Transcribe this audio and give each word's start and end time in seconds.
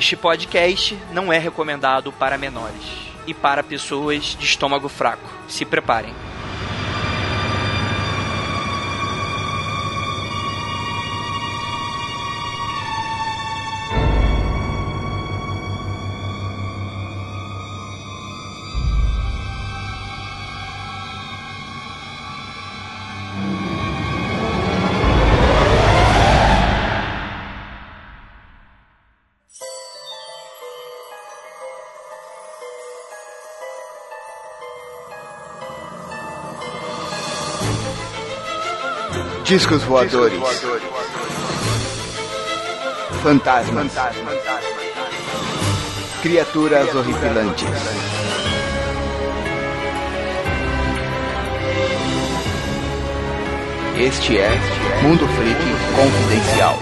Este 0.00 0.16
podcast 0.16 0.98
não 1.12 1.30
é 1.30 1.36
recomendado 1.36 2.10
para 2.10 2.38
menores 2.38 2.82
e 3.26 3.34
para 3.34 3.62
pessoas 3.62 4.34
de 4.34 4.46
estômago 4.46 4.88
fraco. 4.88 5.30
Se 5.46 5.62
preparem. 5.62 6.14
Discos 39.50 39.84
voadores. 39.84 40.40
Fantasmas. 43.20 43.90
Criaturas 46.22 46.94
horripilantes. 46.94 47.68
Este 53.98 54.38
é 54.38 54.50
Mundo 55.02 55.26
Freak 55.26 55.58
Confidencial. 55.96 56.78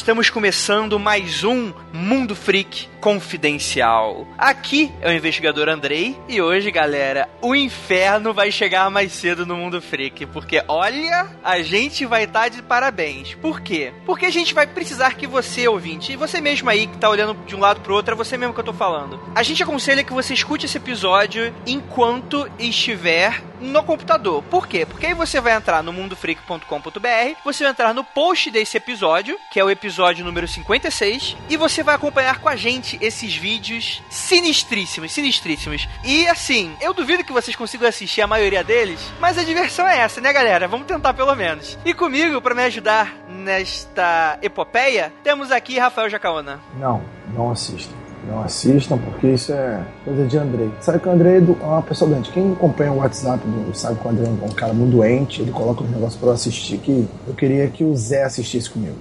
Estamos 0.00 0.30
começando 0.30 0.98
mais 0.98 1.44
um 1.44 1.74
Mundo 1.92 2.34
Freak 2.34 2.88
Confidencial. 3.02 4.26
Aqui 4.38 4.90
é 5.02 5.10
o 5.10 5.12
investigador 5.12 5.68
Andrei 5.68 6.18
e 6.26 6.40
hoje, 6.40 6.70
galera, 6.70 7.28
o 7.42 7.54
inferno 7.54 8.32
vai 8.32 8.50
chegar 8.50 8.90
mais 8.90 9.12
cedo 9.12 9.44
no 9.44 9.56
Mundo 9.56 9.80
Freak, 9.80 10.24
porque 10.26 10.64
olha, 10.66 11.28
a 11.44 11.60
gente 11.60 12.06
vai 12.06 12.24
estar 12.24 12.44
tá 12.44 12.48
de 12.48 12.62
parabéns. 12.62 13.34
Por 13.34 13.60
quê? 13.60 13.92
Porque 14.06 14.24
a 14.24 14.30
gente 14.30 14.54
vai 14.54 14.66
precisar 14.66 15.16
que 15.16 15.26
você, 15.26 15.68
ouvinte, 15.68 16.12
e 16.12 16.16
você 16.16 16.40
mesmo 16.40 16.70
aí 16.70 16.86
que 16.86 16.96
tá 16.96 17.08
olhando 17.08 17.34
de 17.46 17.54
um 17.54 17.60
lado 17.60 17.80
pro 17.80 17.94
outro, 17.94 18.14
é 18.14 18.16
você 18.16 18.38
mesmo 18.38 18.54
que 18.54 18.60
eu 18.60 18.64
tô 18.64 18.72
falando. 18.72 19.20
A 19.34 19.42
gente 19.42 19.62
aconselha 19.62 20.02
que 20.02 20.14
você 20.14 20.32
escute 20.32 20.64
esse 20.64 20.78
episódio 20.78 21.54
enquanto 21.66 22.50
estiver 22.58 23.42
no 23.60 23.82
computador. 23.82 24.42
Por 24.44 24.66
quê? 24.66 24.86
Porque 24.86 25.06
aí 25.06 25.14
você 25.14 25.40
vai 25.42 25.52
entrar 25.54 25.82
no 25.82 25.92
mundofreak.com.br, 25.92 27.40
você 27.44 27.64
vai 27.64 27.72
entrar 27.72 27.92
no 27.92 28.02
post 28.02 28.50
desse 28.50 28.78
episódio, 28.78 29.36
que 29.52 29.60
é 29.60 29.64
o 29.64 29.68
episódio 29.68 29.89
número 30.24 30.46
56, 30.46 31.36
e 31.48 31.56
você 31.56 31.82
vai 31.82 31.94
acompanhar 31.94 32.38
com 32.38 32.48
a 32.48 32.56
gente 32.56 32.98
esses 33.00 33.34
vídeos 33.34 34.02
sinistríssimos, 34.08 35.12
sinistríssimos. 35.12 35.88
E 36.04 36.26
assim, 36.28 36.74
eu 36.80 36.92
duvido 36.92 37.24
que 37.24 37.32
vocês 37.32 37.56
consigam 37.56 37.88
assistir 37.88 38.22
a 38.22 38.26
maioria 38.26 38.64
deles, 38.64 39.00
mas 39.20 39.38
a 39.38 39.44
diversão 39.44 39.86
é 39.86 39.98
essa, 39.98 40.20
né, 40.20 40.32
galera? 40.32 40.68
Vamos 40.68 40.86
tentar 40.86 41.14
pelo 41.14 41.34
menos. 41.34 41.78
E 41.84 41.94
comigo, 41.94 42.40
para 42.40 42.54
me 42.54 42.62
ajudar 42.62 43.14
nesta 43.28 44.38
epopeia, 44.42 45.12
temos 45.22 45.50
aqui 45.50 45.78
Rafael 45.78 46.10
Jacaona. 46.10 46.60
Não, 46.78 47.02
não 47.34 47.50
assista. 47.50 47.94
Não 48.28 48.42
assistam, 48.42 48.98
porque 48.98 49.28
isso 49.28 49.52
é 49.52 49.82
coisa 50.04 50.26
de 50.26 50.38
Andrei. 50.38 50.70
Sabe 50.80 50.98
que 50.98 51.08
o 51.08 51.12
Andrei 51.12 51.36
é 51.36 51.64
uma 51.64 51.82
pessoa 51.82 52.10
doente. 52.10 52.30
Quem 52.30 52.52
acompanha 52.52 52.92
o 52.92 52.96
WhatsApp 52.96 53.42
sabe 53.74 53.98
que 53.98 54.06
o 54.06 54.10
Andrei 54.10 54.26
é 54.26 54.44
um 54.44 54.54
cara 54.54 54.72
muito 54.72 54.96
doente. 54.96 55.42
Ele 55.42 55.50
coloca 55.50 55.82
os 55.82 55.90
negócios 55.90 56.16
pra 56.16 56.28
eu 56.28 56.32
assistir 56.32 56.78
que 56.78 57.06
eu 57.26 57.34
queria 57.34 57.68
que 57.68 57.84
o 57.84 57.94
Zé 57.94 58.24
assistisse 58.24 58.70
comigo. 58.70 58.96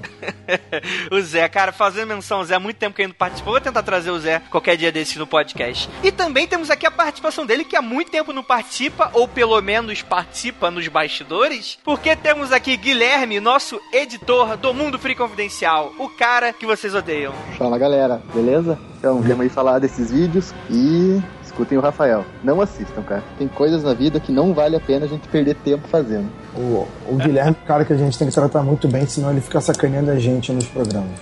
o 1.11 1.21
Zé, 1.21 1.47
cara, 1.47 1.71
fazendo 1.71 2.07
menção, 2.07 2.41
o 2.41 2.45
Zé 2.45 2.55
há 2.55 2.59
muito 2.59 2.77
tempo 2.77 2.95
que 2.95 3.01
ele 3.01 3.09
não 3.09 3.15
participou. 3.15 3.53
Vou 3.53 3.61
tentar 3.61 3.83
trazer 3.83 4.11
o 4.11 4.19
Zé 4.19 4.41
qualquer 4.49 4.77
dia 4.77 4.91
desse 4.91 5.17
no 5.17 5.27
podcast. 5.27 5.89
E 6.03 6.11
também 6.11 6.47
temos 6.47 6.69
aqui 6.69 6.85
a 6.85 6.91
participação 6.91 7.45
dele, 7.45 7.63
que 7.63 7.75
há 7.75 7.81
muito 7.81 8.11
tempo 8.11 8.33
não 8.33 8.43
participa, 8.43 9.09
ou 9.13 9.27
pelo 9.27 9.59
menos 9.61 10.01
participa 10.01 10.69
nos 10.69 10.87
bastidores, 10.87 11.77
porque 11.83 12.15
temos 12.15 12.51
aqui 12.51 12.75
Guilherme, 12.77 13.39
nosso 13.39 13.79
editor 13.93 14.57
do 14.57 14.73
Mundo 14.73 14.99
Free 14.99 15.15
Confidencial, 15.15 15.93
o 15.97 16.09
cara 16.09 16.53
que 16.53 16.65
vocês 16.65 16.93
odeiam. 16.93 17.33
Fala 17.57 17.77
galera, 17.77 18.21
beleza? 18.33 18.77
Então, 18.99 19.21
viemos 19.21 19.43
aí 19.43 19.49
falar 19.49 19.79
desses 19.79 20.11
vídeos 20.11 20.53
e 20.69 20.98
escutem 21.43 21.77
o 21.77 21.81
Rafael. 21.81 22.25
Não 22.43 22.61
assistam, 22.61 23.01
cara. 23.01 23.23
Tem 23.37 23.47
coisas 23.47 23.83
na 23.83 23.93
vida 23.93 24.19
que 24.19 24.31
não 24.31 24.53
vale 24.53 24.75
a 24.75 24.79
pena 24.79 25.05
a 25.05 25.09
gente 25.09 25.27
perder 25.27 25.55
tempo 25.55 25.87
fazendo. 25.87 26.29
O, 26.55 26.87
o 27.07 27.15
Guilherme 27.15 27.55
é 27.57 27.63
um 27.63 27.67
cara 27.67 27.83
que 27.83 27.93
a 27.93 27.97
gente 27.97 28.17
tem 28.17 28.27
que 28.27 28.33
tratar 28.33 28.63
muito 28.63 28.87
bem, 28.87 29.05
senão 29.05 29.31
ele 29.31 29.41
fica 29.41 29.59
sacaneando 29.59 30.11
a 30.11 30.17
gente 30.17 30.51
nos 30.51 30.65
programas. 30.65 31.19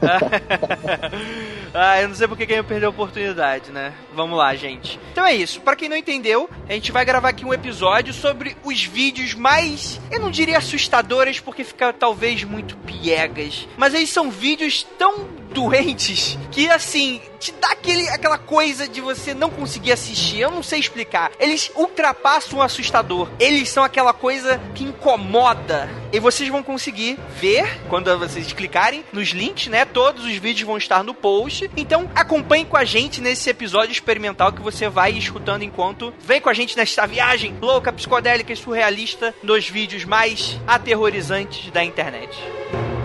ah, 1.74 2.00
eu 2.00 2.08
não 2.08 2.14
sei 2.14 2.28
porque 2.28 2.46
quem 2.46 2.62
perdeu 2.62 2.88
a 2.88 2.90
oportunidade, 2.90 3.70
né? 3.72 3.92
Vamos 4.14 4.38
lá, 4.38 4.54
gente. 4.54 4.98
Então 5.12 5.26
é 5.26 5.34
isso. 5.34 5.60
Para 5.60 5.76
quem 5.76 5.88
não 5.88 5.96
entendeu, 5.96 6.48
a 6.68 6.72
gente 6.72 6.92
vai 6.92 7.04
gravar 7.04 7.30
aqui 7.30 7.44
um 7.44 7.52
episódio 7.52 8.12
sobre 8.12 8.56
os 8.64 8.84
vídeos 8.84 9.34
mais, 9.34 10.00
eu 10.10 10.20
não 10.20 10.30
diria 10.30 10.58
assustadores, 10.58 11.40
porque 11.40 11.64
fica 11.64 11.92
talvez 11.92 12.44
muito 12.44 12.76
piegas, 12.78 13.66
mas 13.76 13.94
eles 13.94 14.10
são 14.10 14.30
vídeos 14.30 14.86
tão 14.96 15.26
doentes 15.52 16.38
que 16.50 16.68
assim 16.70 17.20
te 17.38 17.52
dá 17.52 17.68
aquele, 17.68 18.08
aquela 18.08 18.38
coisa 18.38 18.88
de 18.88 19.00
você 19.00 19.32
não 19.32 19.50
conseguir 19.50 19.92
assistir. 19.92 20.40
Eu 20.40 20.50
não 20.50 20.62
sei 20.62 20.80
explicar. 20.80 21.30
Eles 21.38 21.70
ultrapassam 21.76 22.58
o 22.58 22.62
assustador. 22.62 23.28
Eles 23.38 23.68
são 23.68 23.84
aquela 23.84 24.12
coisa 24.12 24.60
que 24.74 24.84
incomoda. 24.84 25.88
E 26.12 26.18
vocês 26.18 26.48
vão 26.48 26.62
conseguir 26.62 27.18
ver 27.40 27.80
quando 27.88 28.16
vocês 28.18 28.52
clicarem 28.52 29.04
nos 29.12 29.28
links, 29.28 29.68
né? 29.68 29.84
Todos 29.84 30.24
os 30.24 30.36
vídeos 30.36 30.66
vão 30.66 30.78
estar 30.78 31.04
no 31.04 31.14
post. 31.14 31.70
Então 31.76 32.10
acompanhe 32.14 32.64
com 32.64 32.76
a 32.76 32.84
gente 32.84 33.20
nesse 33.20 33.48
episódio 33.48 33.92
experimental 33.92 34.52
que 34.52 34.62
você 34.62 34.88
vai 34.88 35.12
escutando 35.12 35.62
enquanto 35.62 36.12
vem 36.20 36.40
com 36.40 36.48
a 36.48 36.54
gente 36.54 36.76
nesta 36.76 37.06
viagem 37.06 37.56
louca, 37.60 37.92
psicodélica 37.92 38.52
e 38.52 38.56
surrealista 38.56 39.34
dos 39.42 39.68
vídeos 39.68 40.04
mais 40.04 40.58
aterrorizantes 40.66 41.70
da 41.70 41.84
internet. 41.84 42.36
galera, 42.68 42.97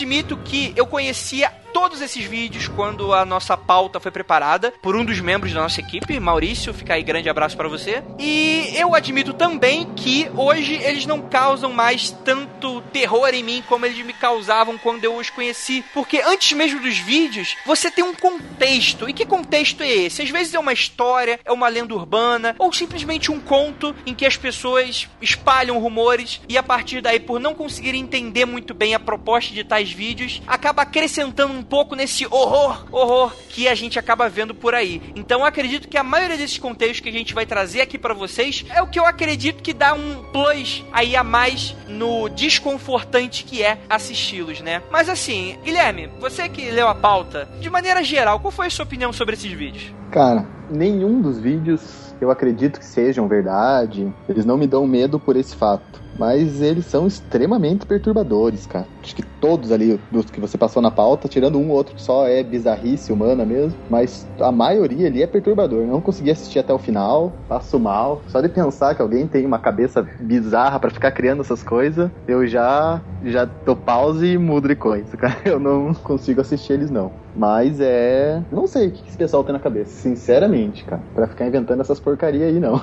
admito 0.00 0.34
que 0.38 0.72
eu 0.76 0.86
conhecia 0.86 1.52
todos 1.90 2.02
esses 2.02 2.24
vídeos 2.24 2.68
quando 2.68 3.12
a 3.12 3.24
nossa 3.24 3.56
pauta 3.56 3.98
foi 3.98 4.12
preparada 4.12 4.72
por 4.80 4.94
um 4.94 5.04
dos 5.04 5.18
membros 5.18 5.52
da 5.52 5.60
nossa 5.60 5.80
equipe, 5.80 6.20
Maurício. 6.20 6.72
Fica 6.72 6.94
aí, 6.94 7.02
grande 7.02 7.28
abraço 7.28 7.56
para 7.56 7.68
você. 7.68 8.00
E 8.16 8.70
eu 8.76 8.94
admito 8.94 9.34
também 9.34 9.86
que 9.96 10.30
hoje 10.36 10.74
eles 10.74 11.04
não 11.04 11.20
causam 11.22 11.72
mais 11.72 12.10
tanto 12.24 12.80
terror 12.92 13.30
em 13.34 13.42
mim 13.42 13.64
como 13.68 13.86
eles 13.86 14.06
me 14.06 14.12
causavam 14.12 14.78
quando 14.78 15.04
eu 15.04 15.16
os 15.16 15.30
conheci. 15.30 15.84
Porque 15.92 16.22
antes 16.24 16.52
mesmo 16.52 16.80
dos 16.80 16.96
vídeos, 16.96 17.56
você 17.66 17.90
tem 17.90 18.04
um 18.04 18.14
contexto. 18.14 19.08
E 19.08 19.12
que 19.12 19.26
contexto 19.26 19.82
é 19.82 19.88
esse? 19.88 20.22
Às 20.22 20.30
vezes 20.30 20.54
é 20.54 20.60
uma 20.60 20.72
história, 20.72 21.40
é 21.44 21.50
uma 21.50 21.66
lenda 21.66 21.92
urbana, 21.92 22.54
ou 22.56 22.72
simplesmente 22.72 23.32
um 23.32 23.40
conto 23.40 23.96
em 24.06 24.14
que 24.14 24.24
as 24.24 24.36
pessoas 24.36 25.08
espalham 25.20 25.80
rumores 25.80 26.40
e 26.48 26.56
a 26.56 26.62
partir 26.62 27.00
daí, 27.00 27.18
por 27.18 27.40
não 27.40 27.52
conseguir 27.52 27.96
entender 27.96 28.44
muito 28.44 28.72
bem 28.74 28.94
a 28.94 29.00
proposta 29.00 29.52
de 29.52 29.64
tais 29.64 29.90
vídeos, 29.90 30.40
acaba 30.46 30.82
acrescentando 30.82 31.52
um 31.52 31.64
pouco 31.64 31.79
pouco 31.80 31.96
nesse 31.96 32.26
horror, 32.26 32.84
horror 32.92 33.32
que 33.48 33.66
a 33.66 33.74
gente 33.74 33.98
acaba 33.98 34.28
vendo 34.28 34.54
por 34.54 34.74
aí. 34.74 35.00
Então 35.16 35.40
eu 35.40 35.46
acredito 35.46 35.88
que 35.88 35.96
a 35.96 36.04
maioria 36.04 36.36
desses 36.36 36.58
contextos 36.58 37.00
que 37.00 37.08
a 37.08 37.12
gente 37.12 37.32
vai 37.32 37.46
trazer 37.46 37.80
aqui 37.80 37.96
para 37.96 38.12
vocês 38.12 38.66
é 38.68 38.82
o 38.82 38.86
que 38.86 39.00
eu 39.00 39.06
acredito 39.06 39.62
que 39.62 39.72
dá 39.72 39.94
um 39.94 40.22
plus 40.30 40.84
aí 40.92 41.16
a 41.16 41.24
mais 41.24 41.74
no 41.88 42.28
desconfortante 42.28 43.44
que 43.44 43.62
é 43.62 43.78
assisti-los, 43.88 44.60
né? 44.60 44.82
Mas 44.90 45.08
assim, 45.08 45.56
Guilherme, 45.64 46.10
você 46.20 46.50
que 46.50 46.70
leu 46.70 46.86
a 46.86 46.94
pauta, 46.94 47.48
de 47.58 47.70
maneira 47.70 48.04
geral, 48.04 48.40
qual 48.40 48.50
foi 48.50 48.66
a 48.66 48.70
sua 48.70 48.84
opinião 48.84 49.10
sobre 49.10 49.34
esses 49.34 49.50
vídeos? 49.50 49.90
Cara, 50.10 50.46
nenhum 50.70 51.22
dos 51.22 51.38
vídeos 51.38 52.10
eu 52.20 52.30
acredito 52.30 52.78
que 52.78 52.84
sejam 52.84 53.26
verdade. 53.26 54.12
Eles 54.28 54.44
não 54.44 54.58
me 54.58 54.66
dão 54.66 54.86
medo 54.86 55.18
por 55.18 55.34
esse 55.34 55.56
fato. 55.56 56.00
Mas 56.18 56.60
eles 56.60 56.84
são 56.84 57.06
extremamente 57.06 57.86
perturbadores, 57.86 58.66
cara. 58.66 58.86
Acho 59.02 59.16
que 59.16 59.22
todos 59.40 59.72
ali, 59.72 59.98
dos 60.10 60.26
que 60.30 60.40
você 60.40 60.58
passou 60.58 60.82
na 60.82 60.90
pauta, 60.90 61.28
tirando 61.28 61.58
um 61.58 61.70
ou 61.70 61.76
outro 61.76 61.94
que 61.94 62.02
só 62.02 62.26
é 62.26 62.42
bizarrice 62.42 63.12
humana 63.12 63.44
mesmo, 63.44 63.76
mas 63.88 64.26
a 64.38 64.52
maioria 64.52 65.06
ali 65.06 65.22
é 65.22 65.26
perturbador. 65.26 65.86
não 65.86 66.00
consegui 66.00 66.30
assistir 66.30 66.58
até 66.58 66.72
o 66.72 66.78
final, 66.78 67.32
passo 67.48 67.78
mal. 67.78 68.22
Só 68.28 68.40
de 68.40 68.48
pensar 68.48 68.94
que 68.94 69.02
alguém 69.02 69.26
tem 69.26 69.46
uma 69.46 69.58
cabeça 69.58 70.02
bizarra 70.20 70.78
para 70.78 70.90
ficar 70.90 71.10
criando 71.12 71.40
essas 71.40 71.62
coisas, 71.62 72.10
eu 72.28 72.46
já 72.46 73.00
já 73.24 73.44
dou 73.44 73.76
pause 73.76 74.26
e 74.26 74.38
mudo 74.38 74.68
de 74.68 74.74
coisa, 74.74 75.16
cara. 75.16 75.36
Eu 75.44 75.58
não 75.58 75.94
consigo 75.94 76.40
assistir 76.40 76.74
eles 76.74 76.90
não. 76.90 77.12
Mas 77.34 77.80
é. 77.80 78.42
Não 78.50 78.66
sei 78.66 78.88
o 78.88 78.90
que 78.90 79.08
esse 79.08 79.16
pessoal 79.16 79.44
tem 79.44 79.52
na 79.52 79.60
cabeça, 79.60 79.90
sinceramente, 79.90 80.84
cara. 80.84 81.00
Pra 81.14 81.28
ficar 81.28 81.46
inventando 81.46 81.80
essas 81.80 82.00
porcarias 82.00 82.48
aí, 82.48 82.58
não. 82.58 82.82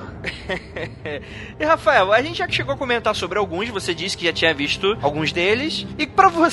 e 1.60 1.64
Rafael, 1.64 2.12
a 2.12 2.22
gente 2.22 2.38
já 2.38 2.48
chegou 2.48 2.74
a 2.74 2.76
comentar 2.76 3.14
sobre 3.14 3.38
alguns, 3.38 3.68
você 3.68 3.94
disse 3.94 4.16
que 4.16 4.24
já 4.24 4.32
tinha 4.32 4.54
visto 4.54 4.96
alguns 5.02 5.32
deles. 5.32 5.86
E 5.98 6.06
para 6.06 6.28
você, 6.28 6.47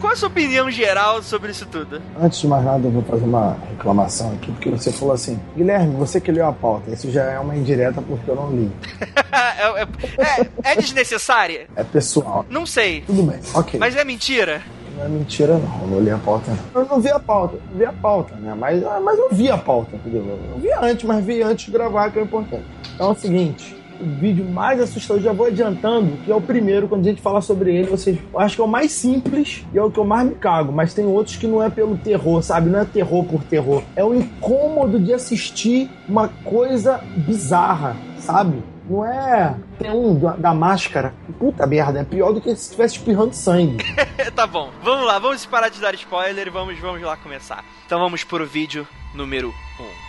qual 0.00 0.12
a 0.12 0.16
sua 0.16 0.28
opinião 0.28 0.70
geral 0.70 1.22
sobre 1.22 1.52
isso 1.52 1.66
tudo? 1.66 2.00
Antes 2.20 2.40
de 2.40 2.48
mais 2.48 2.64
nada, 2.64 2.86
eu 2.86 2.90
vou 2.90 3.02
fazer 3.02 3.24
uma 3.24 3.56
reclamação 3.70 4.32
aqui, 4.32 4.50
porque 4.52 4.70
você 4.70 4.92
falou 4.92 5.14
assim, 5.14 5.38
Guilherme, 5.56 5.94
você 5.94 6.20
que 6.20 6.32
leu 6.32 6.46
a 6.46 6.52
pauta, 6.52 6.90
isso 6.90 7.10
já 7.10 7.24
é 7.24 7.38
uma 7.38 7.56
indireta 7.56 8.02
porque 8.02 8.30
eu 8.30 8.34
não 8.34 8.50
li. 8.50 8.70
é, 9.32 9.82
é, 9.82 10.72
é, 10.72 10.76
desnecessária? 10.76 11.66
É 11.76 11.84
pessoal. 11.84 12.44
Não 12.50 12.66
sei. 12.66 13.02
Tudo 13.02 13.22
bem, 13.22 13.40
ok. 13.54 13.78
Mas 13.78 13.96
é 13.96 14.04
mentira? 14.04 14.62
Não 14.96 15.04
é 15.04 15.08
mentira, 15.08 15.58
não. 15.58 15.82
Eu 15.82 15.86
não 15.86 16.00
li 16.00 16.10
a 16.10 16.18
pauta. 16.18 16.58
Eu 16.74 16.84
não 16.84 17.00
vi 17.00 17.08
a 17.08 17.20
pauta. 17.20 17.56
Eu 17.70 17.78
vi 17.78 17.84
a 17.84 17.92
pauta, 17.92 18.34
né? 18.34 18.54
Mas, 18.58 18.82
mas 19.04 19.18
eu 19.18 19.28
vi 19.30 19.48
a 19.48 19.56
pauta, 19.56 19.94
entendeu? 19.94 20.38
Eu 20.50 20.58
vi 20.58 20.72
antes, 20.72 21.04
mas 21.04 21.24
vi 21.24 21.42
antes 21.42 21.66
de 21.66 21.70
gravar, 21.70 22.10
que 22.10 22.18
é 22.18 22.22
importante. 22.22 22.64
Então 22.94 23.10
é 23.10 23.12
o 23.12 23.14
seguinte 23.14 23.77
o 24.00 24.04
vídeo 24.20 24.44
mais 24.44 24.80
assustador, 24.80 25.22
já 25.22 25.32
vou 25.32 25.46
adiantando, 25.46 26.16
que 26.24 26.30
é 26.30 26.34
o 26.34 26.40
primeiro, 26.40 26.88
quando 26.88 27.06
a 27.06 27.08
gente 27.10 27.20
fala 27.20 27.40
sobre 27.40 27.74
ele, 27.74 27.88
vocês 27.88 28.18
acho 28.36 28.56
que 28.56 28.60
é 28.60 28.64
o 28.64 28.68
mais 28.68 28.92
simples 28.92 29.64
e 29.72 29.78
é 29.78 29.82
o 29.82 29.90
que 29.90 29.98
eu 29.98 30.04
mais 30.04 30.28
me 30.28 30.34
cago, 30.34 30.72
mas 30.72 30.94
tem 30.94 31.04
outros 31.04 31.36
que 31.36 31.46
não 31.46 31.62
é 31.62 31.70
pelo 31.70 31.96
terror, 31.96 32.42
sabe? 32.42 32.70
Não 32.70 32.80
é 32.80 32.84
terror 32.84 33.24
por 33.24 33.42
terror. 33.44 33.82
É 33.96 34.04
o 34.04 34.14
incômodo 34.14 34.98
de 34.98 35.12
assistir 35.12 35.90
uma 36.08 36.28
coisa 36.28 37.02
bizarra, 37.16 37.96
sabe? 38.18 38.62
Não 38.88 39.04
é. 39.04 39.54
Tem 39.78 39.90
um 39.90 40.18
da, 40.18 40.34
da, 40.34 40.54
máscara. 40.54 41.14
Puta 41.38 41.66
merda, 41.66 42.00
é 42.00 42.04
pior 42.04 42.32
do 42.32 42.40
que 42.40 42.48
se 42.56 42.70
estivesse 42.70 42.96
espirrando 42.96 43.34
sangue. 43.34 43.84
tá 44.34 44.46
bom, 44.46 44.70
vamos 44.82 45.06
lá, 45.06 45.18
vamos 45.18 45.44
parar 45.44 45.68
de 45.68 45.80
dar 45.80 45.94
spoiler 45.94 46.46
e 46.46 46.50
vamos, 46.50 46.78
vamos 46.78 47.02
lá 47.02 47.16
começar. 47.16 47.64
Então 47.84 47.98
vamos 47.98 48.24
pro 48.24 48.46
vídeo 48.46 48.88
número 49.14 49.48
1. 49.78 49.82
Um. 49.82 50.07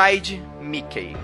Suicide 0.00 0.40
Mickey. 0.62 1.14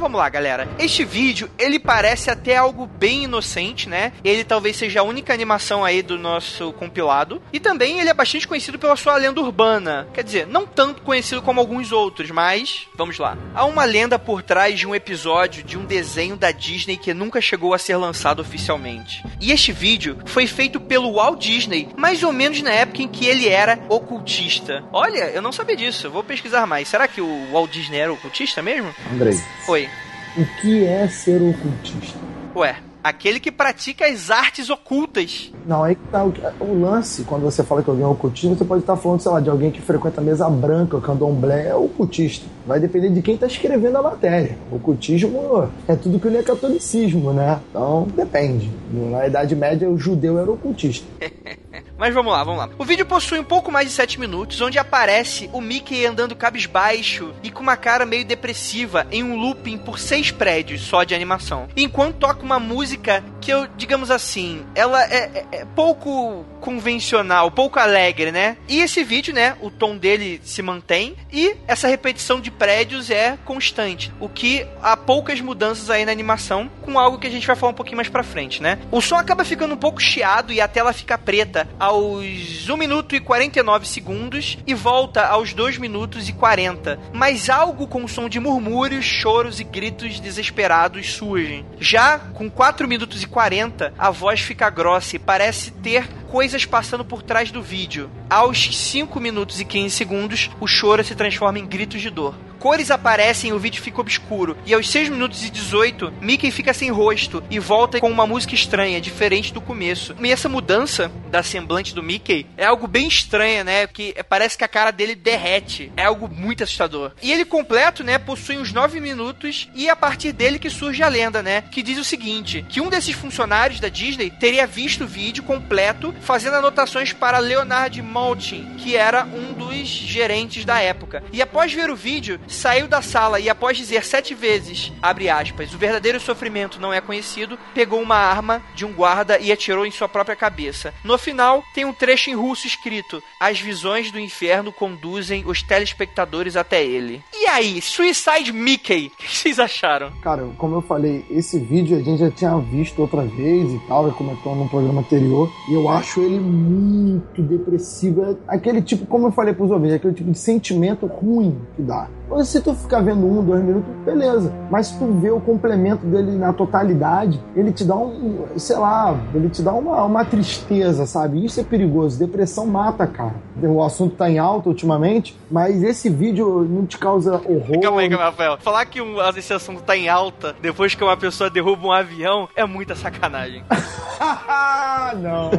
Então 0.00 0.08
vamos 0.08 0.18
lá, 0.18 0.30
galera. 0.30 0.66
Este 0.78 1.04
vídeo, 1.04 1.50
ele 1.58 1.78
parece 1.78 2.30
até 2.30 2.56
algo 2.56 2.86
bem 2.86 3.24
inocente, 3.24 3.86
né? 3.86 4.14
Ele 4.24 4.44
talvez 4.44 4.76
seja 4.76 5.00
a 5.00 5.02
única 5.02 5.34
animação 5.34 5.84
aí 5.84 6.00
do 6.00 6.18
nosso 6.18 6.72
compilado. 6.72 7.42
E 7.52 7.60
também 7.60 8.00
ele 8.00 8.08
é 8.08 8.14
bastante 8.14 8.48
conhecido 8.48 8.78
pela 8.78 8.96
sua 8.96 9.18
lenda 9.18 9.42
urbana. 9.42 10.08
Quer 10.14 10.24
dizer, 10.24 10.46
não 10.46 10.66
tanto 10.66 11.02
conhecido 11.02 11.42
como 11.42 11.60
alguns 11.60 11.92
outros, 11.92 12.30
mas 12.30 12.86
vamos 12.96 13.18
lá. 13.18 13.36
Há 13.54 13.66
uma 13.66 13.84
lenda 13.84 14.18
por 14.18 14.42
trás 14.42 14.78
de 14.78 14.86
um 14.86 14.94
episódio 14.94 15.62
de 15.62 15.76
um 15.76 15.84
desenho 15.84 16.34
da 16.34 16.50
Disney 16.50 16.96
que 16.96 17.12
nunca 17.12 17.38
chegou 17.38 17.74
a 17.74 17.78
ser 17.78 17.96
lançado 17.96 18.40
oficialmente. 18.40 19.22
E 19.38 19.52
este 19.52 19.70
vídeo 19.70 20.16
foi 20.24 20.46
feito 20.46 20.80
pelo 20.80 21.12
Walt 21.12 21.42
Disney, 21.42 21.90
mais 21.94 22.22
ou 22.22 22.32
menos 22.32 22.62
na 22.62 22.72
época 22.72 23.02
em 23.02 23.08
que 23.08 23.26
ele 23.26 23.50
era 23.50 23.78
ocultista. 23.90 24.82
Olha, 24.94 25.24
eu 25.24 25.42
não 25.42 25.52
sabia 25.52 25.76
disso. 25.76 26.06
Eu 26.06 26.10
vou 26.10 26.24
pesquisar 26.24 26.66
mais. 26.66 26.88
Será 26.88 27.06
que 27.06 27.20
o 27.20 27.52
Walt 27.52 27.70
Disney 27.70 27.98
era 27.98 28.10
ocultista 28.10 28.62
mesmo? 28.62 28.94
Andrei. 29.12 29.38
Oi. 29.68 29.89
O 30.36 30.44
que 30.60 30.84
é 30.84 31.08
ser 31.08 31.42
ocultista? 31.42 32.18
Ué, 32.54 32.76
aquele 33.02 33.40
que 33.40 33.50
pratica 33.50 34.06
as 34.06 34.30
artes 34.30 34.70
ocultas. 34.70 35.52
Não, 35.66 35.82
aí 35.82 35.96
tá 35.96 36.24
o, 36.24 36.32
o, 36.60 36.80
lance, 36.80 37.24
quando 37.24 37.42
você 37.42 37.64
fala 37.64 37.82
que 37.82 37.90
alguém 37.90 38.04
é 38.04 38.08
ocultista, 38.08 38.54
você 38.54 38.64
pode 38.64 38.82
estar 38.82 38.96
falando, 38.96 39.20
sei 39.20 39.32
lá, 39.32 39.40
de 39.40 39.50
alguém 39.50 39.72
que 39.72 39.80
frequenta 39.80 40.20
a 40.20 40.24
mesa 40.24 40.48
branca, 40.48 40.96
o 40.96 41.00
candomblé, 41.00 41.68
é 41.68 41.74
ocultista. 41.74 42.46
Vai 42.64 42.78
depender 42.78 43.10
de 43.10 43.22
quem 43.22 43.34
está 43.34 43.48
escrevendo 43.48 43.96
a 43.96 44.02
matéria. 44.02 44.56
O 44.70 44.76
ocultismo 44.76 45.68
é 45.88 45.96
tudo 45.96 46.20
que 46.20 46.28
ele 46.28 46.38
é 46.38 46.42
catolicismo, 46.44 47.32
né? 47.32 47.60
Então, 47.70 48.06
depende. 48.14 48.70
Na 48.92 49.26
Idade 49.26 49.56
Média, 49.56 49.90
o 49.90 49.98
judeu 49.98 50.38
era 50.38 50.50
ocultista. 50.50 51.06
Mas 52.00 52.14
vamos 52.14 52.32
lá, 52.32 52.42
vamos 52.42 52.60
lá. 52.60 52.70
O 52.78 52.84
vídeo 52.86 53.04
possui 53.04 53.38
um 53.38 53.44
pouco 53.44 53.70
mais 53.70 53.86
de 53.86 53.92
7 53.92 54.18
minutos, 54.18 54.58
onde 54.62 54.78
aparece 54.78 55.50
o 55.52 55.60
Mickey 55.60 56.06
andando 56.06 56.34
cabisbaixo 56.34 57.34
e 57.42 57.50
com 57.50 57.62
uma 57.62 57.76
cara 57.76 58.06
meio 58.06 58.24
depressiva 58.24 59.06
em 59.12 59.22
um 59.22 59.36
looping 59.36 59.76
por 59.76 59.98
seis 59.98 60.30
prédios 60.30 60.80
só 60.80 61.04
de 61.04 61.14
animação. 61.14 61.68
Enquanto 61.76 62.16
toca 62.16 62.42
uma 62.42 62.58
música 62.58 63.22
que 63.40 63.50
eu, 63.50 63.66
digamos 63.76 64.10
assim, 64.10 64.64
ela 64.74 65.02
é, 65.04 65.46
é, 65.50 65.60
é 65.60 65.64
pouco 65.64 66.44
convencional, 66.60 67.50
pouco 67.50 67.78
alegre, 67.78 68.30
né? 68.30 68.56
E 68.68 68.80
esse 68.80 69.02
vídeo, 69.02 69.34
né, 69.34 69.56
o 69.60 69.70
tom 69.70 69.96
dele 69.96 70.40
se 70.44 70.62
mantém 70.62 71.16
e 71.32 71.56
essa 71.66 71.88
repetição 71.88 72.40
de 72.40 72.50
prédios 72.50 73.10
é 73.10 73.38
constante, 73.44 74.12
o 74.20 74.28
que 74.28 74.66
há 74.82 74.96
poucas 74.96 75.40
mudanças 75.40 75.88
aí 75.90 76.04
na 76.04 76.12
animação, 76.12 76.70
com 76.82 76.98
algo 76.98 77.18
que 77.18 77.26
a 77.26 77.30
gente 77.30 77.46
vai 77.46 77.56
falar 77.56 77.72
um 77.72 77.76
pouquinho 77.76 77.96
mais 77.96 78.08
pra 78.08 78.22
frente, 78.22 78.62
né? 78.62 78.78
O 78.90 79.00
som 79.00 79.16
acaba 79.16 79.44
ficando 79.44 79.74
um 79.74 79.78
pouco 79.78 80.00
chiado 80.00 80.52
e 80.52 80.60
a 80.60 80.68
tela 80.68 80.92
fica 80.92 81.16
preta 81.16 81.66
aos 81.78 82.68
1 82.68 82.76
minuto 82.76 83.16
e 83.16 83.20
49 83.20 83.86
segundos 83.86 84.58
e 84.66 84.74
volta 84.74 85.26
aos 85.26 85.54
2 85.54 85.78
minutos 85.78 86.28
e 86.28 86.32
40. 86.32 86.98
Mas 87.12 87.48
algo 87.48 87.86
com 87.86 88.06
som 88.06 88.28
de 88.28 88.38
murmúrios, 88.38 89.04
choros 89.04 89.60
e 89.60 89.64
gritos 89.64 90.20
desesperados 90.20 91.14
surgem. 91.14 91.64
Já 91.78 92.18
com 92.18 92.50
4 92.50 92.86
minutos 92.86 93.22
e 93.22 93.26
40, 93.30 93.94
a 93.98 94.10
voz 94.10 94.40
fica 94.40 94.68
grossa 94.68 95.16
e 95.16 95.18
parece 95.18 95.70
ter 95.70 96.06
coisas 96.30 96.66
passando 96.66 97.04
por 97.04 97.22
trás 97.22 97.50
do 97.50 97.62
vídeo. 97.62 98.10
Aos 98.28 98.76
5 98.76 99.18
minutos 99.18 99.60
e 99.60 99.64
15 99.64 99.94
segundos, 99.94 100.50
o 100.60 100.66
choro 100.66 101.02
se 101.02 101.14
transforma 101.14 101.58
em 101.58 101.66
gritos 101.66 102.02
de 102.02 102.10
dor 102.10 102.34
cores 102.60 102.90
aparecem 102.90 103.50
e 103.50 103.52
o 103.54 103.58
vídeo 103.58 103.82
fica 103.82 104.00
obscuro. 104.00 104.56
E 104.66 104.74
aos 104.74 104.88
6 104.88 105.08
minutos 105.08 105.42
e 105.42 105.50
18, 105.50 106.12
Mickey 106.20 106.50
fica 106.50 106.74
sem 106.74 106.90
rosto 106.90 107.42
e 107.50 107.58
volta 107.58 107.98
com 107.98 108.10
uma 108.10 108.26
música 108.26 108.54
estranha, 108.54 109.00
diferente 109.00 109.52
do 109.52 109.62
começo. 109.62 110.14
E 110.20 110.30
essa 110.30 110.48
mudança 110.48 111.10
da 111.30 111.42
semblante 111.42 111.94
do 111.94 112.02
Mickey 112.02 112.46
é 112.56 112.66
algo 112.66 112.86
bem 112.86 113.08
estranha, 113.08 113.64
né? 113.64 113.86
Que 113.86 114.14
parece 114.28 114.58
que 114.58 114.64
a 114.64 114.68
cara 114.68 114.90
dele 114.90 115.14
derrete. 115.14 115.90
É 115.96 116.04
algo 116.04 116.28
muito 116.28 116.62
assustador. 116.62 117.12
E 117.22 117.32
ele 117.32 117.46
completo, 117.46 118.04
né, 118.04 118.18
possui 118.18 118.58
uns 118.58 118.72
9 118.72 119.00
minutos 119.00 119.68
e 119.74 119.88
é 119.88 119.90
a 119.90 119.96
partir 119.96 120.32
dele 120.32 120.58
que 120.58 120.68
surge 120.68 121.02
a 121.02 121.08
lenda, 121.08 121.42
né? 121.42 121.62
Que 121.70 121.82
diz 121.82 121.98
o 121.98 122.04
seguinte: 122.04 122.64
que 122.68 122.80
um 122.80 122.90
desses 122.90 123.14
funcionários 123.14 123.80
da 123.80 123.88
Disney 123.88 124.30
teria 124.30 124.66
visto 124.66 125.04
o 125.04 125.08
vídeo 125.08 125.42
completo 125.42 126.14
fazendo 126.20 126.56
anotações 126.56 127.14
para 127.14 127.38
Leonard 127.38 128.02
Maltin, 128.02 128.74
que 128.76 128.96
era 128.96 129.24
um 129.24 129.54
dos 129.54 129.88
gerentes 129.88 130.66
da 130.66 130.78
época. 130.80 131.22
E 131.32 131.40
após 131.40 131.72
ver 131.72 131.90
o 131.90 131.96
vídeo, 131.96 132.38
saiu 132.50 132.88
da 132.88 133.00
sala 133.00 133.40
e 133.40 133.48
após 133.48 133.76
dizer 133.76 134.04
sete 134.04 134.34
vezes, 134.34 134.92
abre 135.00 135.30
aspas, 135.30 135.72
o 135.72 135.78
verdadeiro 135.78 136.20
sofrimento 136.20 136.80
não 136.80 136.92
é 136.92 137.00
conhecido, 137.00 137.58
pegou 137.72 138.00
uma 138.00 138.16
arma 138.16 138.62
de 138.74 138.84
um 138.84 138.92
guarda 138.92 139.38
e 139.38 139.52
atirou 139.52 139.86
em 139.86 139.90
sua 139.90 140.08
própria 140.08 140.36
cabeça. 140.36 140.92
No 141.04 141.16
final, 141.16 141.62
tem 141.74 141.84
um 141.84 141.92
trecho 141.92 142.30
em 142.30 142.34
russo 142.34 142.66
escrito: 142.66 143.22
As 143.38 143.60
visões 143.60 144.10
do 144.10 144.18
inferno 144.18 144.72
conduzem 144.72 145.44
os 145.46 145.62
telespectadores 145.62 146.56
até 146.56 146.84
ele. 146.84 147.22
E 147.32 147.46
aí, 147.46 147.80
Suicide 147.80 148.52
Mickey, 148.52 149.12
o 149.14 149.16
que 149.16 149.36
vocês 149.36 149.58
acharam? 149.58 150.10
Cara, 150.20 150.46
como 150.58 150.76
eu 150.76 150.82
falei, 150.82 151.24
esse 151.30 151.58
vídeo 151.58 151.96
a 151.96 152.02
gente 152.02 152.18
já 152.18 152.30
tinha 152.30 152.58
visto 152.58 153.00
outra 153.00 153.22
vez 153.22 153.72
e 153.72 153.78
tal, 153.86 154.08
já 154.08 154.14
comentou 154.14 154.54
num 154.54 154.68
programa 154.68 155.00
anterior, 155.00 155.50
e 155.68 155.74
eu 155.74 155.88
acho 155.88 156.20
ele 156.20 156.38
muito 156.38 157.42
depressivo. 157.42 158.22
É 158.48 158.54
aquele 158.54 158.82
tipo, 158.82 159.06
como 159.06 159.28
eu 159.28 159.32
falei 159.32 159.54
pros 159.54 159.70
ouvintes, 159.70 159.94
é 159.94 159.96
aquele 159.96 160.14
tipo 160.14 160.30
de 160.30 160.38
sentimento 160.38 161.06
ruim 161.06 161.60
que 161.76 161.82
dá. 161.82 162.08
Se 162.44 162.60
tu 162.60 162.74
ficar 162.74 163.00
vendo 163.00 163.26
um, 163.26 163.44
dois 163.44 163.62
minutos, 163.62 163.90
beleza. 164.04 164.52
Mas 164.70 164.86
se 164.86 164.98
tu 164.98 165.06
vê 165.20 165.30
o 165.30 165.40
complemento 165.40 166.06
dele 166.06 166.32
na 166.38 166.52
totalidade, 166.52 167.40
ele 167.56 167.72
te 167.72 167.84
dá 167.84 167.96
um, 167.96 168.46
sei 168.56 168.76
lá, 168.76 169.18
ele 169.34 169.48
te 169.48 169.62
dá 169.62 169.72
uma, 169.72 170.04
uma 170.04 170.24
tristeza, 170.24 171.06
sabe? 171.06 171.44
Isso 171.44 171.60
é 171.60 171.64
perigoso. 171.64 172.18
Depressão 172.18 172.66
mata, 172.66 173.06
cara. 173.06 173.34
O 173.62 173.82
assunto 173.82 174.14
tá 174.16 174.30
em 174.30 174.38
alta 174.38 174.68
ultimamente, 174.68 175.36
mas 175.50 175.82
esse 175.82 176.08
vídeo 176.08 176.66
não 176.68 176.86
te 176.86 176.98
causa 176.98 177.34
horror. 177.34 177.80
Calma 177.82 178.00
aí, 178.00 178.08
calma, 178.08 178.24
Rafael. 178.24 178.58
Falar 178.58 178.86
que 178.86 179.00
um, 179.00 179.16
esse 179.36 179.52
assunto 179.52 179.82
tá 179.82 179.96
em 179.96 180.08
alta 180.08 180.54
depois 180.62 180.94
que 180.94 181.02
uma 181.02 181.16
pessoa 181.16 181.50
derruba 181.50 181.86
um 181.86 181.92
avião 181.92 182.48
é 182.54 182.64
muita 182.64 182.94
sacanagem. 182.94 183.64
não. 185.20 185.50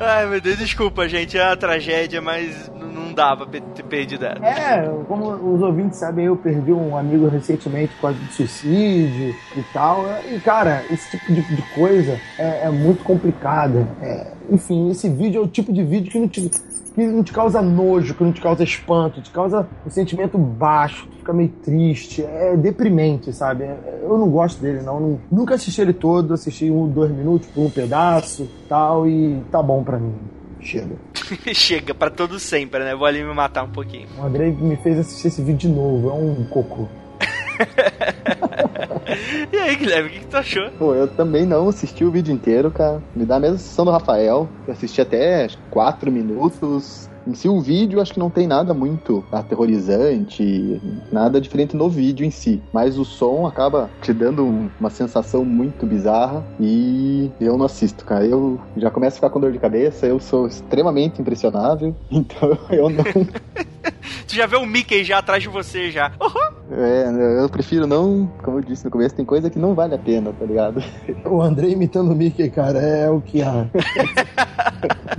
Ai, 0.00 0.26
meu 0.26 0.40
Deus, 0.40 0.58
desculpa, 0.58 1.08
gente. 1.08 1.38
É 1.38 1.46
uma 1.46 1.56
tragédia, 1.56 2.20
mas 2.20 2.70
não 2.94 3.12
dava 3.12 3.46
ter 3.46 3.82
perdido 3.84 4.24
ela. 4.24 4.46
É, 4.46 4.88
como 5.08 5.30
os 5.54 5.60
ouvintes 5.60 5.98
sabem, 5.98 6.26
eu 6.26 6.36
perdi 6.36 6.72
um 6.72 6.96
amigo 6.96 7.28
recentemente 7.28 7.94
por 7.94 8.02
causa 8.02 8.18
de 8.18 8.32
suicídio 8.32 9.34
e 9.56 9.62
tal. 9.72 10.04
E, 10.30 10.38
cara, 10.40 10.84
esse 10.90 11.10
tipo 11.10 11.32
de, 11.32 11.42
de 11.42 11.62
coisa 11.74 12.18
é, 12.38 12.66
é, 12.66 12.70
muito 12.70 13.02
complicada. 13.02 13.86
É, 14.00 14.32
enfim, 14.50 14.90
esse 14.90 15.08
vídeo 15.08 15.42
é 15.42 15.44
o 15.44 15.48
tipo 15.48 15.72
de 15.72 15.82
vídeo 15.82 16.10
que 16.10 16.18
não 16.18 16.28
te, 16.28 16.48
que 16.94 17.06
não 17.06 17.22
te 17.22 17.32
causa 17.32 17.60
nojo, 17.60 18.14
que 18.14 18.22
não 18.22 18.32
te 18.32 18.40
causa 18.40 18.62
espanto, 18.62 19.20
te 19.20 19.30
causa 19.30 19.66
um 19.86 19.90
sentimento 19.90 20.38
baixo, 20.38 21.08
fica 21.18 21.32
meio 21.32 21.50
triste, 21.62 22.22
é 22.22 22.56
deprimente, 22.56 23.32
sabe? 23.32 23.68
Eu 24.02 24.16
não 24.16 24.28
gosto 24.28 24.60
dele, 24.60 24.80
não. 24.82 25.00
não 25.00 25.20
nunca 25.30 25.54
assisti 25.54 25.80
ele 25.80 25.92
todo, 25.92 26.34
assisti 26.34 26.70
um, 26.70 26.88
dois 26.88 27.10
minutos 27.10 27.48
por 27.48 27.62
um 27.62 27.70
pedaço 27.70 28.48
tal, 28.68 29.08
e 29.08 29.42
tá 29.50 29.62
bom 29.62 29.82
pra 29.82 29.98
mim. 29.98 30.14
Chega. 30.60 30.96
Chega, 31.54 31.94
pra 31.94 32.10
todo 32.10 32.38
sempre, 32.38 32.80
né? 32.80 32.94
Vou 32.94 33.06
ali 33.06 33.22
me 33.22 33.34
matar 33.34 33.64
um 33.64 33.70
pouquinho. 33.70 34.08
O 34.18 34.24
Andrei 34.24 34.50
me 34.52 34.76
fez 34.76 34.98
assistir 34.98 35.28
esse 35.28 35.42
vídeo 35.42 35.58
de 35.58 35.68
novo, 35.68 36.10
é 36.10 36.12
um 36.12 36.44
cocô. 36.44 36.88
e 39.52 39.56
aí, 39.56 39.76
Guilherme, 39.76 40.08
o 40.08 40.12
que, 40.12 40.20
que, 40.20 40.26
tu 40.26 40.36
achou? 40.36 40.70
Pô, 40.72 40.94
eu 40.94 41.08
também 41.08 41.46
não 41.46 41.68
assisti 41.68 42.04
o 42.04 42.10
vídeo 42.10 42.34
inteiro, 42.34 42.70
cara. 42.70 43.02
Me 43.14 43.24
dá 43.24 43.36
a 43.36 43.40
mesma 43.40 43.58
sessão 43.58 43.84
do 43.84 43.90
Rafael. 43.90 44.48
Eu 44.66 44.72
assisti 44.72 45.00
até 45.00 45.48
4 45.70 46.10
minutos. 46.10 47.08
Em 47.26 47.34
si, 47.34 47.48
o 47.48 47.60
vídeo 47.60 48.00
acho 48.00 48.12
que 48.12 48.18
não 48.18 48.28
tem 48.28 48.46
nada 48.46 48.74
muito 48.74 49.24
aterrorizante, 49.32 50.80
nada 51.10 51.40
diferente 51.40 51.76
no 51.76 51.88
vídeo 51.88 52.24
em 52.24 52.30
si. 52.30 52.62
Mas 52.72 52.98
o 52.98 53.04
som 53.04 53.46
acaba 53.46 53.90
te 54.02 54.12
dando 54.12 54.70
uma 54.78 54.90
sensação 54.90 55.44
muito 55.44 55.86
bizarra 55.86 56.44
e 56.60 57.30
eu 57.40 57.56
não 57.56 57.66
assisto, 57.66 58.04
cara. 58.04 58.26
Eu 58.26 58.60
já 58.76 58.90
começo 58.90 59.14
a 59.14 59.16
ficar 59.16 59.30
com 59.30 59.40
dor 59.40 59.52
de 59.52 59.58
cabeça, 59.58 60.06
eu 60.06 60.20
sou 60.20 60.46
extremamente 60.46 61.20
impressionável, 61.20 61.94
então 62.10 62.58
eu 62.70 62.90
não. 62.90 63.04
tu 64.26 64.34
já 64.34 64.46
vê 64.46 64.56
o 64.56 64.66
Mickey 64.66 65.02
já 65.02 65.18
atrás 65.18 65.42
de 65.42 65.48
você 65.48 65.90
já. 65.90 66.12
Uhum. 66.20 66.54
É, 66.76 67.42
eu 67.42 67.48
prefiro 67.48 67.86
não, 67.86 68.26
como 68.42 68.58
eu 68.58 68.62
disse 68.62 68.84
no 68.84 68.90
começo, 68.90 69.14
tem 69.14 69.24
coisa 69.24 69.50
que 69.50 69.58
não 69.58 69.74
vale 69.74 69.94
a 69.94 69.98
pena, 69.98 70.32
tá 70.32 70.44
ligado? 70.44 70.82
O 71.24 71.40
André 71.40 71.68
imitando 71.68 72.12
o 72.12 72.14
Mickey, 72.14 72.50
cara, 72.50 72.78
é 72.78 73.10
o 73.10 73.20
que 73.20 73.42
há. 73.42 73.66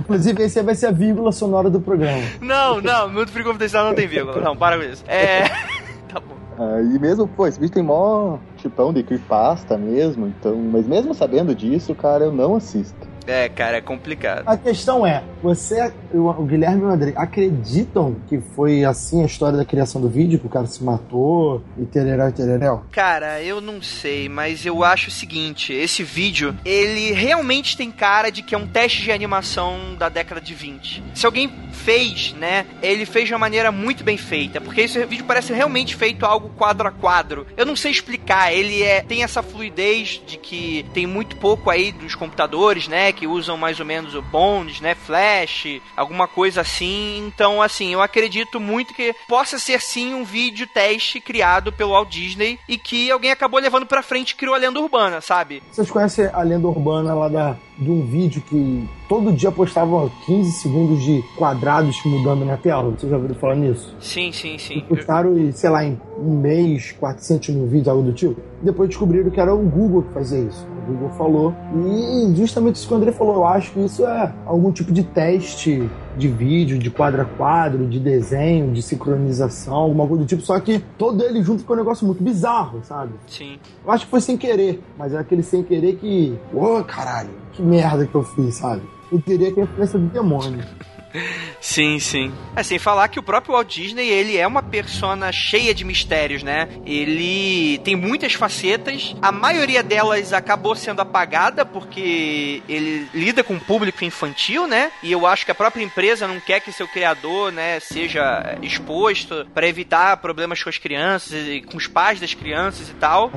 Inclusive, 0.00 0.42
esse 0.42 0.62
vai 0.62 0.74
ser 0.74 0.86
a 0.86 0.90
vírgula 0.92 1.32
sonora 1.32 1.68
do 1.68 1.80
programa. 1.80 1.95
Não, 2.40 2.80
não, 2.80 3.08
Mundo 3.08 3.30
Frio 3.30 3.44
Confidencial 3.44 3.84
não 3.86 3.94
tem 3.94 4.06
vírgula. 4.06 4.40
Não, 4.40 4.56
para 4.56 4.76
com 4.76 4.84
isso. 4.84 5.04
É. 5.06 5.44
tá 6.08 6.20
bom. 6.20 6.36
Ah, 6.58 6.80
e 6.80 6.98
mesmo, 6.98 7.28
pô, 7.28 7.46
esse 7.46 7.60
vídeo 7.60 7.74
tem 7.74 7.82
mó 7.82 8.38
tipão 8.56 8.92
de 8.92 9.02
creepypasta 9.02 9.76
mesmo, 9.76 10.26
então, 10.26 10.56
mas 10.56 10.86
mesmo 10.86 11.14
sabendo 11.14 11.54
disso, 11.54 11.94
cara, 11.94 12.24
eu 12.24 12.32
não 12.32 12.56
assisto. 12.56 13.15
É, 13.26 13.48
cara, 13.48 13.78
é 13.78 13.80
complicado. 13.80 14.44
A 14.46 14.56
questão 14.56 15.06
é, 15.06 15.22
você, 15.42 15.92
o 16.12 16.44
Guilherme 16.44 16.82
e 16.82 16.84
o 16.84 16.88
André, 16.88 17.12
acreditam 17.16 18.16
que 18.28 18.40
foi 18.40 18.84
assim 18.84 19.22
a 19.22 19.26
história 19.26 19.58
da 19.58 19.64
criação 19.64 20.00
do 20.00 20.08
vídeo, 20.08 20.38
que 20.38 20.46
o 20.46 20.50
cara 20.50 20.66
se 20.66 20.82
matou 20.82 21.62
e 21.78 21.84
tereré 21.84 22.28
e 22.28 22.32
tereréu? 22.32 22.82
Cara, 22.92 23.42
eu 23.42 23.60
não 23.60 23.82
sei, 23.82 24.28
mas 24.28 24.64
eu 24.64 24.84
acho 24.84 25.08
o 25.08 25.12
seguinte, 25.12 25.72
esse 25.72 26.02
vídeo, 26.02 26.54
ele 26.64 27.12
realmente 27.12 27.76
tem 27.76 27.90
cara 27.90 28.30
de 28.30 28.42
que 28.42 28.54
é 28.54 28.58
um 28.58 28.66
teste 28.66 29.02
de 29.02 29.12
animação 29.12 29.94
da 29.98 30.08
década 30.08 30.40
de 30.40 30.54
20. 30.54 31.02
Se 31.14 31.26
alguém 31.26 31.50
fez, 31.72 32.34
né, 32.34 32.66
ele 32.82 33.04
fez 33.04 33.28
de 33.28 33.34
uma 33.34 33.40
maneira 33.40 33.70
muito 33.70 34.04
bem 34.04 34.16
feita, 34.16 34.60
porque 34.60 34.82
esse 34.82 35.04
vídeo 35.04 35.24
parece 35.24 35.52
realmente 35.52 35.94
feito 35.94 36.24
algo 36.24 36.50
quadro 36.50 36.88
a 36.88 36.92
quadro. 36.92 37.46
Eu 37.56 37.66
não 37.66 37.76
sei 37.76 37.90
explicar, 37.90 38.52
ele 38.52 38.82
é 38.82 39.02
tem 39.02 39.22
essa 39.22 39.42
fluidez 39.42 40.20
de 40.26 40.36
que 40.36 40.84
tem 40.92 41.06
muito 41.06 41.36
pouco 41.36 41.70
aí 41.70 41.92
dos 41.92 42.14
computadores, 42.14 42.88
né, 42.88 43.12
que 43.16 43.26
usam 43.26 43.56
mais 43.56 43.80
ou 43.80 43.86
menos 43.86 44.14
o 44.14 44.22
Bones, 44.22 44.80
né? 44.80 44.94
Flash, 44.94 45.80
alguma 45.96 46.28
coisa 46.28 46.60
assim. 46.60 47.24
Então, 47.26 47.62
assim, 47.62 47.92
eu 47.92 48.02
acredito 48.02 48.60
muito 48.60 48.94
que 48.94 49.14
possa 49.26 49.58
ser 49.58 49.80
sim 49.80 50.14
um 50.14 50.22
vídeo 50.22 50.66
teste 50.66 51.18
criado 51.20 51.72
pelo 51.72 51.92
Walt 51.92 52.10
Disney 52.10 52.58
e 52.68 52.76
que 52.76 53.10
alguém 53.10 53.30
acabou 53.30 53.58
levando 53.58 53.86
pra 53.86 54.02
frente 54.02 54.30
e 54.30 54.36
criou 54.36 54.54
a 54.54 54.58
lenda 54.58 54.78
urbana, 54.78 55.20
sabe? 55.20 55.62
Vocês 55.72 55.90
conhecem 55.90 56.28
a 56.32 56.42
lenda 56.42 56.68
urbana 56.68 57.14
lá 57.14 57.28
da, 57.28 57.56
de 57.78 57.90
um 57.90 58.04
vídeo 58.04 58.42
que 58.46 58.86
todo 59.08 59.32
dia 59.32 59.50
postava 59.50 60.10
15 60.26 60.52
segundos 60.52 61.02
de 61.02 61.22
quadrados 61.36 61.96
mudando 62.04 62.44
na 62.44 62.56
tela. 62.56 62.90
Vocês 62.90 63.10
já 63.10 63.16
ouviram 63.16 63.34
falar 63.34 63.56
nisso? 63.56 63.94
Sim, 64.00 64.32
sim, 64.32 64.58
sim. 64.58 64.78
E 64.78 64.82
postaram, 64.82 65.34
sei 65.52 65.70
lá, 65.70 65.84
em 65.84 66.00
um 66.18 66.38
mês, 66.38 66.92
400 66.92 67.50
mil 67.50 67.66
vídeos, 67.66 67.88
algo 67.88 68.02
do 68.02 68.12
tipo. 68.12 68.40
Depois 68.62 68.88
descobriram 68.88 69.30
que 69.30 69.40
era 69.40 69.54
o 69.54 69.62
Google 69.62 70.02
que 70.02 70.12
fazia 70.12 70.40
isso. 70.40 70.66
O 70.82 70.92
Google 70.92 71.10
falou. 71.10 71.54
E 71.74 72.34
justamente 72.34 72.76
isso 72.76 72.88
que 72.88 72.94
o 72.94 72.96
André 72.96 73.12
falou, 73.12 73.34
eu 73.36 73.46
acho 73.46 73.72
que 73.72 73.80
isso 73.80 74.06
é 74.06 74.32
algum 74.46 74.72
tipo 74.72 74.92
de 74.92 75.02
teste 75.02 75.88
de 76.16 76.28
vídeo, 76.28 76.78
de 76.78 76.90
quadro 76.90 77.22
a 77.22 77.24
quadro, 77.24 77.86
de 77.86 78.00
desenho, 78.00 78.72
de 78.72 78.80
sincronização, 78.80 79.74
alguma 79.74 80.06
coisa 80.06 80.22
do 80.22 80.26
tipo, 80.26 80.42
só 80.42 80.58
que 80.58 80.82
todo 80.96 81.22
ele 81.22 81.42
junto 81.42 81.60
ficou 81.60 81.76
um 81.76 81.78
negócio 81.78 82.06
muito 82.06 82.22
bizarro, 82.22 82.80
sabe? 82.82 83.12
Sim. 83.26 83.58
Eu 83.84 83.92
acho 83.92 84.06
que 84.06 84.10
foi 84.10 84.20
sem 84.20 84.36
querer, 84.36 84.82
mas 84.96 85.12
é 85.12 85.18
aquele 85.18 85.42
sem 85.42 85.62
querer 85.62 85.96
que. 85.96 86.38
Ô, 86.54 86.78
oh, 86.78 86.84
caralho, 86.84 87.30
que 87.52 87.62
merda 87.62 88.06
que 88.06 88.14
eu 88.14 88.22
fiz, 88.22 88.54
sabe? 88.54 88.82
Eu 89.10 89.20
teria 89.20 89.52
que 89.52 89.60
a 89.60 89.64
influência 89.64 89.98
do 89.98 90.06
demônio. 90.06 90.64
Sim, 91.66 91.98
sim. 91.98 92.32
É, 92.54 92.62
sem 92.62 92.78
falar 92.78 93.08
que 93.08 93.18
o 93.18 93.22
próprio 93.22 93.54
Walt 93.54 93.74
Disney, 93.74 94.08
ele 94.08 94.36
é 94.36 94.46
uma 94.46 94.62
persona 94.62 95.32
cheia 95.32 95.74
de 95.74 95.84
mistérios, 95.84 96.44
né? 96.44 96.68
Ele 96.86 97.78
tem 97.78 97.96
muitas 97.96 98.34
facetas, 98.34 99.16
a 99.20 99.32
maioria 99.32 99.82
delas 99.82 100.32
acabou 100.32 100.76
sendo 100.76 101.00
apagada 101.00 101.66
porque 101.66 102.62
ele 102.68 103.08
lida 103.12 103.42
com 103.42 103.54
o 103.54 103.60
público 103.60 104.04
infantil, 104.04 104.68
né? 104.68 104.92
E 105.02 105.10
eu 105.10 105.26
acho 105.26 105.44
que 105.44 105.50
a 105.50 105.56
própria 105.56 105.82
empresa 105.82 106.28
não 106.28 106.38
quer 106.38 106.60
que 106.60 106.70
seu 106.70 106.86
criador, 106.86 107.50
né, 107.50 107.80
seja 107.80 108.56
exposto 108.62 109.44
para 109.52 109.66
evitar 109.66 110.16
problemas 110.18 110.62
com 110.62 110.68
as 110.68 110.78
crianças 110.78 111.32
e 111.48 111.62
com 111.62 111.76
os 111.76 111.88
pais 111.88 112.20
das 112.20 112.32
crianças 112.32 112.88
e 112.88 112.94
tal. 112.94 113.32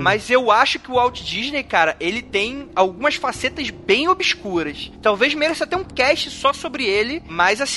Mas 0.00 0.28
eu 0.28 0.50
acho 0.50 0.78
que 0.78 0.90
o 0.90 0.94
Walt 0.94 1.22
Disney, 1.22 1.62
cara, 1.62 1.96
ele 1.98 2.20
tem 2.20 2.68
algumas 2.76 3.14
facetas 3.14 3.70
bem 3.70 4.06
obscuras. 4.06 4.92
Talvez 5.00 5.34
mereça 5.34 5.64
até 5.64 5.76
um 5.78 5.84
cast 5.84 6.30
só 6.30 6.52
sobre 6.52 6.84
ele, 6.84 7.22
mas 7.26 7.60
assim, 7.60 7.69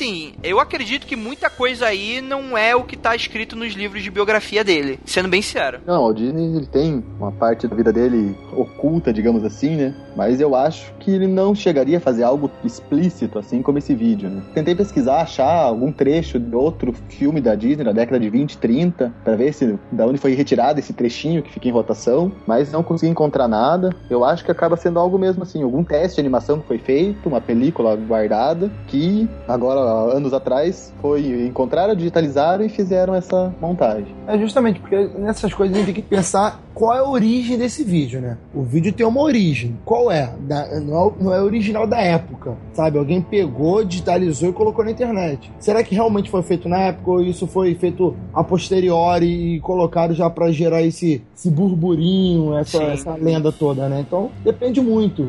eu 0.44 0.60
acredito 0.60 1.06
que 1.06 1.16
muita 1.16 1.50
coisa 1.50 1.86
aí 1.86 2.20
não 2.20 2.58
é 2.58 2.76
o 2.76 2.84
que 2.84 2.98
tá 2.98 3.16
escrito 3.16 3.56
nos 3.56 3.74
livros 3.74 4.02
de 4.02 4.10
biografia 4.10 4.64
dele, 4.64 5.00
sendo 5.06 5.30
bem 5.30 5.42
sincero. 5.42 5.82
Não, 5.86 6.06
o 6.06 6.14
Disney 6.14 6.58
ele 6.58 6.66
tem 6.66 7.04
uma 7.20 7.32
parte 7.32 7.68
da 7.68 7.76
vida 7.76 7.94
dele 7.94 8.36
oculta, 8.54 9.14
digamos 9.14 9.44
assim, 9.44 9.76
né? 9.76 9.96
Mas 10.16 10.40
eu 10.42 10.56
acho 10.56 10.92
que 11.00 11.12
ele 11.12 11.28
não 11.28 11.54
chegaria 11.54 11.98
a 11.98 12.02
fazer 12.02 12.24
algo 12.24 12.50
explícito, 12.64 13.38
assim 13.38 13.62
como 13.62 13.78
esse 13.78 13.94
vídeo, 13.94 14.30
né? 14.30 14.42
Tentei 14.54 14.74
pesquisar, 14.74 15.22
achar 15.22 15.64
algum 15.64 15.92
trecho 15.92 16.40
de 16.40 16.56
outro 16.56 16.94
filme 17.10 17.40
da 17.42 17.56
Disney 17.56 17.84
da 17.84 17.92
década 17.92 18.20
de 18.20 18.30
20, 18.30 18.58
30, 18.58 19.14
para 19.24 19.36
ver 19.36 19.54
se 19.54 19.78
da 19.92 20.06
onde 20.06 20.18
foi 20.18 20.34
retirado 20.34 20.80
esse 20.80 20.94
trechinho 20.94 21.44
que 21.44 21.52
fica 21.52 21.68
em 21.68 21.72
rotação, 21.72 22.32
mas 22.48 22.72
não 22.72 22.84
consegui 22.84 23.12
encontrar 23.12 23.48
nada. 23.48 23.96
Eu 24.10 24.24
acho 24.24 24.44
que 24.44 24.52
acaba 24.52 24.76
sendo 24.76 25.00
algo 25.00 25.18
mesmo 25.18 25.44
assim, 25.44 25.62
algum 25.62 25.84
teste 25.84 26.16
de 26.16 26.22
animação 26.22 26.60
que 26.60 26.68
foi 26.68 26.78
feito, 26.78 27.30
uma 27.30 27.42
película 27.42 27.96
guardada, 27.96 28.72
que 28.88 29.28
agora, 29.48 29.73
anos 29.82 30.34
atrás, 30.34 30.94
foi 31.02 31.46
encontraram, 31.46 31.96
digitalizaram 31.96 32.66
e 32.66 32.70
fizeram 32.70 33.14
essa 33.14 33.54
montagem. 33.60 34.14
É 34.28 34.38
justamente 34.38 34.80
porque 34.80 35.10
nessas 35.18 35.54
coisas 35.54 35.76
a 35.76 35.80
gente 35.80 35.94
tem 35.94 35.96
que 35.96 36.02
pensar 36.02 36.62
qual 36.74 36.94
é 36.96 37.00
a 37.00 37.08
origem 37.08 37.58
desse 37.58 37.84
vídeo, 37.84 38.20
né? 38.20 38.38
O 38.54 38.64
vídeo 38.64 38.92
tem 38.92 39.06
uma 39.06 39.22
origem. 39.22 39.78
Qual 39.86 40.12
é? 40.12 40.34
Da, 40.42 40.80
não, 40.80 41.08
é 41.08 41.24
não 41.24 41.34
é 41.34 41.42
original 41.42 41.86
da 41.86 42.02
época, 42.02 42.58
sabe? 42.74 42.98
Alguém 42.98 43.22
pegou, 43.22 43.84
digitalizou 43.84 44.50
e 44.50 44.54
colocou 44.54 44.84
na 44.84 44.92
internet. 44.92 45.52
Será 45.60 45.84
que 45.84 45.94
realmente 45.94 46.30
foi 46.30 46.42
feito 46.42 46.68
na 46.68 46.80
época 46.80 47.12
ou 47.12 47.22
isso 47.22 47.46
foi 47.46 47.76
feito 47.76 48.16
a 48.34 48.44
posteriori 48.44 49.56
e 49.56 49.60
colocaram 49.60 50.14
já 50.14 50.30
para 50.30 50.52
gerar 50.52 50.82
esse, 50.82 51.22
esse 51.36 51.50
burburinho, 51.50 52.56
essa, 52.58 52.84
essa 52.84 53.16
lenda 53.16 53.52
toda, 53.52 53.88
né? 53.88 54.04
Então 54.06 54.32
depende 54.44 54.82
muito. 54.82 55.22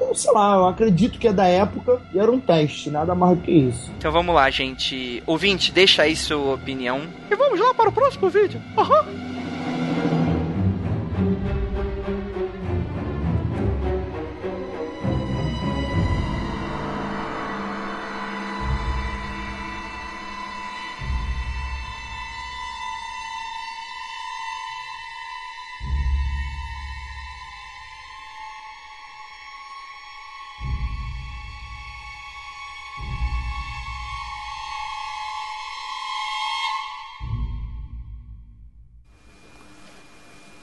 Eu, 0.00 0.14
sei 0.14 0.32
lá, 0.32 0.56
eu 0.56 0.66
acredito 0.66 1.18
que 1.18 1.28
é 1.28 1.32
da 1.32 1.46
época 1.46 2.00
e 2.14 2.18
era 2.18 2.30
um 2.30 2.40
teste, 2.40 2.90
nada 2.90 3.14
mais 3.14 3.38
do 3.38 3.42
que 3.42 3.52
isso. 3.52 3.89
Então 3.98 4.10
vamos 4.10 4.34
lá, 4.34 4.48
gente. 4.50 5.22
Ouvinte, 5.26 5.72
deixa 5.72 6.02
aí 6.02 6.16
sua 6.16 6.54
opinião. 6.54 7.02
E 7.30 7.36
vamos 7.36 7.60
lá 7.60 7.74
para 7.74 7.88
o 7.88 7.92
próximo 7.92 8.30
vídeo. 8.30 8.60
Aham. 8.76 9.04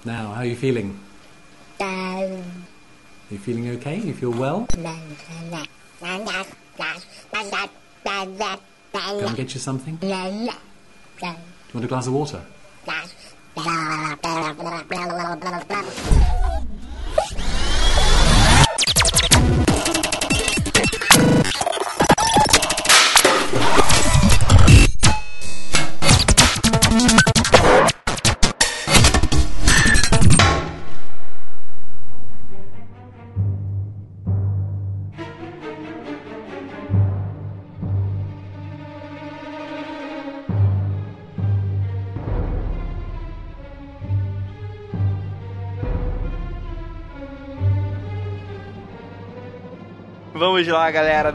Now, 0.07 0.31
how 0.31 0.41
are 0.43 0.45
you 0.45 0.55
feeling? 0.55 0.97
Are 1.81 2.23
you 3.29 3.37
feeling 3.37 3.67
okay? 3.71 3.99
You 3.99 4.13
feel 4.13 4.31
well? 4.31 4.65
Can 4.67 4.85
I 4.85 4.97
get 9.35 9.53
you 9.53 9.59
something? 9.59 9.97
Do 9.97 10.07
you 10.07 10.13
want 11.73 11.83
a 11.83 11.87
glass 11.89 12.07
of 12.07 12.13
water? 12.13 12.41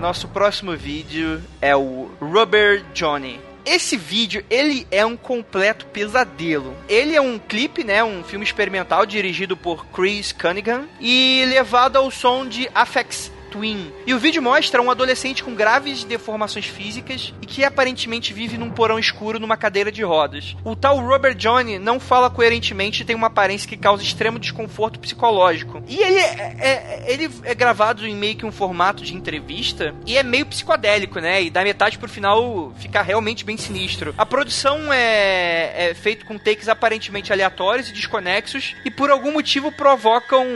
Nosso 0.02 0.26
próximo 0.26 0.76
vídeo 0.76 1.40
é 1.61 1.76
o 1.76 2.11
Rubber 2.21 2.82
Johnny. 2.92 3.38
Esse 3.64 3.97
vídeo, 3.97 4.44
ele 4.50 4.85
é 4.90 5.06
um 5.06 5.16
completo 5.16 5.87
pesadelo. 5.87 6.76
Ele 6.88 7.14
é 7.14 7.21
um 7.21 7.38
clipe, 7.38 7.85
né, 7.85 8.02
um 8.02 8.25
filme 8.25 8.44
experimental 8.44 9.06
dirigido 9.06 9.56
por 9.56 9.87
Chris 9.87 10.32
Cunningham 10.32 10.88
e 11.00 11.44
levado 11.47 11.99
ao 11.99 12.11
som 12.11 12.44
de 12.44 12.68
Afex 12.75 13.30
Twin. 13.52 13.92
E 14.06 14.14
o 14.14 14.18
vídeo 14.18 14.42
mostra 14.42 14.80
um 14.80 14.90
adolescente 14.90 15.44
com 15.44 15.54
graves 15.54 16.02
deformações 16.04 16.64
físicas 16.64 17.32
e 17.40 17.47
que 17.47 17.62
aparentemente 17.62 18.32
vive 18.32 18.56
num 18.56 18.71
porão 18.71 18.99
escuro 18.99 19.38
numa 19.38 19.56
cadeira 19.56 19.93
de 19.93 20.02
rodas. 20.02 20.56
O 20.65 20.75
tal 20.75 20.99
Robert 20.99 21.34
Johnny 21.34 21.78
não 21.78 22.00
fala 22.00 22.30
coerentemente 22.30 23.02
e 23.02 23.04
tem 23.04 23.15
uma 23.15 23.26
aparência 23.26 23.69
que 23.69 23.76
causa 23.76 24.02
extremo 24.02 24.38
desconforto 24.38 24.99
psicológico. 24.99 25.82
E 25.86 25.99
ele 25.99 26.19
é, 26.19 26.56
é, 26.58 27.04
ele 27.06 27.30
é 27.45 27.54
gravado 27.54 28.06
em 28.06 28.17
meio 28.17 28.36
que 28.36 28.47
um 28.47 28.52
formato 28.52 29.04
de 29.04 29.15
entrevista 29.15 29.95
e 30.06 30.17
é 30.17 30.23
meio 30.23 30.47
psicodélico, 30.47 31.21
né? 31.21 31.43
E 31.43 31.50
da 31.50 31.62
metade 31.62 31.99
pro 31.99 32.08
final 32.08 32.73
fica 32.78 33.02
realmente 33.02 33.45
bem 33.45 33.56
sinistro. 33.56 34.15
A 34.17 34.25
produção 34.25 34.93
é, 34.93 35.91
é 35.91 35.95
feita 35.95 36.25
com 36.25 36.38
takes 36.38 36.69
aparentemente 36.69 37.32
aleatórios 37.32 37.91
e 37.91 37.93
desconexos 37.93 38.75
e 38.84 38.91
por 38.91 39.10
algum 39.10 39.32
motivo 39.32 39.71
provocam 39.71 40.47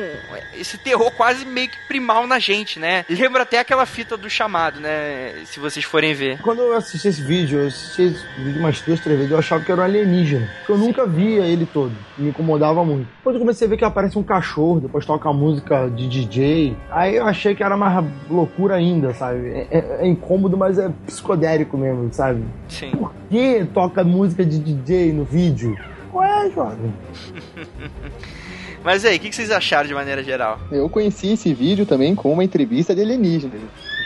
esse 0.54 0.78
terror 0.78 1.11
quase 1.12 1.44
meio 1.44 1.68
que 1.68 1.76
primal 1.87 2.26
na 2.26 2.38
gente, 2.38 2.78
né? 2.78 2.86
Né? 2.87 3.05
Lembra 3.11 3.42
até 3.42 3.59
aquela 3.59 3.85
fita 3.85 4.16
do 4.16 4.31
chamado, 4.31 4.81
né? 4.81 5.44
Se 5.44 5.59
vocês 5.59 5.85
forem 5.85 6.14
ver. 6.14 6.40
Quando 6.40 6.61
eu 6.61 6.77
assisti 6.77 7.09
esse 7.09 7.20
vídeo, 7.20 7.61
eu 7.61 7.66
assisti 7.66 8.03
esse 8.03 8.25
vídeo 8.38 8.61
umas 8.61 8.81
duas, 8.81 9.01
três 9.01 9.18
vezes, 9.18 9.33
eu 9.33 9.38
achava 9.38 9.64
que 9.64 9.72
era 9.72 9.81
um 9.81 9.85
alienígena. 9.85 10.49
Porque 10.59 10.72
eu 10.72 10.79
nunca 10.79 11.05
via 11.05 11.44
ele 11.44 11.66
todo. 11.66 11.92
Me 12.16 12.29
incomodava 12.29 12.85
muito. 12.85 13.09
Depois 13.16 13.35
eu 13.35 13.40
comecei 13.40 13.66
a 13.66 13.70
ver 13.70 13.77
que 13.77 13.85
aparece 13.85 14.16
um 14.16 14.22
cachorro, 14.22 14.81
depois 14.81 15.05
toca 15.05 15.33
música 15.33 15.88
de 15.88 16.09
DJ. 16.09 16.77
Aí 16.90 17.16
eu 17.16 17.27
achei 17.27 17.55
que 17.55 17.62
era 17.62 17.77
mais 17.77 18.05
loucura 18.31 18.77
ainda, 18.77 19.12
sabe? 19.12 19.49
É, 19.49 19.66
é, 19.70 19.99
é 20.03 20.07
incômodo, 20.07 20.57
mas 20.57 20.79
é 20.79 20.88
psicodélico 21.07 21.77
mesmo, 21.77 22.09
sabe? 22.12 22.44
Sim. 22.68 22.92
Por 22.92 23.12
que 23.29 23.66
toca 23.75 24.05
música 24.05 24.44
de 24.44 24.59
DJ 24.59 25.12
no 25.12 25.25
vídeo? 25.25 25.77
Jovem. 26.50 26.92
Mas 28.85 29.04
aí, 29.04 29.16
o 29.16 29.20
que 29.20 29.35
vocês 29.35 29.50
acharam 29.50 29.88
de 29.88 29.94
maneira 29.94 30.22
geral? 30.22 30.61
Eu 30.70 30.88
conheci 30.88 31.32
esse 31.32 31.52
vídeo 31.52 31.85
também 31.85 32.14
com 32.14 32.32
uma 32.32 32.44
entrevista 32.44 32.94
de 32.94 33.02
alienígena. 33.02 33.54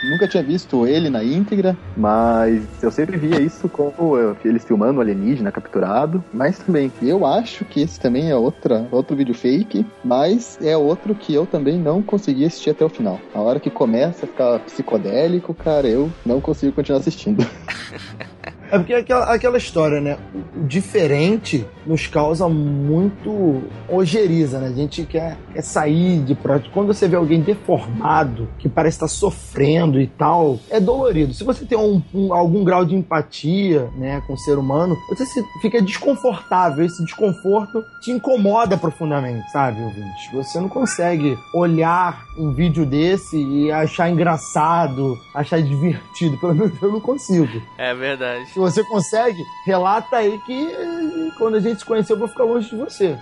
Nunca 0.03 0.27
tinha 0.27 0.41
visto 0.41 0.87
ele 0.87 1.11
na 1.11 1.23
íntegra, 1.23 1.77
mas 1.95 2.63
eu 2.81 2.89
sempre 2.89 3.17
via 3.17 3.39
isso 3.39 3.69
como 3.69 4.17
eles 4.43 4.65
filmando 4.65 4.97
o 4.97 5.01
alienígena 5.01 5.51
capturado. 5.51 6.23
Mas 6.33 6.57
também, 6.57 6.91
eu 7.03 7.23
acho 7.23 7.63
que 7.65 7.81
esse 7.81 7.99
também 7.99 8.31
é 8.31 8.35
outra, 8.35 8.87
outro 8.91 9.15
vídeo 9.15 9.35
fake, 9.35 9.85
mas 10.03 10.57
é 10.59 10.75
outro 10.75 11.13
que 11.13 11.33
eu 11.35 11.45
também 11.45 11.77
não 11.77 12.01
consegui 12.01 12.45
assistir 12.45 12.71
até 12.71 12.83
o 12.83 12.89
final. 12.89 13.19
A 13.35 13.41
hora 13.41 13.59
que 13.59 13.69
começa 13.69 14.25
a 14.25 14.27
ficar 14.27 14.59
psicodélico, 14.61 15.53
cara, 15.53 15.87
eu 15.87 16.11
não 16.25 16.41
consigo 16.41 16.71
continuar 16.71 16.99
assistindo. 16.99 17.45
É 18.71 18.77
porque 18.77 18.93
aquela, 18.93 19.25
aquela 19.33 19.57
história, 19.57 19.99
né? 19.99 20.17
O 20.55 20.63
diferente 20.63 21.67
nos 21.85 22.07
causa 22.07 22.47
muito 22.47 23.63
ojeriza, 23.89 24.59
né? 24.59 24.67
A 24.67 24.71
gente 24.71 25.03
quer, 25.03 25.37
quer 25.53 25.61
sair 25.61 26.23
de 26.23 26.33
próximo. 26.33 26.71
Quando 26.73 26.87
você 26.87 27.05
vê 27.05 27.17
alguém 27.17 27.41
deformado, 27.41 28.47
que 28.57 28.69
parece 28.69 28.95
estar 28.95 29.09
sofrendo 29.09 29.99
e 29.99 30.07
tal, 30.07 30.57
é 30.69 30.79
dolorido. 30.79 31.33
Se 31.33 31.43
você 31.43 31.65
tem 31.65 31.77
um, 31.77 32.01
um, 32.13 32.33
algum 32.33 32.63
grau 32.63 32.85
de 32.85 32.95
empatia, 32.95 33.89
né, 33.97 34.23
com 34.25 34.33
o 34.33 34.37
ser 34.37 34.57
humano, 34.57 34.95
você 35.09 35.25
se, 35.25 35.43
fica 35.61 35.81
desconfortável. 35.81 36.85
Esse 36.85 37.03
desconforto 37.03 37.83
te 38.01 38.11
incomoda 38.11 38.77
profundamente, 38.77 39.51
sabe, 39.51 39.81
ouvinte? 39.81 40.33
Você 40.33 40.61
não 40.61 40.69
consegue 40.69 41.37
olhar 41.53 42.23
um 42.37 42.53
vídeo 42.53 42.85
desse 42.85 43.35
e 43.37 43.69
achar 43.69 44.09
engraçado, 44.09 45.19
achar 45.35 45.61
divertido. 45.61 46.37
Pelo 46.39 46.55
menos 46.55 46.81
eu 46.81 46.89
não 46.93 47.01
consigo. 47.01 47.61
É 47.77 47.93
verdade 47.93 48.60
você 48.61 48.83
consegue, 48.83 49.43
relata 49.65 50.17
aí 50.17 50.39
que 50.39 50.67
eh, 50.71 51.31
quando 51.37 51.55
a 51.55 51.59
gente 51.59 51.79
se 51.79 51.85
conheceu 51.85 52.15
eu 52.15 52.19
vou 52.19 52.27
ficar 52.27 52.43
longe 52.43 52.69
de 52.69 52.75
você. 52.75 53.17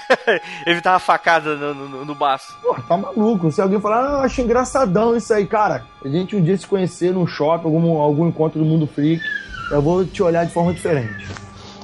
Evitar 0.66 0.92
uma 0.92 0.98
facada 0.98 1.56
no, 1.56 1.74
no, 1.74 2.04
no 2.04 2.14
baço. 2.14 2.56
Pô, 2.62 2.74
tá 2.74 2.96
maluco. 2.96 3.52
Se 3.52 3.60
alguém 3.60 3.80
falar, 3.80 4.06
ah, 4.06 4.12
eu 4.12 4.20
acho 4.20 4.40
engraçadão 4.40 5.16
isso 5.16 5.32
aí, 5.32 5.46
cara. 5.46 5.84
A 6.04 6.08
gente 6.08 6.34
um 6.34 6.42
dia 6.42 6.56
se 6.56 6.66
conhecer 6.66 7.12
num 7.12 7.26
shopping, 7.26 7.66
algum, 7.66 7.98
algum 7.98 8.28
encontro 8.28 8.58
do 8.58 8.64
mundo 8.64 8.86
freak, 8.86 9.22
eu 9.70 9.82
vou 9.82 10.04
te 10.04 10.22
olhar 10.22 10.44
de 10.44 10.52
forma 10.52 10.74
diferente. 10.74 11.28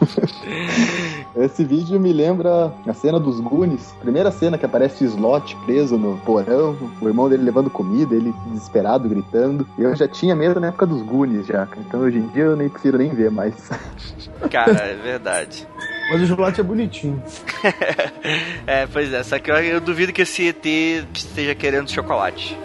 Esse 1.36 1.64
vídeo 1.64 2.00
me 2.00 2.12
lembra 2.12 2.72
a 2.86 2.94
cena 2.94 3.20
dos 3.20 3.40
Goonies. 3.40 3.94
Primeira 4.00 4.30
cena 4.30 4.56
que 4.56 4.64
aparece 4.64 5.04
o 5.04 5.06
Slot 5.06 5.56
preso 5.64 5.98
no 5.98 6.16
porão, 6.18 6.76
o 7.00 7.08
irmão 7.08 7.28
dele 7.28 7.42
levando 7.42 7.68
comida, 7.68 8.14
ele 8.14 8.34
desesperado, 8.46 9.08
gritando. 9.08 9.66
Eu 9.78 9.94
já 9.94 10.08
tinha 10.08 10.34
medo 10.34 10.60
na 10.60 10.68
época 10.68 10.86
dos 10.86 11.02
Goonies 11.02 11.46
já, 11.46 11.68
então 11.78 12.00
hoje 12.00 12.18
em 12.18 12.26
dia 12.28 12.44
eu 12.44 12.56
nem 12.56 12.68
preciso 12.68 12.96
nem 12.96 13.10
ver 13.10 13.30
mais. 13.30 13.54
Cara, 14.50 14.72
é 14.72 14.94
verdade. 14.94 15.66
Mas 16.10 16.22
o 16.22 16.24
Slot 16.24 16.60
é 16.60 16.64
bonitinho. 16.64 17.22
é, 18.66 18.86
pois 18.86 19.12
é, 19.12 19.22
só 19.22 19.38
que 19.38 19.50
eu, 19.50 19.56
eu 19.56 19.80
duvido 19.80 20.12
que 20.12 20.22
esse 20.22 20.48
ET 20.48 20.64
esteja 21.12 21.54
querendo 21.54 21.90
chocolate. 21.90 22.56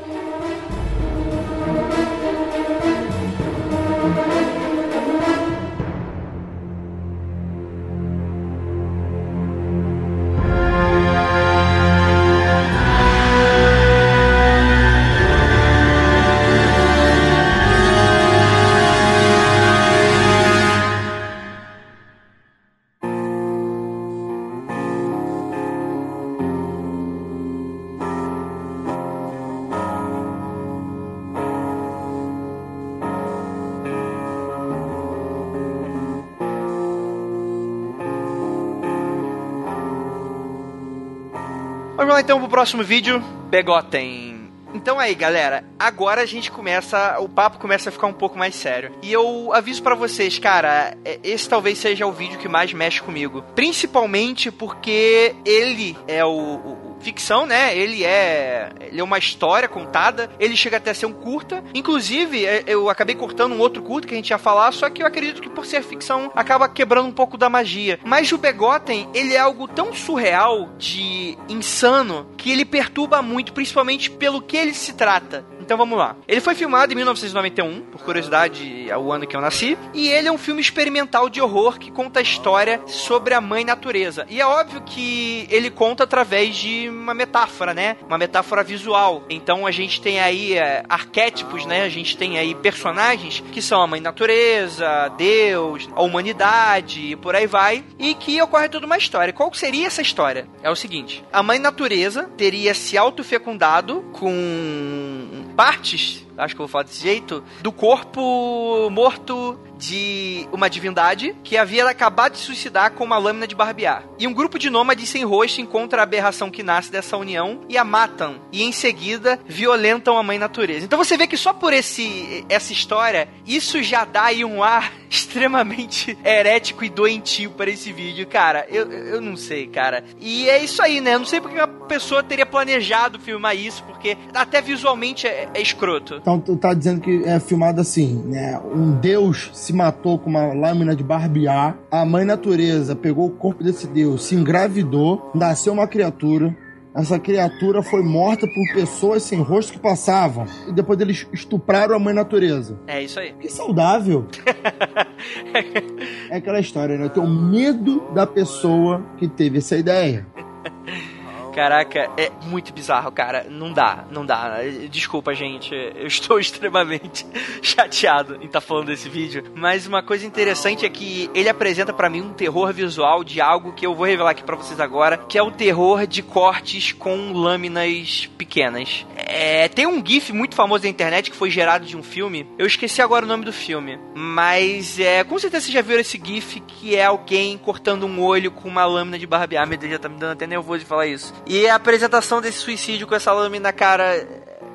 Vamos 42.01 42.15
lá 42.15 42.21
então 42.21 42.39
pro 42.39 42.49
próximo 42.49 42.83
vídeo. 42.83 43.23
Begotem. 43.51 44.49
Então 44.73 44.99
aí, 44.99 45.13
galera, 45.13 45.63
agora 45.77 46.21
a 46.21 46.25
gente 46.25 46.49
começa, 46.49 47.19
o 47.19 47.29
papo 47.29 47.59
começa 47.59 47.89
a 47.89 47.91
ficar 47.91 48.07
um 48.07 48.13
pouco 48.13 48.39
mais 48.39 48.55
sério. 48.55 48.91
E 49.03 49.11
eu 49.11 49.53
aviso 49.53 49.83
para 49.83 49.93
vocês, 49.93 50.39
cara, 50.39 50.97
é, 51.05 51.19
esse 51.23 51.47
talvez 51.47 51.77
seja 51.77 52.07
o 52.07 52.11
vídeo 52.11 52.39
que 52.39 52.47
mais 52.47 52.73
mexe 52.73 53.01
comigo, 53.01 53.43
principalmente 53.53 54.49
porque 54.49 55.35
ele 55.45 55.95
é 56.07 56.25
o, 56.25 56.31
o 56.31 56.90
ficção, 57.01 57.45
né? 57.45 57.77
Ele 57.77 58.03
é, 58.03 58.69
ele 58.81 58.99
é 58.99 59.03
uma 59.03 59.17
história 59.17 59.67
contada. 59.67 60.29
Ele 60.39 60.55
chega 60.55 60.77
até 60.77 60.91
a 60.91 60.93
ser 60.93 61.05
um 61.05 61.13
curta. 61.13 61.63
Inclusive, 61.73 62.45
é, 62.45 62.63
eu 62.67 62.89
acabei 62.89 63.15
cortando 63.15 63.53
um 63.53 63.59
outro 63.59 63.81
curta 63.81 64.07
que 64.07 64.13
a 64.13 64.17
gente 64.17 64.29
ia 64.29 64.37
falar, 64.37 64.71
só 64.71 64.89
que 64.89 65.03
eu 65.03 65.07
acredito 65.07 65.41
que 65.41 65.49
por 65.49 65.65
ser 65.65 65.83
ficção 65.83 66.31
acaba 66.35 66.69
quebrando 66.69 67.07
um 67.07 67.11
pouco 67.11 67.37
da 67.37 67.49
magia. 67.49 67.99
Mas 68.03 68.31
o 68.31 68.37
Begotten, 68.37 69.09
ele 69.13 69.33
é 69.33 69.39
algo 69.39 69.67
tão 69.67 69.93
surreal 69.93 70.69
de 70.77 71.37
insano 71.49 72.27
que 72.37 72.51
ele 72.51 72.65
perturba 72.65 73.21
muito, 73.21 73.53
principalmente 73.53 74.09
pelo 74.09 74.41
que 74.41 74.57
ele 74.57 74.73
se 74.73 74.93
trata. 74.93 75.45
Então 75.71 75.77
vamos 75.77 75.97
lá. 75.97 76.17
Ele 76.27 76.41
foi 76.41 76.53
filmado 76.53 76.91
em 76.91 76.97
1991, 76.97 77.83
por 77.83 78.01
curiosidade, 78.01 78.89
é 78.89 78.97
o 78.97 79.09
ano 79.09 79.25
que 79.25 79.33
eu 79.33 79.39
nasci, 79.39 79.77
e 79.93 80.09
ele 80.09 80.27
é 80.27 80.31
um 80.31 80.37
filme 80.37 80.59
experimental 80.59 81.29
de 81.29 81.39
horror 81.39 81.79
que 81.79 81.89
conta 81.89 82.19
a 82.19 82.21
história 82.21 82.81
sobre 82.87 83.33
a 83.33 83.39
mãe 83.39 83.63
natureza. 83.63 84.25
E 84.29 84.41
é 84.41 84.45
óbvio 84.45 84.81
que 84.81 85.47
ele 85.49 85.69
conta 85.69 86.03
através 86.03 86.57
de 86.57 86.89
uma 86.89 87.13
metáfora, 87.13 87.73
né? 87.73 87.95
Uma 88.05 88.17
metáfora 88.17 88.65
visual. 88.65 89.23
Então 89.29 89.65
a 89.65 89.71
gente 89.71 90.01
tem 90.01 90.19
aí 90.19 90.57
é, 90.57 90.83
arquétipos, 90.89 91.65
né? 91.65 91.83
A 91.83 91.89
gente 91.89 92.17
tem 92.17 92.37
aí 92.37 92.53
personagens 92.53 93.41
que 93.53 93.61
são 93.61 93.81
a 93.81 93.87
mãe 93.87 94.01
natureza, 94.01 95.07
Deus, 95.17 95.87
a 95.95 96.01
humanidade 96.01 97.11
e 97.11 97.15
por 97.15 97.33
aí 97.33 97.47
vai, 97.47 97.81
e 97.97 98.13
que 98.13 98.41
ocorre 98.41 98.67
toda 98.67 98.85
uma 98.85 98.97
história. 98.97 99.31
Qual 99.31 99.53
seria 99.53 99.87
essa 99.87 100.01
história? 100.01 100.49
É 100.61 100.69
o 100.69 100.75
seguinte: 100.75 101.23
a 101.31 101.41
mãe 101.41 101.59
natureza 101.59 102.29
teria 102.35 102.73
se 102.73 102.97
autofecundado 102.97 104.01
com 104.11 105.50
partes, 105.51 106.25
acho 106.37 106.55
que 106.55 106.61
eu 106.61 106.65
vou 106.65 106.71
falar 106.71 106.83
desse 106.83 107.01
jeito, 107.01 107.43
do 107.61 107.71
corpo 107.71 108.89
morto 108.89 109.59
de 109.81 110.47
uma 110.51 110.69
divindade 110.69 111.35
que 111.43 111.57
havia 111.57 111.89
acabado 111.89 112.33
de 112.33 112.37
suicidar 112.37 112.91
com 112.91 113.03
uma 113.03 113.17
lâmina 113.17 113.47
de 113.47 113.55
barbear. 113.55 114.03
E 114.19 114.27
um 114.27 114.33
grupo 114.33 114.59
de 114.59 114.69
nômades 114.69 115.09
sem 115.09 115.25
rosto 115.25 115.59
encontra 115.59 116.01
a 116.01 116.03
aberração 116.03 116.51
que 116.51 116.61
nasce 116.61 116.91
dessa 116.91 117.17
união 117.17 117.61
e 117.67 117.77
a 117.77 117.83
matam. 117.83 118.39
E 118.51 118.61
em 118.61 118.71
seguida 118.71 119.39
violentam 119.47 120.17
a 120.17 120.23
mãe 120.23 120.37
natureza. 120.37 120.85
Então 120.85 120.99
você 120.99 121.17
vê 121.17 121.25
que 121.25 121.35
só 121.35 121.51
por 121.51 121.73
esse 121.73 122.45
essa 122.47 122.71
história, 122.71 123.27
isso 123.45 123.81
já 123.81 124.05
dá 124.05 124.25
aí 124.25 124.45
um 124.45 124.61
ar 124.61 124.93
extremamente 125.09 126.15
herético 126.23 126.85
e 126.85 126.89
doentio 126.89 127.49
para 127.51 127.71
esse 127.71 127.91
vídeo. 127.91 128.27
Cara, 128.27 128.67
eu, 128.69 128.89
eu 128.91 129.19
não 129.19 129.35
sei, 129.35 129.65
cara. 129.65 130.03
E 130.19 130.47
é 130.47 130.63
isso 130.63 130.81
aí, 130.81 131.01
né? 131.01 131.15
Eu 131.15 131.19
não 131.19 131.25
sei 131.25 131.41
porque 131.41 131.57
uma 131.57 131.67
pessoa 131.67 132.21
teria 132.21 132.45
planejado 132.45 133.19
filmar 133.19 133.55
isso, 133.55 133.83
porque 133.83 134.15
até 134.33 134.61
visualmente 134.61 135.25
é, 135.25 135.49
é 135.53 135.61
escroto. 135.61 136.15
Então 136.15 136.39
tu 136.39 136.55
tá 136.55 136.73
dizendo 136.73 137.01
que 137.01 137.23
é 137.25 137.39
filmado 137.39 137.81
assim, 137.81 138.23
né? 138.27 138.59
Um 138.63 138.91
deus 138.91 139.49
se 139.53 139.70
matou 139.73 140.17
com 140.19 140.29
uma 140.29 140.53
lâmina 140.53 140.95
de 140.95 141.03
barbear, 141.03 141.77
a 141.89 142.05
mãe 142.05 142.25
natureza 142.25 142.95
pegou 142.95 143.27
o 143.27 143.31
corpo 143.31 143.63
desse 143.63 143.87
deus, 143.87 144.23
se 144.25 144.35
engravidou, 144.35 145.31
nasceu 145.33 145.73
uma 145.73 145.87
criatura, 145.87 146.55
essa 146.93 147.17
criatura 147.17 147.81
foi 147.81 148.03
morta 148.03 148.45
por 148.45 148.73
pessoas 148.73 149.23
sem 149.23 149.39
rosto 149.39 149.73
que 149.73 149.79
passavam. 149.79 150.45
E 150.67 150.73
depois 150.73 150.99
eles 150.99 151.25
estupraram 151.31 151.95
a 151.95 151.99
mãe 151.99 152.13
natureza. 152.13 152.77
É 152.85 153.01
isso 153.01 153.17
aí. 153.17 153.33
Que 153.33 153.49
saudável. 153.49 154.27
é 156.29 156.35
aquela 156.35 156.59
história, 156.59 156.97
né? 156.97 157.05
Eu 157.05 157.09
tenho 157.09 157.27
medo 157.27 158.11
da 158.13 158.27
pessoa 158.27 159.01
que 159.17 159.27
teve 159.27 159.59
essa 159.59 159.77
ideia. 159.77 160.27
Caraca, 161.53 162.09
é 162.17 162.31
muito 162.43 162.73
bizarro, 162.73 163.11
cara. 163.11 163.45
Não 163.49 163.71
dá, 163.73 164.05
não 164.09 164.25
dá. 164.25 164.59
Desculpa, 164.89 165.33
gente. 165.33 165.73
Eu 165.73 166.07
estou 166.07 166.39
extremamente 166.41 167.25
chateado 167.61 168.35
em 168.35 168.45
estar 168.45 168.61
tá 168.61 168.61
falando 168.61 168.87
desse 168.87 169.09
vídeo. 169.09 169.43
Mas 169.53 169.85
uma 169.85 170.01
coisa 170.01 170.25
interessante 170.25 170.85
é 170.85 170.89
que 170.89 171.29
ele 171.33 171.49
apresenta 171.49 171.93
para 171.93 172.09
mim 172.09 172.21
um 172.21 172.33
terror 172.33 172.73
visual 172.73 173.23
de 173.23 173.41
algo 173.41 173.73
que 173.73 173.85
eu 173.85 173.93
vou 173.93 174.05
revelar 174.05 174.31
aqui 174.31 174.43
para 174.43 174.55
vocês 174.55 174.79
agora, 174.79 175.17
que 175.17 175.37
é 175.37 175.43
o 175.43 175.51
terror 175.51 176.07
de 176.07 176.21
cortes 176.21 176.91
com 176.93 177.33
lâminas 177.33 178.29
pequenas. 178.37 179.05
É, 179.15 179.67
tem 179.67 179.85
um 179.85 180.03
GIF 180.05 180.31
muito 180.31 180.55
famoso 180.55 180.83
na 180.83 180.89
internet 180.89 181.29
que 181.29 181.37
foi 181.37 181.49
gerado 181.49 181.85
de 181.85 181.97
um 181.97 182.03
filme. 182.03 182.47
Eu 182.57 182.65
esqueci 182.65 183.01
agora 183.01 183.25
o 183.25 183.27
nome 183.27 183.45
do 183.45 183.53
filme. 183.53 183.99
Mas 184.15 184.99
é, 184.99 185.23
com 185.23 185.37
certeza 185.37 185.65
vocês 185.65 185.73
já 185.73 185.81
viram 185.81 186.01
esse 186.01 186.21
GIF 186.23 186.59
que 186.61 186.95
é 186.95 187.05
alguém 187.05 187.57
cortando 187.57 188.05
um 188.05 188.21
olho 188.21 188.51
com 188.51 188.67
uma 188.67 188.85
lâmina 188.85 189.17
de 189.17 189.27
barbear. 189.27 189.67
Meu 189.67 189.77
Deus, 189.77 189.91
já 189.91 189.99
tá 189.99 190.09
me 190.09 190.17
dando 190.17 190.33
até 190.33 190.47
nervoso 190.47 190.79
de 190.79 190.85
falar 190.85 191.07
isso. 191.07 191.33
E 191.45 191.67
a 191.67 191.75
apresentação 191.75 192.41
desse 192.41 192.59
suicídio 192.59 193.07
com 193.07 193.15
essa 193.15 193.31
lâmina, 193.33 193.73
cara. 193.73 194.25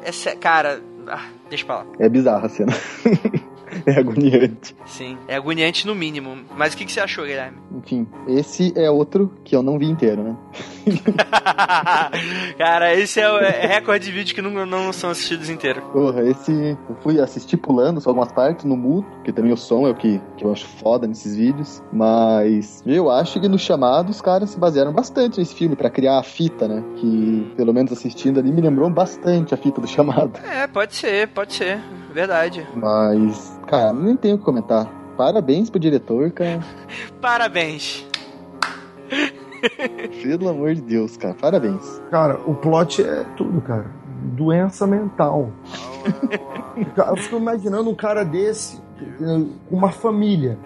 Essa, 0.02 0.35
cara. 0.37 0.81
Ah, 1.09 1.26
deixa 1.48 1.64
pra 1.64 1.76
lá. 1.76 1.87
É 1.98 2.09
bizarra 2.09 2.46
a 2.46 2.48
cena. 2.48 2.72
é 3.85 3.99
agoniante. 3.99 4.77
Sim, 4.87 5.19
é 5.29 5.37
agoniante 5.37 5.87
no 5.87 5.95
mínimo. 5.95 6.37
Mas 6.57 6.75
o 6.75 6.77
que, 6.77 6.85
que 6.85 6.93
você 6.93 7.01
achou, 7.01 7.25
Guilherme? 7.25 7.59
Enfim, 7.77 8.07
esse 8.29 8.73
é 8.77 8.91
outro 8.91 9.33
que 9.45 9.55
eu 9.55 9.62
não 9.62 9.79
vi 9.79 9.87
inteiro, 9.87 10.23
né? 10.23 10.37
Cara, 12.57 12.95
esse 12.95 13.21
é 13.21 13.31
o 13.31 13.39
é 13.39 13.67
recorde 13.67 14.07
de 14.07 14.12
vídeo 14.12 14.35
que 14.35 14.43
não, 14.43 14.65
não 14.65 14.93
são 14.93 15.11
assistidos 15.11 15.51
inteiros. 15.51 15.83
Porra, 15.93 16.23
esse 16.23 16.53
eu 16.89 16.97
fui 17.03 17.21
assistir 17.21 17.57
pulando 17.57 18.01
só 18.01 18.11
algumas 18.11 18.33
partes 18.33 18.65
no 18.65 18.77
mudo, 18.77 19.07
porque 19.17 19.33
também 19.33 19.53
o 19.53 19.57
som 19.57 19.87
é 19.87 19.91
o 19.91 19.95
que, 19.95 20.21
que 20.37 20.45
eu 20.45 20.53
acho 20.53 20.67
foda 20.67 21.07
nesses 21.07 21.35
vídeos. 21.35 21.83
Mas 21.93 22.83
eu 22.87 23.11
acho 23.11 23.41
que 23.41 23.49
no 23.49 23.59
chamado 23.59 24.11
os 24.11 24.21
caras 24.21 24.51
se 24.51 24.59
basearam 24.59 24.93
bastante 24.93 25.39
nesse 25.39 25.55
filme 25.55 25.75
para 25.75 25.91
criar 25.91 26.19
a 26.19 26.23
fita, 26.23 26.69
né? 26.69 26.83
Que 26.97 27.53
pelo 27.57 27.73
menos 27.73 27.93
assistindo 27.93 28.39
ali 28.39 28.53
me 28.53 28.61
lembrou 28.61 28.89
bastante 28.89 29.55
a 29.55 29.57
fita 29.57 29.81
do 29.81 29.87
chamado. 29.87 30.39
É, 30.45 30.67
pode 30.67 30.95
ser, 30.95 31.29
pode 31.29 31.55
ser. 31.55 31.81
Verdade. 32.12 32.67
Mas, 32.75 33.59
cara, 33.66 33.92
nem 33.92 34.16
tenho 34.16 34.37
o 34.37 34.38
que 34.38 34.44
comentar. 34.44 34.87
Parabéns 35.16 35.70
pro 35.70 35.79
diretor, 35.81 36.31
cara. 36.31 36.61
Parabéns. 37.20 38.07
Pelo 40.22 40.48
amor 40.48 40.74
de 40.74 40.83
Deus, 40.83 41.16
cara. 41.16 41.35
Parabéns. 41.35 42.00
Cara, 42.11 42.38
o 42.46 42.55
plot 42.55 43.02
é 43.02 43.24
tudo, 43.37 43.61
cara. 43.61 43.90
Doença 44.37 44.87
mental. 44.87 45.50
Eu 46.96 47.16
fico 47.16 47.37
imaginando 47.37 47.88
um 47.88 47.94
cara 47.94 48.24
desse 48.24 48.81
com 49.18 49.76
uma 49.76 49.90
família. 49.90 50.59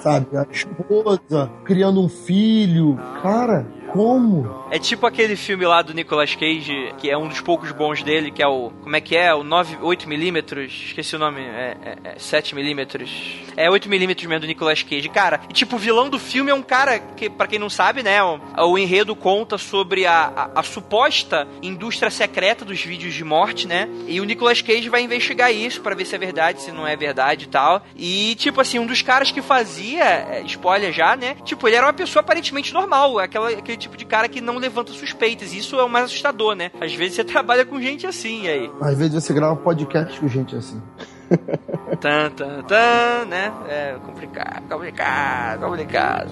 Sabe? 0.00 0.36
A 0.36 0.46
esposa 0.50 1.50
criando 1.64 2.00
um 2.00 2.08
filho. 2.08 2.98
Cara, 3.22 3.66
como? 3.94 4.66
É 4.72 4.78
tipo 4.78 5.06
aquele 5.06 5.36
filme 5.36 5.64
lá 5.64 5.80
do 5.80 5.94
Nicolas 5.94 6.34
Cage, 6.34 6.92
que 6.98 7.08
é 7.08 7.16
um 7.16 7.28
dos 7.28 7.40
poucos 7.40 7.70
bons 7.70 8.02
dele, 8.02 8.32
que 8.32 8.42
é 8.42 8.46
o. 8.48 8.72
Como 8.82 8.96
é 8.96 9.00
que 9.00 9.16
é? 9.16 9.32
O 9.32 9.44
9, 9.44 9.76
8mm? 9.76 10.66
Esqueci 10.66 11.14
o 11.14 11.18
nome. 11.20 11.40
É, 11.40 11.76
é, 11.80 12.10
é 12.10 12.14
7mm. 12.16 13.54
É 13.56 13.70
8mm 13.70 14.26
mesmo 14.26 14.40
do 14.40 14.46
Nicolas 14.48 14.82
Cage. 14.82 15.08
Cara, 15.08 15.42
e 15.48 15.52
tipo, 15.52 15.76
o 15.76 15.78
vilão 15.78 16.10
do 16.10 16.18
filme 16.18 16.50
é 16.50 16.54
um 16.54 16.62
cara 16.62 16.98
que, 16.98 17.30
para 17.30 17.46
quem 17.46 17.56
não 17.56 17.70
sabe, 17.70 18.02
né? 18.02 18.20
O, 18.20 18.40
o 18.72 18.76
enredo 18.76 19.14
conta 19.14 19.56
sobre 19.56 20.06
a, 20.06 20.24
a, 20.24 20.58
a, 20.60 20.62
suposta 20.64 21.46
indústria 21.62 22.10
secreta 22.10 22.64
dos 22.64 22.82
vídeos 22.82 23.14
de 23.14 23.22
morte, 23.22 23.68
né? 23.68 23.88
E 24.08 24.20
o 24.20 24.24
Nicolas 24.24 24.60
Cage 24.60 24.88
vai 24.88 25.02
investigar 25.02 25.54
isso 25.54 25.80
para 25.80 25.94
ver 25.94 26.04
se 26.04 26.16
é 26.16 26.18
verdade, 26.18 26.62
se 26.62 26.72
não 26.72 26.84
é 26.84 26.96
verdade 26.96 27.44
e 27.44 27.48
tal. 27.48 27.80
E, 27.94 28.34
tipo 28.34 28.60
assim, 28.60 28.80
um 28.80 28.86
dos 28.86 29.02
caras 29.02 29.30
que 29.30 29.40
fazia, 29.40 30.02
é, 30.02 30.42
spoiler 30.46 30.92
já, 30.92 31.14
né? 31.14 31.36
Tipo, 31.44 31.68
ele 31.68 31.76
era 31.76 31.86
uma 31.86 31.92
pessoa 31.92 32.22
aparentemente 32.22 32.74
normal, 32.74 33.20
aquela, 33.20 33.50
aquele 33.50 33.83
tipo 33.84 33.96
de 33.96 34.04
cara 34.04 34.28
que 34.28 34.40
não 34.40 34.58
levanta 34.58 34.92
suspeitas. 34.92 35.52
Isso 35.52 35.78
é 35.78 35.84
o 35.84 35.88
mais 35.88 36.06
assustador, 36.06 36.54
né? 36.54 36.70
Às 36.80 36.94
vezes 36.94 37.16
você 37.16 37.24
trabalha 37.24 37.64
com 37.64 37.80
gente 37.80 38.06
assim 38.06 38.46
aí. 38.46 38.70
Às 38.80 38.98
vezes 38.98 39.14
você 39.14 39.32
grava 39.32 39.56
podcast 39.56 40.18
com 40.18 40.28
gente 40.28 40.56
assim. 40.56 40.82
tan, 42.00 42.30
tan, 42.30 42.62
tan, 42.62 43.24
né? 43.26 43.52
É 43.68 43.96
complicado, 44.04 44.68
complicado, 44.68 45.60
complicado. 45.60 46.30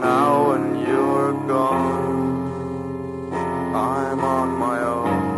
Now 0.00 0.50
when 0.50 0.80
you're 0.86 1.32
gone, 1.46 3.32
I'm 3.74 4.20
on 4.20 4.58
my 4.58 4.82
own. 4.82 5.33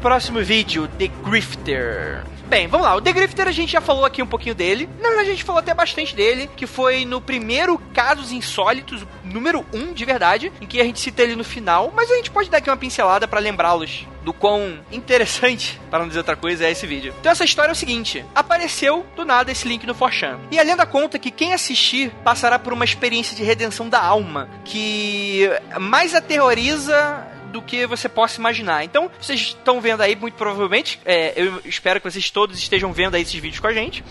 Próximo 0.00 0.42
vídeo, 0.42 0.88
The 0.98 1.08
Grifter. 1.22 2.24
Bem, 2.50 2.66
vamos 2.66 2.84
lá. 2.84 2.96
O 2.96 3.00
The 3.00 3.12
Grifter 3.12 3.46
a 3.46 3.52
gente 3.52 3.70
já 3.70 3.80
falou 3.80 4.04
aqui 4.04 4.20
um 4.20 4.26
pouquinho 4.26 4.56
dele. 4.56 4.88
Na 5.00 5.08
verdade, 5.08 5.28
a 5.28 5.32
gente 5.32 5.44
falou 5.44 5.60
até 5.60 5.72
bastante 5.72 6.16
dele, 6.16 6.50
que 6.56 6.66
foi 6.66 7.04
no 7.04 7.20
primeiro 7.20 7.78
Casos 7.94 8.32
Insólitos, 8.32 9.06
número 9.22 9.64
1 9.72 9.78
um, 9.78 9.92
de 9.92 10.04
verdade, 10.04 10.52
em 10.60 10.66
que 10.66 10.80
a 10.80 10.84
gente 10.84 10.98
cita 10.98 11.22
ele 11.22 11.36
no 11.36 11.44
final, 11.44 11.92
mas 11.94 12.10
a 12.10 12.16
gente 12.16 12.30
pode 12.30 12.50
dar 12.50 12.58
aqui 12.58 12.68
uma 12.68 12.76
pincelada 12.76 13.28
para 13.28 13.38
lembrá-los 13.38 14.04
do 14.24 14.32
quão 14.32 14.80
interessante, 14.90 15.80
para 15.88 16.00
não 16.00 16.08
dizer 16.08 16.18
outra 16.18 16.34
coisa, 16.34 16.64
é 16.64 16.72
esse 16.72 16.86
vídeo. 16.86 17.14
Então 17.20 17.30
essa 17.30 17.44
história 17.44 17.70
é 17.70 17.72
o 17.72 17.76
seguinte: 17.76 18.24
apareceu 18.34 19.06
do 19.14 19.24
nada 19.24 19.52
esse 19.52 19.68
link 19.68 19.86
no 19.86 19.94
Forchan. 19.94 20.40
E 20.50 20.58
a 20.58 20.62
lenda 20.64 20.84
conta 20.84 21.20
que 21.20 21.30
quem 21.30 21.52
assistir 21.52 22.10
passará 22.24 22.58
por 22.58 22.72
uma 22.72 22.84
experiência 22.84 23.36
de 23.36 23.44
redenção 23.44 23.88
da 23.88 24.02
alma 24.02 24.48
que 24.64 25.48
mais 25.78 26.14
aterroriza 26.16 27.26
do 27.50 27.60
que 27.62 27.86
você 27.86 28.08
possa 28.08 28.38
imaginar. 28.38 28.84
Então, 28.84 29.10
vocês 29.20 29.40
estão 29.40 29.80
vendo 29.80 30.00
aí, 30.00 30.16
muito 30.16 30.34
provavelmente, 30.34 31.00
é, 31.04 31.32
eu 31.36 31.60
espero 31.64 32.00
que 32.00 32.10
vocês 32.10 32.30
todos 32.30 32.58
estejam 32.58 32.92
vendo 32.92 33.14
aí 33.14 33.22
esses 33.22 33.34
vídeos 33.34 33.60
com 33.60 33.66
a 33.66 33.72
gente. 33.72 34.02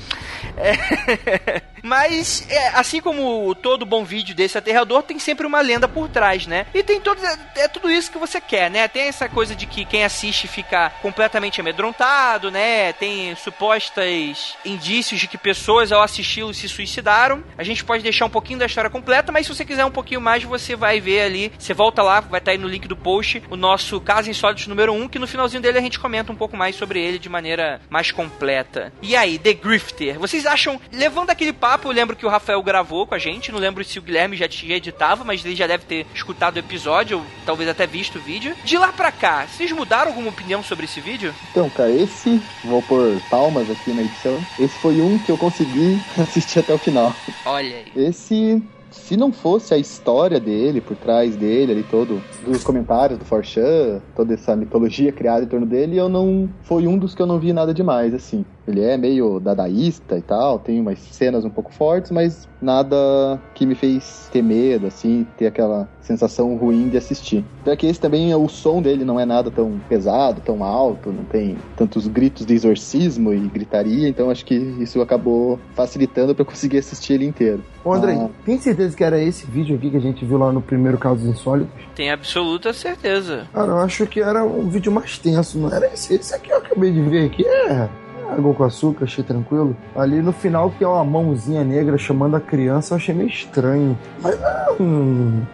É, 0.58 1.62
mas, 1.84 2.46
é, 2.50 2.70
assim 2.70 3.02
como 3.02 3.54
todo 3.56 3.86
bom 3.86 4.04
vídeo 4.04 4.36
desse 4.36 4.58
aterrador, 4.58 5.04
tem 5.04 5.18
sempre 5.20 5.46
uma 5.46 5.62
lenda 5.62 5.88
por 5.88 6.10
trás, 6.10 6.46
né? 6.46 6.66
E 6.74 6.84
tem 6.84 7.00
todo, 7.00 7.24
é, 7.26 7.38
é 7.56 7.68
tudo 7.68 7.90
isso 7.90 8.12
que 8.12 8.18
você 8.18 8.42
quer, 8.42 8.70
né? 8.70 8.88
Tem 8.88 9.04
essa 9.04 9.30
coisa 9.30 9.56
de 9.56 9.66
que 9.66 9.86
quem 9.86 10.04
assiste 10.04 10.48
fica 10.48 10.90
completamente 11.02 11.62
amedrontado, 11.62 12.52
né? 12.52 12.94
Tem 12.94 13.36
supostas 13.36 14.56
indícios 14.66 15.20
de 15.20 15.28
que 15.28 15.38
pessoas 15.38 15.92
ao 15.92 16.02
assisti-lo 16.02 16.54
se 16.54 16.68
suicidaram. 16.68 17.44
A 17.58 17.64
gente 17.64 17.84
pode 17.84 18.04
deixar 18.04 18.26
um 18.26 18.30
pouquinho 18.30 18.60
da 18.60 18.66
história 18.66 18.90
completa, 18.90 19.32
mas 19.32 19.46
se 19.46 19.56
você 19.56 19.66
quiser 19.66 19.86
um 19.86 19.92
pouquinho 19.92 20.22
mais, 20.22 20.44
você 20.44 20.76
vai 20.76 21.00
ver 21.00 21.22
ali. 21.22 21.52
Você 21.58 21.74
volta 21.74 22.02
lá, 22.02 22.20
vai 22.20 22.40
estar 22.40 22.52
aí 22.52 22.58
no 22.58 22.68
link 22.68 22.88
do 22.88 22.96
post, 22.96 23.29
o 23.50 23.56
nosso 23.56 24.00
caso 24.02 24.30
insólito 24.30 24.70
número 24.70 24.94
1, 24.94 25.08
que 25.08 25.20
no 25.20 25.28
finalzinho 25.28 25.62
dele 25.62 25.78
a 25.78 25.82
gente 25.82 26.00
comenta 26.00 26.32
um 26.32 26.36
pouco 26.36 26.58
mais 26.58 26.76
sobre 26.76 27.02
ele 27.02 27.20
de 27.20 27.30
maneira 27.30 27.82
mais 27.90 28.12
completa. 28.12 28.92
E 29.02 29.16
aí, 29.16 29.38
The 29.38 29.54
Grifter, 29.54 30.20
vocês 30.20 30.46
acham, 30.46 30.80
levando 30.92 31.30
aquele 31.30 31.54
papo, 31.54 31.88
eu 31.88 31.92
lembro 31.92 32.16
que 32.16 32.26
o 32.26 32.30
Rafael 32.30 32.62
gravou 32.64 33.06
com 33.06 33.16
a 33.16 33.20
gente, 33.20 33.52
não 33.52 33.60
lembro 33.60 33.84
se 33.84 34.00
o 34.00 34.02
Guilherme 34.02 34.36
já 34.36 34.48
tinha 34.48 34.76
editava, 34.76 35.24
mas 35.24 35.44
ele 35.46 35.56
já 35.56 35.68
deve 35.68 35.86
ter 35.86 36.06
escutado 36.14 36.56
o 36.56 36.60
episódio, 36.60 37.20
ou 37.20 37.26
talvez 37.46 37.70
até 37.70 37.86
visto 37.86 38.18
o 38.18 38.22
vídeo. 38.22 38.56
De 38.64 38.78
lá 38.78 38.92
pra 38.92 39.12
cá, 39.12 39.46
vocês 39.46 39.72
mudaram 39.72 40.12
alguma 40.12 40.30
opinião 40.30 40.64
sobre 40.64 40.86
esse 40.86 41.00
vídeo? 41.00 41.34
Então, 41.52 41.70
cara, 41.70 41.92
esse, 41.92 42.42
vou 42.64 42.82
pôr 42.82 43.22
palmas 43.30 43.70
aqui 43.70 43.92
na 43.92 44.02
edição, 44.02 44.40
esse 44.60 44.76
foi 44.80 45.02
um 45.02 45.18
que 45.20 45.32
eu 45.32 45.38
consegui 45.38 46.00
assistir 46.18 46.60
até 46.60 46.74
o 46.74 46.78
final. 46.78 47.16
Olha 47.46 47.78
aí. 47.78 48.08
Esse 48.08 48.62
se 48.92 49.16
não 49.16 49.32
fosse 49.32 49.74
a 49.74 49.78
história 49.78 50.40
dele, 50.40 50.82
por 50.82 50.96
trás 50.98 51.36
dele, 51.36 51.72
ali 51.72 51.84
todo, 51.84 52.22
dos 52.46 52.64
comentários 52.64 53.20
do 53.20 53.26
Forchan, 53.26 54.02
toda 54.16 54.34
essa 54.34 54.56
mitologia 54.56 55.12
criada 55.12 55.44
em 55.44 55.48
torno 55.48 55.66
dele, 55.66 55.98
eu 55.98 56.10
não. 56.10 56.50
Foi 56.64 56.88
um 56.88 56.98
dos 56.98 57.14
que 57.14 57.22
eu 57.22 57.28
não 57.28 57.40
vi 57.40 57.54
nada 57.54 57.74
demais, 57.74 58.14
assim. 58.14 58.44
Ele 58.70 58.82
é 58.82 58.98
meio 58.98 59.40
dadaísta 59.40 60.18
e 60.18 60.22
tal, 60.22 60.60
tem 60.60 60.80
umas 60.80 61.00
cenas 61.00 61.44
um 61.44 61.50
pouco 61.50 61.74
fortes, 61.74 62.12
mas 62.12 62.48
nada 62.62 63.40
que 63.56 63.66
me 63.66 63.76
fez 63.76 64.30
ter 64.32 64.42
medo, 64.42 64.88
assim, 64.88 65.26
ter 65.38 65.48
aquela 65.48 65.88
sensação 66.02 66.56
ruim 66.56 66.90
de 66.90 66.98
assistir. 66.98 67.44
Até 67.62 67.76
que 67.76 67.88
esse 67.88 68.00
também, 68.00 68.34
o 68.34 68.48
som 68.48 68.82
dele 68.82 69.06
não 69.06 69.20
é 69.20 69.26
nada 69.26 69.50
tão 69.50 69.80
pesado, 69.88 70.42
tão 70.42 70.64
alto, 70.64 71.12
não 71.12 71.24
tem 71.24 71.58
tantos 71.76 72.08
gritos 72.08 72.46
de 72.46 72.54
exorcismo 72.54 73.34
e 73.34 73.40
gritaria, 73.40 74.08
então 74.08 74.30
acho 74.30 74.46
que 74.46 74.56
isso 74.56 75.02
acabou 75.02 75.60
facilitando 75.74 76.36
para 76.36 76.46
conseguir 76.46 76.78
assistir 76.78 77.14
ele 77.14 77.26
inteiro. 77.26 77.64
Ô 77.84 77.94
André, 77.94 78.14
ah. 78.14 78.30
tem 78.46 78.60
certeza 78.60 78.96
que 78.96 79.04
era 79.04 79.20
esse 79.20 79.46
vídeo 79.46 79.76
aqui 79.76 79.90
que 79.90 79.98
a 79.98 80.02
gente 80.02 80.26
viu 80.26 80.38
lá 80.38 80.52
no 80.52 80.62
primeiro 80.62 80.98
Casos 80.98 81.26
Insólitos? 81.26 81.74
Tem 81.96 82.12
absoluta 82.12 82.74
certeza. 82.74 83.48
Cara, 83.54 83.72
eu 83.72 83.80
acho 83.80 84.06
que 84.06 84.20
era 84.20 84.44
um 84.44 84.70
vídeo 84.70 84.92
mais 84.92 85.18
tenso, 85.18 85.58
não 85.58 85.72
era 85.72 85.88
esse? 85.94 86.16
Esse 86.16 86.36
aqui 86.36 86.52
eu 86.52 86.58
acabei 86.58 86.92
de 86.92 87.02
ver 87.02 87.26
aqui, 87.26 87.46
é 87.46 87.90
água 88.32 88.54
com 88.54 88.64
açúcar, 88.64 89.06
achei 89.06 89.24
tranquilo. 89.24 89.76
Ali 89.96 90.22
no 90.22 90.32
final, 90.32 90.72
que 90.72 90.84
é 90.84 90.88
uma 90.88 91.04
mãozinha 91.04 91.64
negra 91.64 91.98
chamando 91.98 92.36
a 92.36 92.40
criança, 92.40 92.94
eu 92.94 92.98
achei 92.98 93.14
meio 93.14 93.30
estranho. 93.30 93.98
Mas 94.22 94.40
não. 94.40 94.80
não 94.80 95.48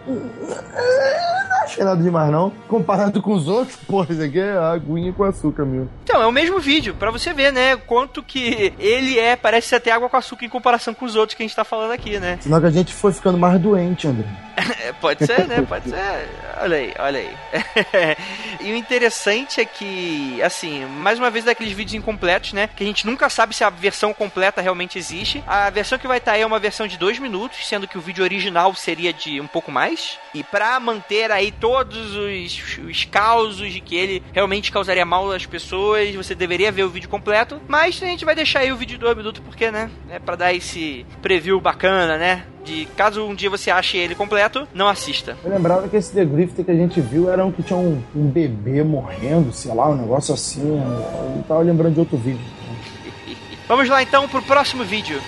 achei 1.62 1.84
nada 1.84 2.02
demais, 2.02 2.30
não. 2.30 2.50
Comparado 2.68 3.20
com 3.20 3.32
os 3.32 3.48
outros, 3.48 3.76
porra, 3.86 4.12
isso 4.12 4.22
aqui 4.22 4.38
é 4.38 4.56
aguinha 4.56 5.12
com 5.12 5.24
açúcar 5.24 5.64
mesmo. 5.64 5.88
Então, 6.08 6.22
é 6.22 6.26
o 6.26 6.30
mesmo 6.30 6.60
vídeo, 6.60 6.94
para 6.94 7.10
você 7.10 7.32
ver, 7.32 7.52
né? 7.52 7.74
Quanto 7.76 8.22
que 8.22 8.72
ele 8.78 9.18
é, 9.18 9.34
parece 9.34 9.74
até 9.74 9.90
água 9.90 10.08
com 10.08 10.16
açúcar 10.16 10.44
em 10.44 10.48
comparação 10.48 10.94
com 10.94 11.04
os 11.04 11.16
outros 11.16 11.36
que 11.36 11.42
a 11.42 11.46
gente 11.46 11.56
tá 11.56 11.64
falando 11.64 11.90
aqui, 11.90 12.20
né? 12.20 12.38
Senão 12.40 12.60
que 12.60 12.66
a 12.66 12.70
gente 12.70 12.94
foi 12.94 13.12
ficando 13.12 13.36
mais 13.36 13.60
doente, 13.60 14.06
André. 14.06 14.28
Pode 15.00 15.26
ser, 15.26 15.46
né? 15.46 15.62
Pode 15.62 15.90
ser. 15.90 15.96
Olha 16.60 16.76
aí, 16.76 16.94
olha 16.98 17.18
aí. 17.20 17.36
e 18.60 18.72
o 18.72 18.76
interessante 18.76 19.60
é 19.60 19.64
que, 19.64 20.40
assim, 20.42 20.84
mais 20.86 21.18
uma 21.18 21.30
vez 21.30 21.44
daqueles 21.44 21.72
vídeos 21.72 21.94
incompletos, 21.94 22.52
né? 22.52 22.68
Que 22.74 22.82
a 22.82 22.86
gente 22.86 23.04
nunca 23.04 23.28
sabe 23.28 23.54
se 23.54 23.64
a 23.64 23.70
versão 23.70 24.14
completa 24.14 24.60
realmente 24.60 24.98
existe. 24.98 25.42
A 25.46 25.68
versão 25.70 25.98
que 25.98 26.08
vai 26.08 26.18
estar 26.18 26.32
aí 26.32 26.42
é 26.42 26.46
uma 26.46 26.58
versão 26.58 26.86
de 26.86 26.96
dois 26.96 27.18
minutos, 27.18 27.66
sendo 27.66 27.86
que 27.86 27.98
o 27.98 28.00
vídeo 28.00 28.24
original 28.24 28.74
seria 28.74 29.12
de 29.12 29.40
um 29.40 29.46
pouco 29.46 29.70
mais. 29.70 30.18
E 30.32 30.42
pra 30.42 30.78
manter 30.80 31.30
aí 31.30 31.52
todos 31.52 32.14
os, 32.14 32.78
os 32.78 33.04
causos 33.04 33.72
de 33.72 33.80
que 33.80 33.96
ele 33.96 34.22
realmente 34.32 34.72
causaria 34.72 35.04
mal 35.04 35.30
às 35.30 35.44
pessoas, 35.44 35.95
você 36.16 36.34
deveria 36.34 36.72
ver 36.72 36.84
o 36.84 36.90
vídeo 36.90 37.08
completo. 37.08 37.60
Mas 37.68 38.02
a 38.02 38.06
gente 38.06 38.24
vai 38.24 38.34
deixar 38.34 38.60
aí 38.60 38.72
o 38.72 38.76
vídeo 38.76 38.98
de 38.98 39.04
dois 39.04 39.16
minutos, 39.16 39.42
porque, 39.44 39.70
né? 39.70 39.90
É 40.10 40.18
pra 40.18 40.36
dar 40.36 40.52
esse 40.52 41.04
preview 41.22 41.60
bacana, 41.60 42.16
né? 42.16 42.44
de 42.66 42.84
caso 42.96 43.24
um 43.24 43.34
dia 43.34 43.48
você 43.48 43.70
ache 43.70 43.96
ele 43.96 44.16
completo, 44.16 44.66
não 44.74 44.88
assista. 44.88 45.36
Eu 45.44 45.50
lembrava 45.50 45.88
que 45.88 45.96
esse 45.96 46.12
The 46.12 46.24
Grifter 46.24 46.64
que 46.64 46.70
a 46.72 46.74
gente 46.74 47.00
viu 47.00 47.30
era 47.30 47.44
um 47.46 47.52
que 47.52 47.62
tinha 47.62 47.78
um, 47.78 48.02
um 48.12 48.26
bebê 48.26 48.82
morrendo, 48.82 49.52
sei 49.52 49.72
lá, 49.72 49.88
um 49.88 49.94
negócio 49.94 50.34
assim. 50.34 50.68
Eu 50.68 51.44
tava 51.46 51.60
lembrando 51.60 51.94
de 51.94 52.00
outro 52.00 52.16
vídeo. 52.16 52.44
Vamos 53.68 53.88
lá 53.88 54.02
então 54.02 54.28
pro 54.28 54.42
próximo 54.42 54.84
vídeo. 54.84 55.20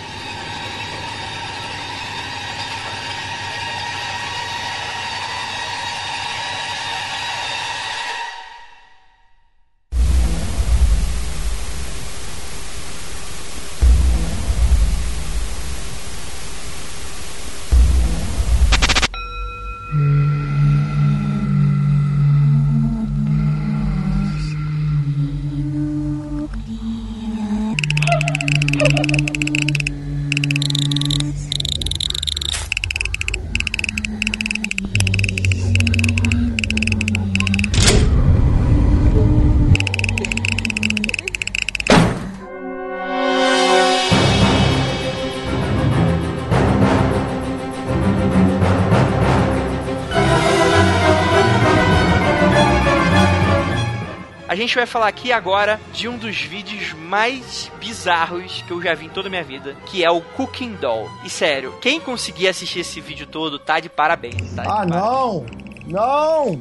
Gente 54.68 54.76
vai 54.76 54.86
falar 54.86 55.08
aqui 55.08 55.32
agora 55.32 55.80
de 55.94 56.06
um 56.06 56.18
dos 56.18 56.42
vídeos 56.42 56.92
mais 56.92 57.72
bizarros 57.80 58.62
que 58.66 58.70
eu 58.70 58.82
já 58.82 58.94
vi 58.94 59.06
em 59.06 59.08
toda 59.08 59.26
a 59.26 59.30
minha 59.30 59.42
vida, 59.42 59.74
que 59.86 60.04
é 60.04 60.10
o 60.10 60.20
Cooking 60.20 60.74
Doll. 60.74 61.08
E 61.24 61.30
sério, 61.30 61.72
quem 61.80 61.98
conseguir 61.98 62.48
assistir 62.48 62.80
esse 62.80 63.00
vídeo 63.00 63.26
todo 63.26 63.58
tá 63.58 63.80
de 63.80 63.88
parabéns. 63.88 64.54
Tá 64.54 64.62
de 64.62 64.68
ah, 64.68 64.72
parabéns. 64.72 64.90
não! 64.90 65.46
Não! 65.86 66.60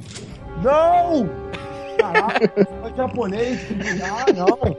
Não! 0.63 1.30
Caraca, 1.98 2.46
é 2.88 2.96
japonês. 2.96 3.60
Ah, 4.02 4.32
não! 4.32 4.78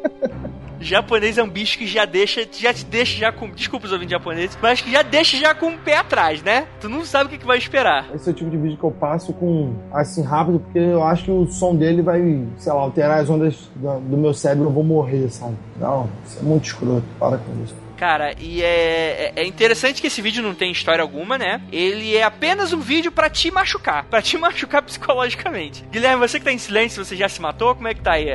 Japonês 0.80 1.38
é 1.38 1.42
um 1.42 1.48
bicho 1.48 1.78
que 1.78 1.86
já 1.86 2.04
deixa, 2.04 2.46
já 2.52 2.72
te 2.72 2.84
deixa 2.84 3.18
já 3.18 3.32
com, 3.32 3.50
desculpa 3.50 3.86
os 3.86 3.92
ouvintes 3.92 4.12
japoneses, 4.12 4.58
mas 4.60 4.80
que 4.80 4.90
já 4.90 5.02
deixa 5.02 5.36
já 5.36 5.54
com 5.54 5.70
o 5.70 5.78
pé 5.78 5.96
atrás, 5.96 6.42
né? 6.42 6.66
Tu 6.80 6.88
não 6.88 7.04
sabe 7.04 7.26
o 7.26 7.28
que, 7.28 7.38
que 7.38 7.46
vai 7.46 7.58
esperar. 7.58 8.06
Esse 8.14 8.28
é 8.28 8.32
o 8.32 8.34
tipo 8.34 8.50
de 8.50 8.56
vídeo 8.56 8.76
que 8.76 8.84
eu 8.84 8.90
passo 8.90 9.32
com, 9.32 9.74
assim, 9.92 10.22
rápido, 10.22 10.60
porque 10.60 10.78
eu 10.78 11.02
acho 11.02 11.24
que 11.24 11.30
o 11.30 11.46
som 11.46 11.74
dele 11.74 12.02
vai, 12.02 12.20
sei 12.56 12.72
lá, 12.72 12.80
alterar 12.80 13.20
as 13.20 13.30
ondas 13.30 13.68
do, 13.76 14.00
do 14.00 14.16
meu 14.16 14.34
cérebro, 14.34 14.68
eu 14.68 14.72
vou 14.72 14.84
morrer, 14.84 15.28
sabe? 15.30 15.56
Não, 15.78 16.08
isso 16.26 16.38
é 16.38 16.42
muito 16.42 16.64
escroto, 16.64 17.04
para 17.18 17.38
com 17.38 17.62
isso. 17.62 17.74
Cara, 17.98 18.32
e 18.38 18.62
é, 18.62 19.32
é, 19.36 19.42
é 19.42 19.44
interessante 19.44 20.00
que 20.00 20.06
esse 20.06 20.22
vídeo 20.22 20.40
não 20.40 20.54
tem 20.54 20.70
história 20.70 21.02
alguma, 21.02 21.36
né? 21.36 21.60
Ele 21.72 22.16
é 22.16 22.22
apenas 22.22 22.72
um 22.72 22.78
vídeo 22.78 23.10
para 23.10 23.28
te 23.28 23.50
machucar, 23.50 24.04
para 24.04 24.22
te 24.22 24.38
machucar 24.38 24.82
psicologicamente. 24.82 25.84
Guilherme, 25.90 26.20
você 26.20 26.38
que 26.38 26.44
tá 26.44 26.52
em 26.52 26.58
silêncio, 26.58 27.04
você 27.04 27.16
já 27.16 27.28
se 27.28 27.42
matou? 27.42 27.74
Como 27.74 27.88
é 27.88 27.94
que 27.94 28.00
tá 28.00 28.12
aí? 28.12 28.28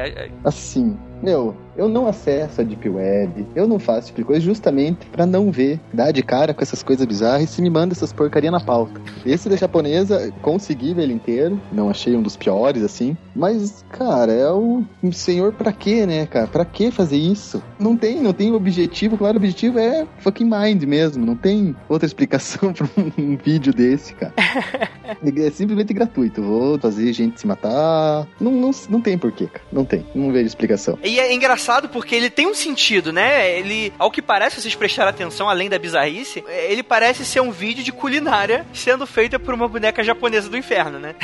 Assim, 0.44 1.00
meu, 1.24 1.56
Eu 1.76 1.90
não 1.90 2.06
acesso 2.06 2.62
a 2.62 2.64
Deep 2.64 2.88
Web, 2.88 3.48
eu 3.56 3.68
não 3.68 3.80
faço 3.80 4.08
tipo 4.08 4.20
de 4.20 4.26
coisa 4.26 4.42
justamente 4.42 5.08
pra 5.08 5.26
não 5.26 5.52
ver, 5.52 5.80
dar 5.92 6.12
de 6.12 6.22
cara 6.22 6.54
com 6.54 6.62
essas 6.62 6.84
coisas 6.84 7.04
bizarras 7.06 7.44
e 7.44 7.48
se 7.48 7.62
me 7.62 7.70
manda 7.70 7.94
essas 7.94 8.14
porcaria 8.14 8.52
na 8.52 8.60
pauta. 8.60 9.02
Esse 9.26 9.50
da 9.50 9.56
japonesa, 9.56 10.32
consegui 10.42 10.94
ver 10.94 11.04
ele 11.04 11.14
inteiro, 11.14 11.60
não 11.72 11.90
achei 11.90 12.16
um 12.16 12.22
dos 12.22 12.38
piores, 12.38 12.84
assim, 12.84 13.18
mas, 13.36 13.84
cara, 13.90 14.32
é 14.32 14.52
o 14.52 14.84
senhor 15.12 15.54
pra 15.54 15.72
quê, 15.72 16.06
né, 16.06 16.28
cara? 16.28 16.46
Pra 16.46 16.64
que 16.64 16.92
fazer 16.92 17.18
isso? 17.18 17.64
Não 17.80 17.98
tem, 17.98 18.22
não 18.22 18.34
tem 18.34 18.52
objetivo, 18.54 19.18
claro, 19.18 19.36
o 19.36 19.38
objetivo 19.38 19.80
é 19.80 20.06
fucking 20.20 20.46
mind 20.46 20.84
mesmo, 20.84 21.26
não 21.26 21.36
tem 21.36 21.76
outra 21.90 22.06
explicação 22.06 22.72
pra 22.74 22.88
um 23.18 23.36
vídeo 23.36 23.74
desse, 23.74 24.14
cara. 24.14 24.34
É 25.24 25.50
simplesmente 25.52 25.94
gratuito, 25.94 26.42
vou 26.42 26.78
fazer 26.80 27.12
gente 27.14 27.40
se 27.40 27.46
matar, 27.46 28.28
não, 28.40 28.52
não, 28.52 28.72
não 28.90 29.02
tem 29.02 29.18
porquê, 29.18 29.48
cara, 29.48 29.66
não 29.72 29.86
tem, 29.86 30.06
não 30.16 30.32
vejo 30.32 30.48
explicação. 30.48 30.98
E 31.04 31.13
é 31.20 31.34
engraçado 31.34 31.90
porque 31.90 32.16
ele 32.16 32.30
tem 32.30 32.48
um 32.48 32.54
sentido, 32.54 33.12
né? 33.12 33.58
Ele, 33.58 33.94
ao 33.98 34.12
que 34.12 34.22
parece, 34.22 34.56
se 34.56 34.64
vocês 34.64 34.76
prestarem 34.76 35.10
atenção, 35.10 35.50
além 35.50 35.70
da 35.70 35.80
bizarrice, 35.80 36.44
ele 36.48 36.84
parece 36.84 37.26
ser 37.26 37.42
um 37.42 37.52
vídeo 37.52 37.84
de 37.84 37.92
culinária 37.92 38.66
sendo 38.74 39.06
feita 39.06 39.40
por 39.40 39.54
uma 39.54 39.68
boneca 39.68 40.04
japonesa 40.04 40.50
do 40.50 40.58
inferno, 40.58 41.00
né? 41.00 41.16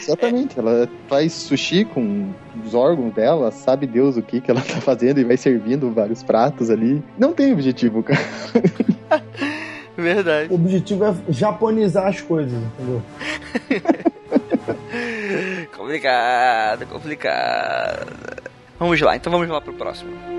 Exatamente, 0.00 0.56
ela 0.58 0.88
faz 1.08 1.32
sushi 1.32 1.84
com 1.84 2.32
os 2.64 2.74
órgãos 2.74 3.12
dela, 3.14 3.50
sabe 3.50 3.86
Deus 3.86 4.16
o 4.16 4.22
que 4.22 4.40
que 4.40 4.50
ela 4.50 4.60
tá 4.60 4.80
fazendo 4.80 5.20
e 5.20 5.24
vai 5.24 5.36
servindo 5.36 5.90
vários 5.90 6.22
pratos 6.22 6.70
ali. 6.70 7.02
Não 7.18 7.32
tem 7.32 7.52
objetivo, 7.52 8.02
cara. 8.02 8.20
Verdade. 9.96 10.52
O 10.52 10.56
objetivo 10.56 11.04
é 11.04 11.14
japonizar 11.30 12.06
as 12.06 12.20
coisas, 12.20 12.52
entendeu? 12.52 13.02
complicado, 15.74 16.86
complicado. 16.86 18.45
Vamos 18.78 19.00
lá, 19.00 19.16
então 19.16 19.32
vamos 19.32 19.48
lá 19.48 19.60
pro 19.60 19.72
próximo. 19.72 20.35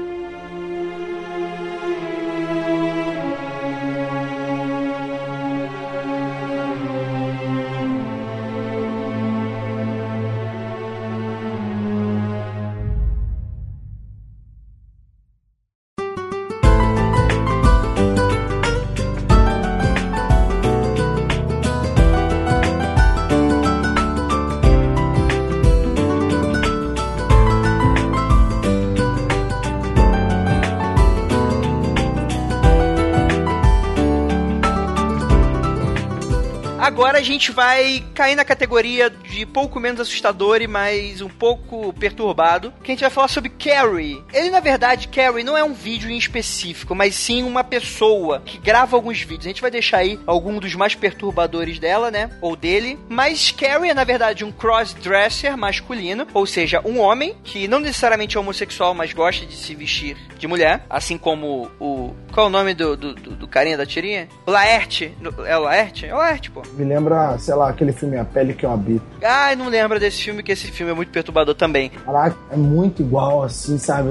Gente 37.27 37.51
vai 37.51 38.03
cair 38.13 38.35
na 38.35 38.45
categoria 38.45 39.09
de 39.09 39.45
pouco 39.45 39.79
menos 39.79 39.99
assustador 39.99 40.61
e 40.61 40.67
mais 40.67 41.21
um 41.21 41.29
pouco 41.29 41.93
perturbado, 41.93 42.73
que 42.83 42.91
a 42.91 42.93
gente 42.93 43.01
vai 43.01 43.09
falar 43.09 43.27
sobre 43.27 43.49
Carrie. 43.67 44.23
Ele, 44.33 44.49
na 44.49 44.61
verdade, 44.61 45.09
Carrie 45.09 45.43
não 45.43 45.57
é 45.57 45.61
um 45.61 45.73
vídeo 45.73 46.09
em 46.09 46.17
específico, 46.17 46.95
mas 46.95 47.15
sim 47.15 47.43
uma 47.43 47.65
pessoa 47.65 48.41
que 48.45 48.57
grava 48.57 48.95
alguns 48.95 49.19
vídeos. 49.19 49.45
A 49.45 49.49
gente 49.49 49.61
vai 49.61 49.69
deixar 49.69 49.97
aí 49.97 50.17
algum 50.25 50.57
dos 50.57 50.73
mais 50.73 50.95
perturbadores 50.95 51.77
dela, 51.77 52.09
né? 52.09 52.29
Ou 52.41 52.55
dele. 52.55 52.97
Mas 53.09 53.51
Carrie 53.51 53.89
é, 53.89 53.93
na 53.93 54.05
verdade, 54.05 54.45
um 54.45 54.53
crossdresser 54.53 55.57
masculino, 55.57 56.25
ou 56.33 56.45
seja, 56.45 56.81
um 56.85 56.97
homem 56.99 57.35
que 57.43 57.67
não 57.67 57.81
necessariamente 57.81 58.37
é 58.37 58.39
homossexual, 58.39 58.93
mas 58.93 59.11
gosta 59.11 59.45
de 59.45 59.55
se 59.57 59.75
vestir 59.75 60.15
de 60.37 60.47
mulher, 60.47 60.85
assim 60.89 61.17
como 61.17 61.69
o. 61.79 62.13
Qual 62.31 62.45
é 62.45 62.49
o 62.49 62.51
nome 62.51 62.73
do, 62.73 62.95
do, 62.95 63.13
do, 63.13 63.47
carinha 63.47 63.77
da 63.77 63.85
tirinha? 63.85 64.27
Laerte. 64.45 65.13
É 65.45 65.57
o 65.57 65.61
Laerte? 65.61 66.05
É 66.05 66.13
o 66.13 66.17
Laerte, 66.17 66.51
pô. 66.51 66.61
Me 66.73 66.85
lembra, 66.85 67.37
sei 67.39 67.55
lá, 67.55 67.69
aquele 67.69 67.91
filme 67.91 68.17
A 68.17 68.23
Pele 68.23 68.53
que 68.53 68.65
eu 68.65 68.71
habito. 68.71 69.03
Ah, 69.23 69.55
não 69.55 69.67
lembro 69.67 69.99
desse 69.99 70.23
filme, 70.23 70.43
que 70.43 70.51
esse 70.51 70.71
filme 70.71 70.91
é 70.91 70.95
muito 70.95 71.11
perturbador 71.11 71.55
também. 71.55 71.89
Caraca, 71.89 72.37
é 72.51 72.55
muito 72.55 73.01
igual, 73.01 73.43
assim, 73.43 73.56
sabe? 73.57 74.09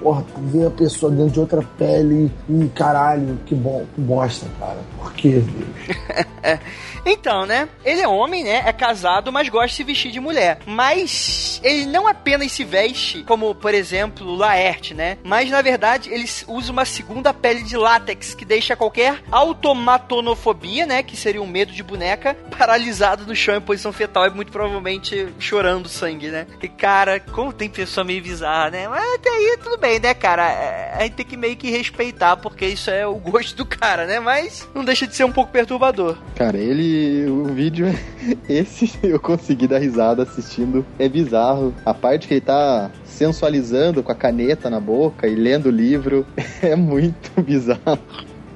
Porra, 0.00 0.24
tu 0.34 0.40
vê 0.40 0.66
a 0.66 0.70
pessoa 0.70 1.12
dentro 1.12 1.32
de 1.32 1.40
outra 1.40 1.62
pele 1.76 2.32
e 2.48 2.68
caralho, 2.74 3.38
que 3.44 3.54
bom, 3.54 3.84
que 3.94 4.00
bosta, 4.00 4.46
cara. 4.58 4.78
Por 4.96 5.12
que, 5.12 5.40
Deus? 5.40 6.60
Então, 7.04 7.46
né? 7.46 7.68
Ele 7.84 8.00
é 8.00 8.08
homem, 8.08 8.44
né? 8.44 8.62
É 8.66 8.72
casado, 8.72 9.32
mas 9.32 9.48
gosta 9.48 9.68
de 9.68 9.74
se 9.74 9.84
vestir 9.84 10.10
de 10.10 10.20
mulher. 10.20 10.58
Mas 10.66 11.60
ele 11.62 11.86
não 11.86 12.06
apenas 12.06 12.52
se 12.52 12.64
veste 12.64 13.22
como, 13.24 13.54
por 13.54 13.74
exemplo, 13.74 14.34
Laerte, 14.34 14.94
né? 14.94 15.18
Mas 15.24 15.50
na 15.50 15.62
verdade 15.62 16.12
ele 16.12 16.24
usa 16.46 16.72
uma 16.72 16.84
segunda 16.84 17.32
pele 17.32 17.62
de 17.62 17.76
látex 17.76 18.34
que 18.34 18.44
deixa 18.44 18.76
qualquer 18.76 19.22
automatonofobia, 19.30 20.86
né? 20.86 21.02
Que 21.02 21.16
seria 21.16 21.42
um 21.42 21.46
medo 21.46 21.72
de 21.72 21.82
boneca, 21.82 22.34
paralisado 22.56 23.26
no 23.26 23.34
chão 23.34 23.56
em 23.56 23.60
posição 23.60 23.92
fetal 23.92 24.26
e 24.26 24.30
muito 24.30 24.52
provavelmente 24.52 25.28
chorando 25.38 25.88
sangue, 25.88 26.28
né? 26.28 26.46
E 26.62 26.68
cara, 26.68 27.20
como 27.20 27.52
tem 27.52 27.68
pessoa 27.68 28.04
meio 28.04 28.22
bizarra, 28.22 28.70
né? 28.70 28.88
Mas 28.88 29.14
até 29.14 29.30
aí 29.30 29.58
tudo 29.62 29.76
bem, 29.78 29.98
né, 29.98 30.14
cara? 30.14 30.50
É, 30.50 30.94
A 30.98 31.02
gente 31.02 31.14
tem 31.14 31.26
que 31.26 31.36
meio 31.36 31.56
que 31.56 31.70
respeitar, 31.70 32.36
porque 32.36 32.66
isso 32.66 32.90
é 32.90 33.06
o 33.06 33.14
gosto 33.14 33.56
do 33.56 33.66
cara, 33.66 34.06
né? 34.06 34.20
Mas 34.20 34.68
não 34.74 34.84
deixa 34.84 35.06
de 35.06 35.14
ser 35.14 35.24
um 35.24 35.32
pouco 35.32 35.52
perturbador. 35.52 36.16
Cara, 36.36 36.56
ele. 36.56 36.87
O 37.28 37.44
vídeo. 37.52 37.86
Esse 38.48 38.90
eu 39.02 39.20
consegui 39.20 39.66
dar 39.66 39.78
risada 39.78 40.22
assistindo. 40.22 40.84
É 40.98 41.08
bizarro. 41.08 41.74
A 41.84 41.92
parte 41.92 42.28
que 42.28 42.34
ele 42.34 42.40
tá 42.40 42.90
sensualizando 43.04 44.02
com 44.02 44.12
a 44.12 44.14
caneta 44.14 44.70
na 44.70 44.80
boca 44.80 45.26
e 45.26 45.34
lendo 45.34 45.66
o 45.66 45.70
livro 45.70 46.26
é 46.62 46.76
muito 46.76 47.30
bizarro. 47.42 47.98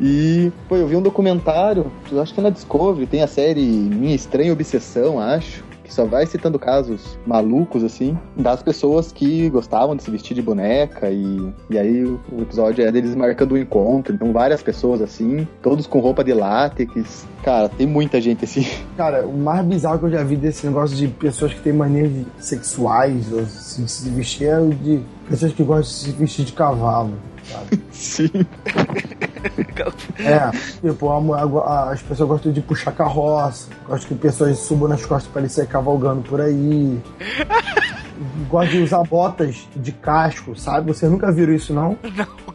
E, 0.01 0.51
pô, 0.69 0.77
eu 0.77 0.87
vi 0.87 0.97
um 0.97 1.03
documentário, 1.03 1.93
acho 2.21 2.35
que 2.35 2.41
é 2.41 2.43
na 2.43 2.51
Discovery, 2.51 3.07
tem 3.07 3.23
a 3.23 3.29
série 3.29 3.63
Minha 3.63 4.17
Estranha 4.17 4.53
Obsessão, 4.53 5.21
acho. 5.21 5.63
Só 5.93 6.05
vai 6.05 6.27
citando 6.27 6.59
casos 6.59 7.19
malucos, 7.27 7.85
assim, 7.85 8.17
das 8.37 8.63
pessoas 8.63 9.13
que 9.13 9.49
gostavam 9.51 9.95
de 9.95 10.03
se 10.03 10.11
vestir 10.11 10.35
de 10.35 10.43
boneca. 10.43 11.11
E, 11.11 11.53
e 11.71 11.79
aí 11.79 12.05
o 12.05 12.19
episódio 12.41 12.85
é 12.85 12.91
deles 12.91 13.15
marcando 13.15 13.53
o 13.53 13.59
encontro. 13.59 14.15
Então, 14.15 14.33
várias 14.33 14.63
pessoas 14.63 15.01
assim, 15.03 15.47
todos 15.63 15.87
com 15.87 16.01
roupa 16.01 16.25
de 16.25 16.33
látex. 16.33 17.27
Cara, 17.43 17.69
tem 17.69 17.87
muita 17.87 18.21
gente 18.21 18.45
assim. 18.45 18.67
Cara, 18.97 19.27
o 19.27 19.37
mais 19.37 19.65
bizarro 19.67 19.99
que 19.99 20.05
eu 20.07 20.11
já 20.11 20.23
vi 20.23 20.37
desse 20.37 20.67
negócio 20.67 20.97
de 20.97 21.09
pessoas 21.09 21.53
que 21.53 21.61
têm 21.61 21.73
manias 21.73 22.11
de- 22.11 22.27
sexuais 22.39 23.33
ou 23.33 23.45
se, 23.47 23.87
se 23.89 24.09
vestir 24.11 24.47
é 24.49 24.59
o 24.59 24.71
de 24.71 25.01
pessoas 25.29 25.53
que 25.53 25.63
gostam 25.63 25.83
de 25.83 25.89
se 25.89 26.11
vestir 26.13 26.45
de 26.45 26.53
cavalo. 26.53 27.13
Sabe? 27.53 27.83
Sim. 27.93 28.31
É, 30.19 30.51
tipo, 30.81 31.11
as 31.65 32.01
pessoas 32.03 32.29
gostam 32.29 32.53
de 32.53 32.61
puxar 32.61 32.93
carroça, 32.93 33.69
gostam 33.87 34.09
que 34.11 34.15
pessoas 34.15 34.57
subam 34.61 34.89
nas 34.89 35.05
costas 35.05 35.31
pra 35.33 35.41
ele 35.41 35.49
sair 35.49 35.67
cavalgando 35.67 36.23
por 36.23 36.41
aí. 36.41 37.01
Gosta 38.49 38.71
de 38.71 38.83
usar 38.83 39.03
botas 39.03 39.67
de 39.75 39.91
casco, 39.91 40.55
sabe? 40.55 40.93
Vocês 40.93 41.11
nunca 41.11 41.33
viram 41.33 41.53
isso, 41.53 41.75
não? 41.75 41.99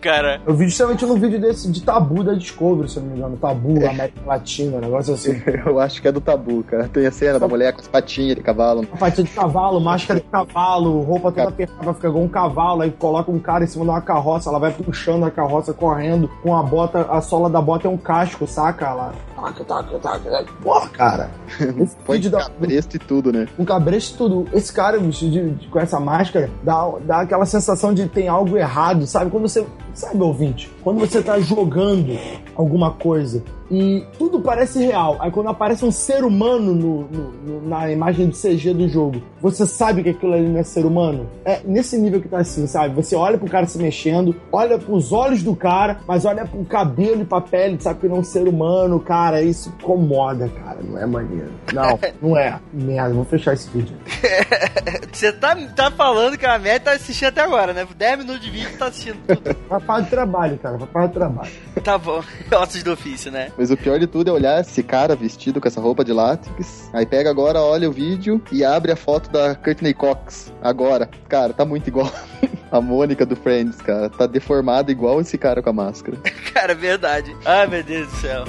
Cara. 0.01 0.41
Eu 0.45 0.53
vi 0.55 0.65
justamente 0.65 1.05
num 1.05 1.15
vídeo 1.19 1.39
desse 1.39 1.71
de 1.71 1.81
tabu 1.81 2.23
da 2.23 2.33
Discovery, 2.33 2.89
se 2.89 2.97
eu 2.97 3.03
não 3.03 3.09
me 3.11 3.17
engano. 3.17 3.37
Tabu, 3.37 3.77
América 3.85 4.21
Latina, 4.25 4.77
um 4.77 4.79
negócio 4.81 5.13
assim. 5.13 5.41
Eu 5.65 5.79
acho 5.79 6.01
que 6.01 6.07
é 6.07 6.11
do 6.11 6.21
tabu, 6.21 6.63
cara. 6.63 6.87
Tem 6.87 7.05
a 7.05 7.11
cena 7.11 7.39
da 7.39 7.47
mulher 7.47 7.73
com 7.73 7.81
as 7.81 7.87
patinhas 7.87 8.35
de 8.35 8.43
cavalo. 8.43 8.85
Patinha 8.99 9.25
de 9.25 9.31
cavalo, 9.33 9.79
máscara 9.79 10.19
de 10.19 10.25
cavalo, 10.27 11.01
roupa 11.01 11.31
toda 11.31 11.49
apertada, 11.49 11.93
fica 11.93 12.07
igual 12.07 12.23
um 12.23 12.27
cavalo, 12.27 12.81
aí 12.83 12.91
coloca 12.91 13.31
um 13.31 13.39
cara 13.39 13.63
em 13.63 13.67
cima 13.67 13.83
de 13.85 13.91
uma 13.91 14.01
carroça, 14.01 14.49
ela 14.49 14.59
vai 14.59 14.71
puxando 14.71 15.23
a 15.25 15.31
carroça 15.31 15.73
correndo, 15.73 16.29
com 16.41 16.55
a 16.55 16.63
bota, 16.63 17.01
a 17.09 17.21
sola 17.21 17.49
da 17.49 17.61
bota 17.61 17.87
é 17.87 17.91
um 17.91 17.97
casco, 17.97 18.45
saca? 18.47 18.85
Ela. 18.85 19.13
Taca, 19.35 19.63
taca, 19.63 19.99
taca, 19.99 20.29
taca. 20.29 20.53
Porra, 20.63 20.89
cara. 20.89 21.29
Esse 21.79 21.95
vídeo 22.07 22.19
de 22.21 22.29
da, 22.29 22.39
cabresto 22.45 22.95
e 22.95 22.99
tudo, 22.99 23.31
né? 23.31 23.47
um 23.57 23.65
cabresto 23.65 24.13
e 24.15 24.17
tudo. 24.17 24.47
Esse 24.53 24.71
cara, 24.73 24.99
bicho, 24.99 25.29
de- 25.29 25.51
de- 25.51 25.67
com 25.67 25.79
essa 25.79 25.99
máscara, 25.99 26.49
dá, 26.63 26.89
dá 27.01 27.21
aquela 27.21 27.45
sensação 27.45 27.93
de 27.93 28.07
tem 28.07 28.27
algo 28.27 28.57
errado, 28.57 29.05
sabe? 29.05 29.29
Quando 29.31 29.47
você. 29.47 29.65
Sabe, 29.97 30.21
ouvinte? 30.21 30.69
Quando 30.83 30.99
você 30.99 31.23
tá 31.23 31.39
jogando 31.39 32.15
alguma 32.55 32.91
coisa 32.91 33.43
e 33.69 34.03
tudo 34.17 34.39
parece 34.41 34.79
real. 34.85 35.17
Aí 35.19 35.29
quando 35.31 35.49
aparece 35.49 35.83
um 35.85 35.91
ser 35.91 36.23
humano 36.23 36.73
no, 36.73 37.01
no- 37.07 37.31
no- 37.61 37.67
na 37.67 37.91
imagem 37.91 38.29
de 38.29 38.37
CG 38.37 38.73
do 38.73 38.87
jogo, 38.87 39.21
você 39.41 39.65
sabe 39.65 40.03
que 40.03 40.09
aquilo 40.09 40.33
ali 40.33 40.47
não 40.47 40.59
é 40.59 40.63
ser 40.63 40.85
humano? 40.85 41.29
É 41.45 41.59
nesse 41.65 41.97
nível 41.97 42.21
que 42.21 42.27
tá 42.27 42.39
assim, 42.39 42.65
sabe? 42.67 42.95
Você 42.95 43.15
olha 43.15 43.37
pro 43.37 43.47
cara 43.49 43.65
se 43.65 43.77
mexendo, 43.77 44.35
olha 44.51 44.77
pros 44.77 45.11
olhos 45.11 45.43
do 45.43 45.55
cara, 45.55 45.99
mas 46.07 46.25
olha 46.25 46.45
pro 46.45 46.63
cabelo 46.65 47.21
e 47.21 47.25
pra 47.25 47.41
pele, 47.41 47.77
sabe 47.79 47.99
que 47.99 48.07
não 48.07 48.17
é 48.17 48.19
um 48.19 48.23
ser 48.23 48.47
humano, 48.47 48.99
cara. 48.99 49.41
Isso 49.41 49.69
incomoda, 49.79 50.49
cara. 50.49 50.79
Não 50.81 50.97
é 50.97 51.05
maneiro. 51.05 51.51
Não, 51.73 51.99
não 52.21 52.37
é. 52.37 52.59
Merda, 52.73 53.13
vou 53.13 53.25
fechar 53.25 53.53
esse 53.53 53.69
vídeo. 53.69 53.95
Você 55.11 55.31
tá, 55.31 55.55
tá 55.75 55.89
falando 55.91 56.37
que 56.37 56.45
a 56.45 56.57
média 56.59 56.79
tá 56.79 56.91
assistindo 56.91 57.29
até 57.29 57.41
agora, 57.41 57.73
né? 57.73 57.87
10 57.97 58.19
minutos 58.19 58.41
de 58.41 58.49
vídeo 58.51 58.77
tá 58.77 58.87
assistindo 58.87 59.17
tudo. 59.27 59.55
Para 59.85 60.01
de 60.01 60.09
trabalho, 60.09 60.57
cara. 60.59 60.77
Para 60.77 61.07
de 61.07 61.13
trabalho. 61.13 61.51
tá 61.83 61.97
bom. 61.97 62.21
Ossos 62.61 62.83
do 62.83 62.93
ofício, 62.93 63.31
né? 63.31 63.51
Mas 63.57 63.71
o 63.71 63.77
pior 63.77 63.99
de 63.99 64.07
tudo 64.07 64.29
é 64.29 64.33
olhar 64.33 64.61
esse 64.61 64.83
cara 64.83 65.15
vestido 65.15 65.59
com 65.59 65.67
essa 65.67 65.81
roupa 65.81 66.05
de 66.05 66.13
látex. 66.13 66.89
Aí 66.93 67.05
pega 67.05 67.29
agora, 67.29 67.61
olha 67.61 67.89
o 67.89 67.91
vídeo 67.91 68.41
e 68.51 68.63
abre 68.63 68.91
a 68.91 68.95
foto 68.95 69.29
da 69.31 69.55
Courtney 69.55 69.93
Cox. 69.93 70.53
Agora. 70.61 71.09
Cara, 71.27 71.53
tá 71.53 71.65
muito 71.65 71.87
igual. 71.87 72.11
A 72.69 72.81
Mônica 72.81 73.25
do 73.25 73.33
Friends, 73.33 73.77
cara, 73.77 74.09
tá 74.09 74.27
deformada 74.27 74.91
igual 74.91 75.21
esse 75.21 75.37
cara 75.37 75.61
com 75.61 75.69
a 75.69 75.73
máscara. 75.73 76.17
Cara, 76.53 76.73
é 76.73 76.75
verdade. 76.75 77.33
Ai, 77.45 77.65
meu 77.65 77.81
Deus 77.81 78.09
do 78.09 78.15
céu. 78.17 78.43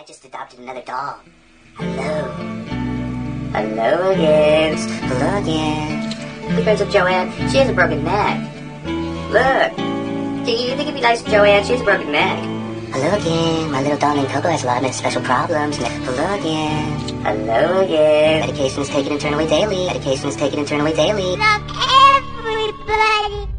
I 0.00 0.02
just 0.02 0.24
adopted 0.24 0.60
another 0.60 0.80
dog. 0.80 1.20
Hello. 1.76 2.32
Hello 3.52 4.12
again. 4.12 4.78
Hello 4.78 5.42
again. 5.42 6.56
Be 6.56 6.62
friends 6.62 6.80
with 6.80 6.90
Joanne. 6.90 7.30
She 7.50 7.58
has 7.58 7.68
a 7.68 7.74
broken 7.74 8.02
neck. 8.02 8.40
Look. 9.28 9.76
Do 10.46 10.52
you 10.52 10.68
think 10.68 10.88
it'd 10.88 10.94
be 10.94 11.02
nice, 11.02 11.22
Joanne? 11.24 11.64
She 11.64 11.72
has 11.72 11.82
a 11.82 11.84
broken 11.84 12.12
neck. 12.12 12.38
Hello 12.94 13.14
again. 13.14 13.70
My 13.72 13.82
little 13.82 13.98
darling 13.98 14.24
Coco 14.28 14.48
has 14.48 14.62
a 14.62 14.68
lot 14.68 14.82
of 14.82 14.94
special 14.94 15.20
problems. 15.20 15.76
Hello 15.76 16.34
again. 16.34 17.22
Hello 17.22 17.80
again. 17.82 18.40
Medication 18.40 18.80
is 18.80 18.88
taken 18.88 19.12
internally 19.12 19.48
daily. 19.48 19.84
Medication 19.84 20.30
is 20.30 20.36
taken 20.36 20.60
internally 20.60 20.94
daily. 20.94 21.36
Love 21.36 21.62
everybody. 22.16 23.49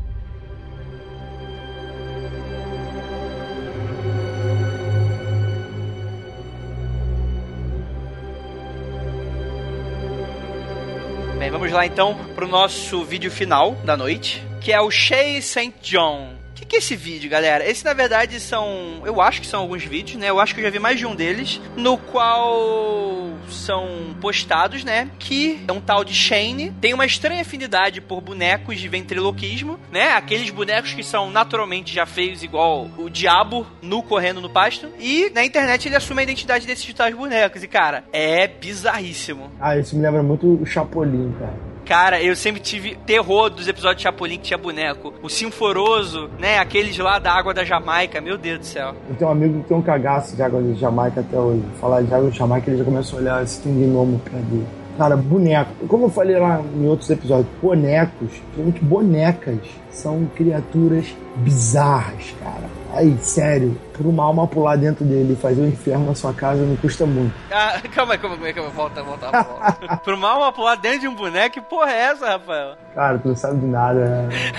Lá 11.72 11.86
então 11.86 12.16
pro 12.36 12.48
nosso 12.48 13.04
vídeo 13.04 13.32
final 13.32 13.74
da 13.84 13.96
noite, 13.96 14.44
que 14.60 14.72
é 14.72 14.82
o 14.82 14.92
Shay 14.92 15.42
St. 15.42 15.74
John. 15.82 16.41
Que 16.72 16.78
é 16.78 16.80
esse 16.80 16.96
vídeo, 16.96 17.30
galera? 17.30 17.70
Esse, 17.70 17.84
na 17.84 17.92
verdade, 17.92 18.40
são. 18.40 19.02
Eu 19.04 19.20
acho 19.20 19.42
que 19.42 19.48
são 19.48 19.60
alguns 19.60 19.84
vídeos, 19.84 20.18
né? 20.18 20.30
Eu 20.30 20.40
acho 20.40 20.56
que 20.56 20.62
eu 20.62 20.64
já 20.64 20.70
vi 20.70 20.80
mais 20.80 20.98
de 20.98 21.06
um 21.06 21.14
deles, 21.14 21.60
no 21.76 21.98
qual 21.98 23.30
são 23.50 24.16
postados, 24.22 24.82
né? 24.82 25.10
Que 25.20 25.60
é 25.68 25.72
um 25.74 25.82
tal 25.82 26.06
de 26.06 26.14
Shane 26.14 26.72
tem 26.80 26.94
uma 26.94 27.06
estranha 27.06 27.42
afinidade 27.42 28.00
por 28.00 28.22
bonecos 28.22 28.80
de 28.80 28.88
ventriloquismo, 28.88 29.78
né? 29.92 30.14
Aqueles 30.14 30.50
bonecos 30.50 30.94
que 30.94 31.04
são 31.04 31.30
naturalmente 31.30 31.94
já 31.94 32.06
feios, 32.06 32.42
igual 32.42 32.90
o 32.98 33.10
diabo 33.10 33.68
nu 33.82 34.02
correndo 34.02 34.40
no 34.40 34.50
pasto. 34.50 34.88
E 34.98 35.30
na 35.36 35.44
internet 35.44 35.90
ele 35.90 35.98
assume 35.98 36.22
a 36.22 36.24
identidade 36.24 36.66
desses 36.66 36.94
tais 36.94 37.14
bonecos. 37.14 37.62
E, 37.62 37.68
cara, 37.68 38.06
é 38.14 38.48
bizarríssimo. 38.48 39.52
Ah, 39.60 39.76
isso 39.76 39.94
me 39.94 40.04
lembra 40.04 40.24
muito 40.24 40.48
o 40.48 40.66
Chapolin, 40.66 41.34
cara. 41.38 41.71
Cara, 41.92 42.24
eu 42.24 42.38
sempre 42.38 42.62
tive 42.62 42.96
terror 43.06 43.50
dos 43.50 43.68
episódios 43.68 43.98
de 43.98 44.04
Chapolin 44.04 44.38
que 44.38 44.44
tinha 44.44 44.58
boneco. 44.58 45.14
O 45.22 45.28
Sinforoso, 45.28 46.30
né? 46.40 46.58
Aqueles 46.58 46.98
lá 46.98 47.20
da 47.20 47.34
água 47.34 47.54
da 47.54 47.66
Jamaica. 47.66 48.22
Meu 48.22 48.38
Deus 48.38 48.60
do 48.60 48.66
céu. 48.66 48.96
Eu 49.10 49.16
tenho 49.18 49.30
um 49.30 49.34
amigo 49.34 49.62
que 49.62 49.68
tem 49.68 49.76
um 49.76 49.82
cagaço 49.82 50.34
de 50.34 50.42
água 50.42 50.64
de 50.64 50.80
Jamaica 50.80 51.20
até 51.20 51.38
hoje. 51.38 51.62
Falar 51.82 52.02
de 52.02 52.14
água 52.14 52.32
de 52.32 52.38
Jamaica, 52.38 52.72
ele 52.72 52.78
já 52.78 52.86
começou 52.86 53.20
a 53.20 53.22
olhar 53.22 53.44
esse 53.44 53.60
gnomo 53.68 54.20
pra 54.20 54.40
dele. 54.40 54.66
Cara, 54.98 55.18
boneco. 55.18 55.86
Como 55.90 56.06
eu 56.06 56.10
falei 56.10 56.40
lá 56.40 56.62
em 56.62 56.88
outros 56.88 57.10
episódios, 57.10 57.54
bonecos, 57.62 58.30
principalmente 58.54 58.86
bonecas, 58.86 59.60
são 59.92 60.26
criaturas 60.34 61.14
bizarras, 61.44 62.34
cara. 62.42 62.81
Aí, 62.94 63.18
sério, 63.20 63.78
por 63.94 64.06
uma 64.06 64.24
alma 64.24 64.46
pular 64.48 64.76
dentro 64.76 65.06
dele 65.06 65.34
e 65.34 65.36
fazer 65.36 65.62
o 65.62 65.68
inferno 65.68 66.08
na 66.08 66.16
sua 66.16 66.34
casa 66.34 66.62
não 66.64 66.76
custa 66.76 67.06
muito. 67.06 67.34
Ah, 67.52 67.80
calma 67.94 68.14
aí, 68.14 68.20
calma 68.20 68.38
aí, 68.46 68.54
calma 68.54 68.70
aí. 68.70 68.76
Volta, 68.76 69.04
volta, 69.04 69.32
volta. 69.32 69.98
Pro 70.04 70.18
mal 70.18 70.40
uma 70.40 70.52
pular 70.52 70.76
dentro 70.76 71.00
de 71.02 71.08
um 71.08 71.16
boneco, 71.16 71.54
que 71.54 71.62
porra 71.62 71.92
é 71.92 72.00
essa, 72.12 72.26
Rafael? 72.32 72.76
Cara, 72.94 73.18
tu 73.20 73.28
não 73.30 73.36
sabe 73.36 73.60
de 73.60 73.66
nada, 73.66 74.00
né? 74.00 74.30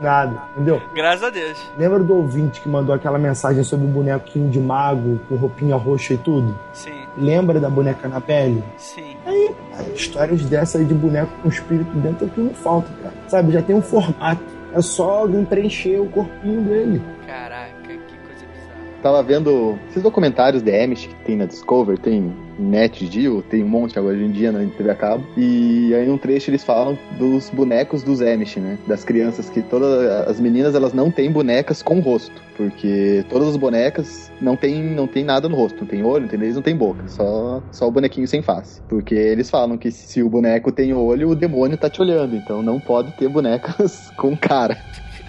nada, 0.00 0.42
entendeu? 0.52 0.82
Graças 0.94 1.22
a 1.24 1.30
Deus. 1.30 1.58
Lembra 1.78 1.98
do 2.00 2.14
ouvinte 2.14 2.60
que 2.60 2.68
mandou 2.68 2.94
aquela 2.94 3.18
mensagem 3.18 3.62
sobre 3.64 3.86
o 3.86 3.88
bonequinho 3.90 4.50
de 4.50 4.60
mago 4.60 5.18
com 5.28 5.36
roupinha 5.36 5.76
roxa 5.76 6.14
e 6.14 6.18
tudo? 6.18 6.56
Sim, 6.72 6.92
Lembra 7.16 7.58
da 7.60 7.70
boneca 7.70 8.08
na 8.08 8.20
pele? 8.20 8.62
sim. 8.76 9.16
Aí, 9.24 9.54
histórias 9.94 10.44
dessa 10.44 10.78
aí 10.78 10.84
de 10.84 10.94
boneco 10.94 11.30
com 11.42 11.48
espírito 11.48 11.90
dentro 11.98 12.26
é 12.26 12.28
que 12.28 12.40
não 12.40 12.52
falta, 12.54 12.88
cara. 13.02 13.14
Sabe, 13.28 13.52
já 13.52 13.62
tem 13.62 13.74
um 13.76 13.82
formato. 13.82 14.42
É 14.74 14.82
só 14.82 15.20
alguém 15.20 15.44
preencher 15.44 16.00
o 16.00 16.08
corpinho 16.08 16.60
dele. 16.62 17.00
Caraca, 17.26 17.72
que 17.86 18.18
coisa 18.18 18.44
bizarra. 18.52 19.00
Tava 19.00 19.22
vendo 19.22 19.78
esses 19.88 20.02
documentários 20.02 20.62
de 20.62 20.82
Amish 20.82 21.06
que 21.06 21.14
tem 21.24 21.36
na 21.36 21.46
Discover, 21.46 21.96
tem 21.96 22.34
Net 22.58 23.06
Geo, 23.06 23.42
tem 23.42 23.62
um 23.62 23.68
monte 23.68 23.98
agora 23.98 24.14
hoje 24.14 24.24
em 24.24 24.30
dia 24.30 24.52
na 24.52 24.64
TV 24.64 24.90
a 24.90 24.94
cabo. 24.94 25.24
E 25.36 25.94
aí 25.94 26.06
num 26.06 26.18
trecho 26.18 26.50
eles 26.50 26.64
falam 26.64 26.98
dos 27.18 27.50
bonecos 27.50 28.02
dos 28.02 28.20
Amish, 28.20 28.56
né? 28.56 28.78
Das 28.86 29.04
crianças 29.04 29.50
que 29.50 29.62
todas 29.62 30.28
as 30.28 30.40
meninas 30.40 30.74
elas 30.74 30.92
não 30.92 31.10
têm 31.10 31.30
bonecas 31.30 31.82
com 31.82 32.00
rosto, 32.00 32.42
porque 32.56 33.24
todas 33.28 33.48
as 33.48 33.56
bonecas 33.56 34.30
não 34.40 34.56
tem 34.56 34.82
não 34.82 35.06
tem 35.06 35.24
nada 35.24 35.48
no 35.48 35.56
rosto, 35.56 35.80
não 35.80 35.86
tem 35.86 36.04
olho, 36.04 36.22
não 36.22 36.28
tem 36.28 36.52
não 36.52 36.62
tem 36.62 36.76
boca, 36.76 37.08
só 37.08 37.62
só 37.70 37.88
o 37.88 37.90
bonequinho 37.90 38.28
sem 38.28 38.42
face. 38.42 38.80
Porque 38.88 39.14
eles 39.14 39.50
falam 39.50 39.76
que 39.76 39.90
se 39.90 40.22
o 40.22 40.28
boneco 40.28 40.70
tem 40.70 40.92
olho, 40.92 41.30
o 41.30 41.34
demônio 41.34 41.76
tá 41.76 41.90
te 41.90 42.00
olhando, 42.00 42.36
então 42.36 42.62
não 42.62 42.78
pode 42.78 43.12
ter 43.12 43.28
bonecas 43.28 44.10
com 44.16 44.36
cara. 44.36 44.78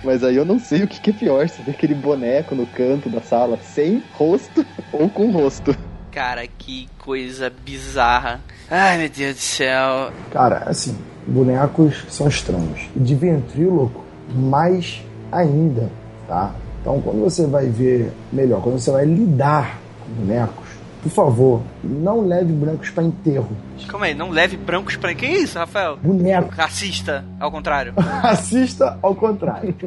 Mas 0.03 0.23
aí 0.23 0.35
eu 0.35 0.45
não 0.45 0.59
sei 0.59 0.83
o 0.83 0.87
que, 0.87 0.99
que 0.99 1.09
é 1.09 1.13
pior, 1.13 1.49
se 1.49 1.63
tem 1.63 1.73
aquele 1.73 1.95
boneco 1.95 2.53
no 2.53 2.67
canto 2.67 3.09
da 3.09 3.21
sala 3.21 3.57
sem 3.57 4.03
rosto 4.13 4.63
ou 4.93 5.09
com 5.09 5.31
rosto. 5.31 5.75
Cara, 6.15 6.47
que 6.47 6.87
coisa 6.97 7.51
bizarra. 7.65 8.39
Ai, 8.71 8.99
meu 8.99 9.09
Deus 9.09 9.35
do 9.35 9.41
céu. 9.41 10.13
Cara, 10.31 10.63
assim, 10.65 10.97
bonecos 11.27 12.05
são 12.07 12.29
estranhos. 12.29 12.87
E 12.95 12.99
de 12.99 13.13
ventríloco, 13.13 14.01
mais 14.33 15.03
ainda, 15.29 15.91
tá? 16.25 16.55
Então, 16.79 17.01
quando 17.01 17.19
você 17.19 17.45
vai 17.45 17.65
ver 17.65 18.13
melhor, 18.31 18.61
quando 18.61 18.79
você 18.79 18.91
vai 18.91 19.03
lidar 19.03 19.77
com 20.05 20.13
bonecos, 20.13 20.69
por 21.03 21.11
favor, 21.11 21.61
não 21.83 22.21
leve 22.21 22.53
bonecos 22.53 22.89
para 22.91 23.03
enterro. 23.03 23.49
Calma 23.85 24.05
aí, 24.05 24.15
não 24.15 24.29
leve 24.29 24.55
brancos 24.55 24.95
pra. 24.95 25.13
Que 25.13 25.25
isso, 25.25 25.59
Rafael? 25.59 25.97
Boneco. 25.97 26.47
Racista, 26.55 27.25
ao 27.37 27.51
contrário. 27.51 27.93
Assista 28.23 28.97
ao 29.01 29.13
contrário. 29.13 29.75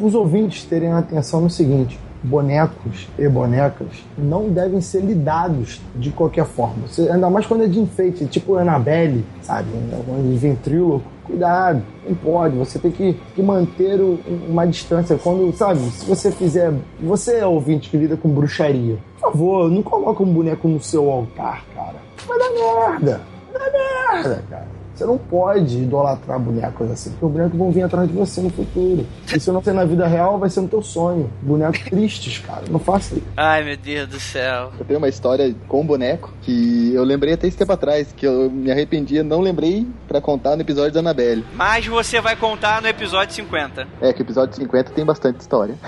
Os 0.00 0.14
ouvintes 0.14 0.64
terem 0.64 0.90
atenção 0.90 1.42
no 1.42 1.50
seguinte: 1.50 1.98
bonecos 2.24 3.06
e 3.18 3.28
bonecas 3.28 3.88
não 4.18 4.48
devem 4.48 4.80
ser 4.80 5.00
lidados 5.02 5.80
de 5.94 6.10
qualquer 6.10 6.46
forma. 6.46 6.86
Você- 6.88 7.08
ainda 7.10 7.28
mais 7.30 7.46
quando 7.46 7.64
é 7.64 7.66
de 7.66 7.78
enfeite, 7.78 8.24
tipo 8.26 8.56
Annabelle, 8.56 9.24
sabe? 9.42 9.68
Quando 10.06 10.26
é 10.26 10.32
de 10.32 10.38
ventríloco. 10.38 11.04
Cuidado, 11.24 11.82
não 12.06 12.14
pode. 12.14 12.54
Você 12.56 12.78
tem 12.78 12.90
que, 12.90 13.14
que 13.34 13.42
manter 13.42 13.98
o- 13.98 14.18
uma 14.48 14.66
distância. 14.66 15.16
Quando, 15.22 15.50
sabe, 15.56 15.80
se 15.90 16.04
você 16.04 16.30
fizer. 16.30 16.70
Você 17.00 17.36
é 17.36 17.46
ouvinte 17.46 17.88
que 17.88 17.96
lida 17.96 18.14
com 18.16 18.28
bruxaria. 18.28 18.98
Por 19.20 19.30
favor, 19.32 19.70
não 19.70 19.82
coloque 19.82 20.22
um 20.22 20.30
boneco 20.32 20.68
no 20.68 20.80
seu 20.82 21.10
altar, 21.10 21.64
cara. 21.74 21.94
Vai 22.26 22.38
dar 22.38 22.50
merda. 22.50 23.20
Vai 23.52 23.70
dar 23.70 24.12
merda, 24.12 24.44
cara. 24.50 24.66
Você 24.94 25.04
não 25.04 25.18
pode 25.18 25.78
idolatrar 25.78 26.38
bonecos 26.38 26.90
assim, 26.90 27.10
porque 27.10 27.26
os 27.26 27.32
bonecos 27.32 27.58
vão 27.58 27.70
vir 27.70 27.82
atrás 27.82 28.08
de 28.08 28.14
você 28.14 28.40
no 28.40 28.50
futuro. 28.50 29.06
E 29.34 29.40
se 29.40 29.50
não 29.50 29.62
ser 29.62 29.72
na 29.72 29.84
vida 29.84 30.06
real, 30.06 30.38
vai 30.38 30.48
ser 30.48 30.60
no 30.60 30.68
teu 30.68 30.82
sonho. 30.82 31.30
Bonecos 31.42 31.80
tristes, 31.80 32.38
cara. 32.38 32.62
Não 32.70 32.78
faça 32.78 33.14
isso. 33.14 33.26
Ai, 33.36 33.64
meu 33.64 33.76
Deus 33.76 34.08
do 34.08 34.20
céu. 34.20 34.72
Eu 34.78 34.84
tenho 34.84 34.98
uma 34.98 35.08
história 35.08 35.54
com 35.66 35.84
boneco 35.84 36.32
que 36.42 36.94
eu 36.94 37.02
lembrei 37.02 37.34
até 37.34 37.46
esse 37.46 37.56
tempo 37.56 37.72
atrás, 37.72 38.12
que 38.16 38.26
eu 38.26 38.50
me 38.50 38.70
arrependia, 38.70 39.24
não 39.24 39.40
lembrei 39.40 39.86
pra 40.06 40.20
contar 40.20 40.54
no 40.56 40.62
episódio 40.62 40.92
da 40.92 41.00
Annabelle. 41.00 41.44
Mas 41.54 41.86
você 41.86 42.20
vai 42.20 42.36
contar 42.36 42.80
no 42.80 42.88
episódio 42.88 43.34
50. 43.34 43.88
É 44.00 44.12
que 44.12 44.20
o 44.20 44.24
episódio 44.24 44.54
50 44.54 44.92
tem 44.92 45.04
bastante 45.04 45.40
história. 45.40 45.74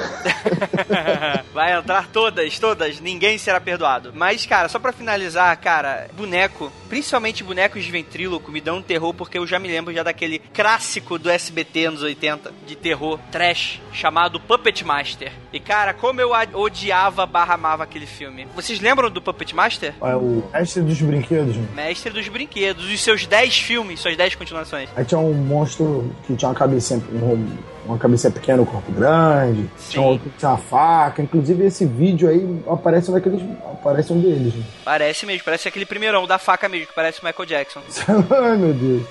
Vai 1.52 1.72
entrar 1.76 2.08
todas, 2.08 2.58
todas, 2.58 3.00
ninguém 3.00 3.38
será 3.38 3.60
perdoado. 3.60 4.12
Mas, 4.14 4.44
cara, 4.44 4.68
só 4.68 4.78
pra 4.78 4.92
finalizar, 4.92 5.56
cara, 5.58 6.06
boneco, 6.16 6.70
principalmente 6.88 7.42
bonecos 7.42 7.82
de 7.82 7.90
ventríloco, 7.90 8.52
me 8.52 8.60
dão 8.60 8.78
um 8.78 8.82
terror 8.96 9.12
porque 9.12 9.36
eu 9.36 9.46
já 9.46 9.58
me 9.58 9.68
lembro 9.68 9.92
já 9.92 10.02
daquele 10.02 10.38
clássico 10.38 11.18
do 11.18 11.28
SBT 11.28 11.86
anos 11.86 12.02
80 12.02 12.50
de 12.66 12.74
terror 12.74 13.18
trash 13.30 13.80
chamado 13.92 14.40
Puppet 14.40 14.82
Master. 14.84 15.30
E, 15.52 15.60
cara, 15.60 15.92
como 15.92 16.20
eu 16.20 16.30
odiava 16.54 17.26
barra 17.26 17.54
amava 17.54 17.82
aquele 17.84 18.06
filme. 18.06 18.48
Vocês 18.54 18.80
lembram 18.80 19.10
do 19.10 19.20
Puppet 19.20 19.54
Master? 19.54 19.94
É 20.00 20.16
o 20.16 20.42
mestre 20.52 20.82
dos 20.82 21.00
brinquedos, 21.02 21.56
né? 21.56 21.66
Mestre 21.74 22.10
dos 22.10 22.26
brinquedos, 22.28 22.90
os 22.90 23.00
seus 23.02 23.26
10 23.26 23.58
filmes, 23.58 24.00
suas 24.00 24.16
10 24.16 24.34
continuações. 24.34 24.88
Aí 24.96 25.04
tinha 25.04 25.20
um 25.20 25.34
monstro 25.34 26.10
que 26.26 26.34
tinha 26.34 26.48
uma 26.48 26.54
cabecinha 26.54 27.02
um 27.12 27.46
uma 27.86 27.98
cabeça 27.98 28.30
pequena, 28.30 28.62
o 28.62 28.66
corpo 28.66 28.90
grande, 28.92 29.68
Sim. 29.76 30.20
tinha 30.38 30.50
uma 30.50 30.58
faca. 30.58 31.22
Inclusive, 31.22 31.64
esse 31.64 31.84
vídeo 31.86 32.28
aí 32.28 32.62
aparece 32.68 33.10
um 33.10 33.14
daqueles. 33.14 33.40
Aparece 33.72 34.12
um 34.12 34.20
deles. 34.20 34.54
né? 34.54 34.64
Parece 34.84 35.24
mesmo, 35.26 35.44
parece 35.44 35.68
aquele 35.68 35.86
primeirão 35.86 36.26
da 36.26 36.38
faca 36.38 36.68
mesmo, 36.68 36.88
que 36.88 36.94
parece 36.94 37.20
o 37.22 37.24
Michael 37.24 37.46
Jackson. 37.46 37.80
Ai, 38.30 38.56
meu 38.56 38.74
Deus. 38.74 39.02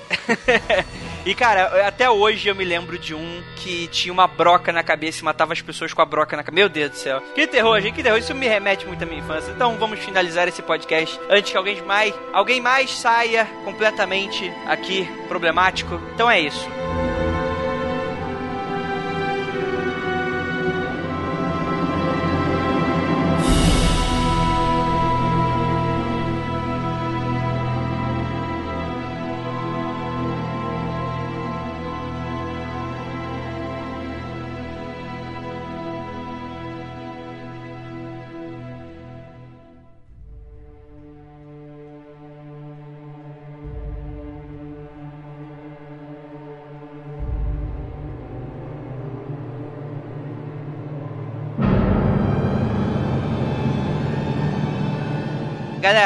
E 1.24 1.34
cara, 1.34 1.86
até 1.88 2.08
hoje 2.08 2.46
eu 2.48 2.54
me 2.54 2.64
lembro 2.64 2.96
de 2.98 3.12
um 3.12 3.42
que 3.56 3.88
tinha 3.88 4.12
uma 4.12 4.28
broca 4.28 4.72
na 4.72 4.84
cabeça 4.84 5.20
e 5.20 5.24
matava 5.24 5.52
as 5.52 5.60
pessoas 5.60 5.92
com 5.92 6.00
a 6.00 6.04
broca 6.04 6.36
na 6.36 6.44
cabeça. 6.44 6.60
Meu 6.60 6.68
Deus 6.68 6.90
do 6.90 6.96
céu. 6.96 7.20
Que 7.34 7.46
terror, 7.48 7.80
gente, 7.80 7.94
que 7.94 8.02
terror. 8.02 8.18
Isso 8.18 8.32
me 8.34 8.46
remete 8.46 8.86
muito 8.86 9.02
à 9.02 9.06
minha 9.06 9.18
infância. 9.20 9.50
Então 9.50 9.76
vamos 9.76 9.98
finalizar 9.98 10.46
esse 10.46 10.62
podcast 10.62 11.18
antes 11.28 11.50
que 11.50 11.56
alguém 11.56 11.82
mais, 11.82 12.14
alguém 12.32 12.60
mais 12.60 12.96
saia 12.96 13.44
completamente 13.64 14.52
aqui 14.66 15.08
problemático. 15.28 16.00
Então 16.14 16.30
é 16.30 16.38
isso. 16.40 16.64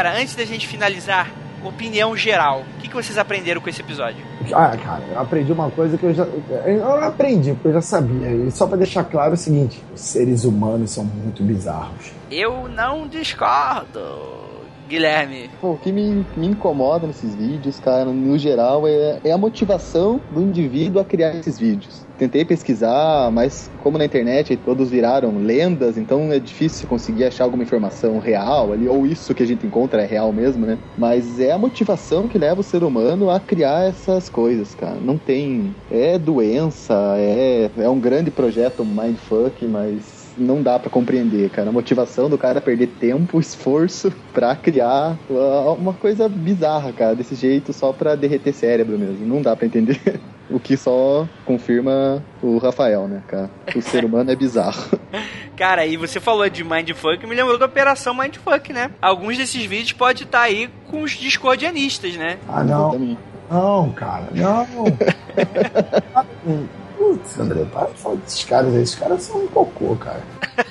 Galera, 0.01 0.19
antes 0.19 0.35
da 0.35 0.47
gente 0.47 0.67
finalizar, 0.67 1.31
opinião 1.63 2.17
geral. 2.17 2.63
O 2.63 2.81
que, 2.81 2.89
que 2.89 2.95
vocês 2.95 3.19
aprenderam 3.19 3.61
com 3.61 3.69
esse 3.69 3.83
episódio? 3.83 4.25
Ah, 4.51 4.75
cara, 4.75 5.03
eu 5.11 5.21
aprendi 5.21 5.53
uma 5.53 5.71
coisa 5.71 5.99
que 5.99 6.05
eu 6.05 6.15
já. 6.15 6.25
Eu 6.25 6.79
não 6.79 7.05
aprendi, 7.05 7.53
porque 7.53 7.69
eu 7.69 7.75
já 7.75 7.83
sabia. 7.83 8.31
E 8.31 8.51
só 8.51 8.67
pra 8.67 8.79
deixar 8.79 9.05
claro 9.05 9.33
é 9.33 9.35
o 9.35 9.37
seguinte: 9.37 9.79
os 9.95 10.01
seres 10.01 10.45
humanos 10.45 10.91
são 10.91 11.05
muito 11.05 11.43
bizarros. 11.43 12.13
Eu 12.31 12.67
não 12.67 13.07
discordo. 13.07 14.50
Guilherme. 14.91 15.49
Pô, 15.61 15.71
o 15.71 15.79
que 15.79 15.93
me, 15.93 16.27
me 16.37 16.49
incomoda 16.49 17.07
nesses 17.07 17.37
vídeos, 17.37 17.79
cara, 17.79 18.07
no 18.07 18.37
geral, 18.37 18.89
é, 18.89 19.21
é 19.23 19.31
a 19.31 19.39
motivação 19.39 20.21
do 20.29 20.43
indivíduo 20.43 21.01
a 21.01 21.05
criar 21.05 21.37
esses 21.37 21.57
vídeos. 21.57 22.05
Tentei 22.19 22.45
pesquisar, 22.45 23.31
mas 23.31 23.71
como 23.79 23.97
na 23.97 24.05
internet 24.05 24.57
todos 24.57 24.91
viraram 24.91 25.39
lendas, 25.39 25.97
então 25.97 26.31
é 26.33 26.39
difícil 26.41 26.89
conseguir 26.89 27.25
achar 27.25 27.45
alguma 27.45 27.63
informação 27.63 28.19
real 28.19 28.73
ali, 28.73 28.89
ou 28.89 29.07
isso 29.07 29.35
que 29.35 29.43
a 29.43 29.47
gente 29.47 29.65
encontra 29.65 30.03
é 30.03 30.07
real 30.07 30.33
mesmo, 30.33 30.67
né? 30.67 30.77
Mas 30.99 31.39
é 31.39 31.53
a 31.53 31.59
motivação 31.59 32.29
que 32.29 32.37
leva 32.37 32.61
o 32.61 32.65
ser 32.65 32.83
humano 32.83 33.31
a 33.31 33.39
criar 33.41 33.85
essas 33.89 34.29
coisas, 34.29 34.75
cara. 34.75 34.99
Não 35.01 35.17
tem. 35.17 35.75
É 35.89 36.19
doença, 36.19 37.15
é, 37.17 37.71
é 37.79 37.89
um 37.89 38.01
grande 38.01 38.31
projeto 38.31 38.85
mindfuck, 38.85 39.65
mas 39.67 40.20
não 40.37 40.63
dá 40.63 40.79
pra 40.79 40.91
compreender, 40.91 41.51
cara. 41.51 41.69
A 41.69 41.73
motivação 41.73 42.29
do 42.29 42.39
cara 42.39 42.59
é 42.59 42.61
perder 42.61 42.87
tempo, 42.87 43.41
esforço 43.41 44.13
pra 44.33 44.55
criar 44.55 45.17
uh, 45.29 45.75
uma 45.75 45.93
coisa 45.93 46.29
bizarra, 46.29 46.93
cara, 46.93 47.15
desse 47.15 47.35
jeito 47.35 47.73
só 47.73 47.93
pra 47.93 48.15
derreter 48.15 48.53
cérebro 48.53 48.99
mesmo. 48.99 49.27
Não 49.27 49.43
dá 49.43 49.57
pra 49.57 49.67
entender. 49.67 50.01
O 50.51 50.59
que 50.59 50.77
só 50.77 51.29
confirma 51.47 52.21
o 52.43 52.59
Rafael, 52.59 53.07
né, 53.07 53.23
cara? 53.29 53.49
O 53.73 53.81
ser 53.81 54.05
humano 54.05 54.33
é 54.33 54.35
bizarro. 54.35 54.99
Cara, 55.57 55.87
e 55.87 55.97
você 55.97 56.19
falou 56.19 56.49
de 56.49 56.65
Mindfuck, 56.65 57.25
me 57.25 57.37
lembrou 57.37 57.57
da 57.57 57.67
Operação 57.67 58.13
Mindfuck, 58.13 58.73
né? 58.73 58.91
Alguns 59.01 59.37
desses 59.37 59.65
vídeos 59.65 59.93
pode 59.93 60.25
estar 60.25 60.41
aí 60.41 60.69
com 60.89 61.03
os 61.03 61.13
discordianistas, 61.13 62.17
né? 62.17 62.39
Ah, 62.49 62.65
não. 62.65 63.17
Não, 63.49 63.93
cara, 63.93 64.27
não. 64.33 64.67
Putz, 67.01 67.41
André, 67.41 67.65
para 67.73 67.87
de 67.87 67.99
falar 67.99 68.17
desses 68.17 68.45
caras 68.45 68.75
aí. 68.75 68.83
Esses 68.83 68.95
caras 68.95 69.23
são 69.23 69.43
um 69.43 69.47
cocô, 69.47 69.97
cara. 69.97 70.21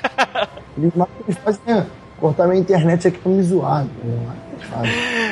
Eles, 0.78 0.94
eles 1.28 1.38
fazem 1.44 1.62
é, 1.68 1.86
cortar 2.18 2.48
minha 2.48 2.62
internet 2.62 3.08
aqui 3.08 3.18
pra 3.18 3.32
me 3.32 3.42
zoar. 3.42 3.86
Eles 4.54 4.70
fazem. 4.70 4.92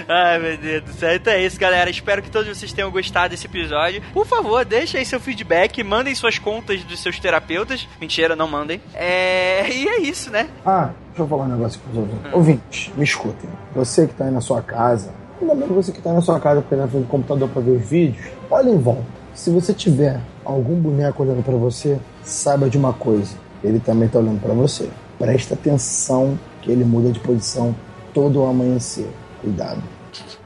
Ai, 0.10 0.40
meu 0.40 0.58
Deus 0.58 0.84
do 0.84 0.94
céu. 0.94 1.16
Então 1.16 1.32
é 1.32 1.44
isso, 1.44 1.58
galera. 1.60 1.90
Espero 1.90 2.22
que 2.22 2.32
todos 2.32 2.50
vocês 2.50 2.74
tenham 2.74 2.92
gostado 2.92 3.30
desse 3.30 3.46
episódio. 3.46 4.02
Por 4.12 4.26
favor, 4.26 4.66
deixem 4.66 5.00
aí 5.00 5.06
seu 5.06 5.20
feedback, 5.20 5.82
mandem 5.84 6.16
suas 6.16 6.40
contas 6.40 6.84
dos 6.84 7.00
seus 7.00 7.20
terapeutas. 7.20 7.88
Mentira, 8.02 8.36
não 8.36 8.48
mandem. 8.48 8.82
É... 8.94 9.70
E 9.72 9.88
é 9.88 10.02
isso, 10.02 10.32
né? 10.32 10.50
Ah, 10.66 10.90
deixa 11.10 11.22
eu 11.22 11.28
falar 11.28 11.46
um 11.46 11.50
negócio 11.50 11.80
com 11.80 11.92
os 11.92 11.98
ouvintes. 11.98 12.34
Ouvintes, 12.34 12.92
me 12.98 13.04
escutem. 13.04 13.50
Você 13.76 14.08
que 14.08 14.16
tá 14.16 14.26
aí 14.26 14.32
na 14.32 14.42
sua 14.42 14.62
casa, 14.62 15.14
ainda 15.40 15.56
bem 15.56 15.68
que 15.68 15.74
você 15.74 15.92
que 15.94 16.02
tá 16.02 16.12
na 16.12 16.22
sua 16.22 16.40
casa 16.40 16.62
porque 16.62 16.76
na 16.76 16.88
frente 16.88 17.04
do 17.04 17.10
computador 17.10 17.48
pra 17.50 17.62
ver 17.62 17.72
os 17.72 17.88
vídeos, 17.88 18.26
olha 18.50 18.70
em 18.70 18.80
volta. 18.80 19.17
Se 19.38 19.52
você 19.52 19.72
tiver 19.72 20.20
algum 20.44 20.74
boneco 20.74 21.22
olhando 21.22 21.44
pra 21.44 21.54
você, 21.54 22.00
saiba 22.24 22.68
de 22.68 22.76
uma 22.76 22.92
coisa. 22.92 23.36
Ele 23.64 23.80
também 23.80 24.10
tá 24.10 24.18
olhando 24.18 24.42
pra 24.42 24.52
você. 24.52 24.90
Presta 25.20 25.54
atenção 25.54 26.38
que 26.60 26.72
ele 26.72 26.84
muda 26.84 27.12
de 27.12 27.20
posição 27.20 27.76
todo 28.16 28.42
o 28.42 28.48
amanhecer. 28.48 29.08
Cuidado. 29.40 29.84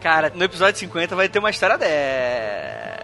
Cara, 0.02 0.30
no 0.36 0.44
episódio 0.44 0.78
50 0.78 1.16
vai 1.16 1.30
ter 1.30 1.40
uma 1.40 1.50
história 1.50 1.78
dessa. 1.78 3.01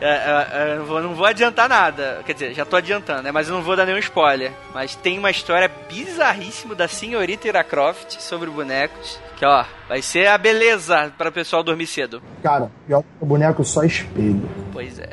É, 0.00 0.06
é, 0.06 0.48
é, 0.52 0.72
eu 0.74 0.78
não 0.78 0.84
vou- 0.84 1.02
não 1.02 1.14
vou 1.14 1.26
adiantar 1.26 1.68
nada. 1.68 2.20
Quer 2.24 2.32
dizer, 2.32 2.54
já 2.54 2.64
tô 2.64 2.76
adiantando, 2.76 3.22
né? 3.22 3.32
Mas 3.32 3.48
eu 3.48 3.54
não 3.54 3.62
vou 3.62 3.74
dar 3.76 3.84
nenhum 3.84 3.98
spoiler. 3.98 4.52
Mas 4.72 4.94
tem 4.94 5.18
uma 5.18 5.30
história 5.30 5.70
bizarríssima 5.88 6.74
da 6.74 6.86
senhorita 6.86 7.48
Ira 7.48 7.64
Croft 7.64 8.18
sobre 8.20 8.48
bonecos. 8.50 9.18
Que, 9.36 9.44
ó, 9.44 9.64
vai 9.88 10.00
ser 10.02 10.26
a 10.28 10.38
beleza 10.38 11.12
para 11.18 11.28
o 11.28 11.32
pessoal 11.32 11.62
dormir 11.62 11.86
cedo. 11.86 12.22
Cara, 12.42 12.70
pior 12.86 13.02
que 13.02 13.08
o 13.20 13.26
boneco 13.26 13.64
só 13.64 13.82
espelho. 13.84 14.48
Pois 14.72 14.98
é. 14.98 15.08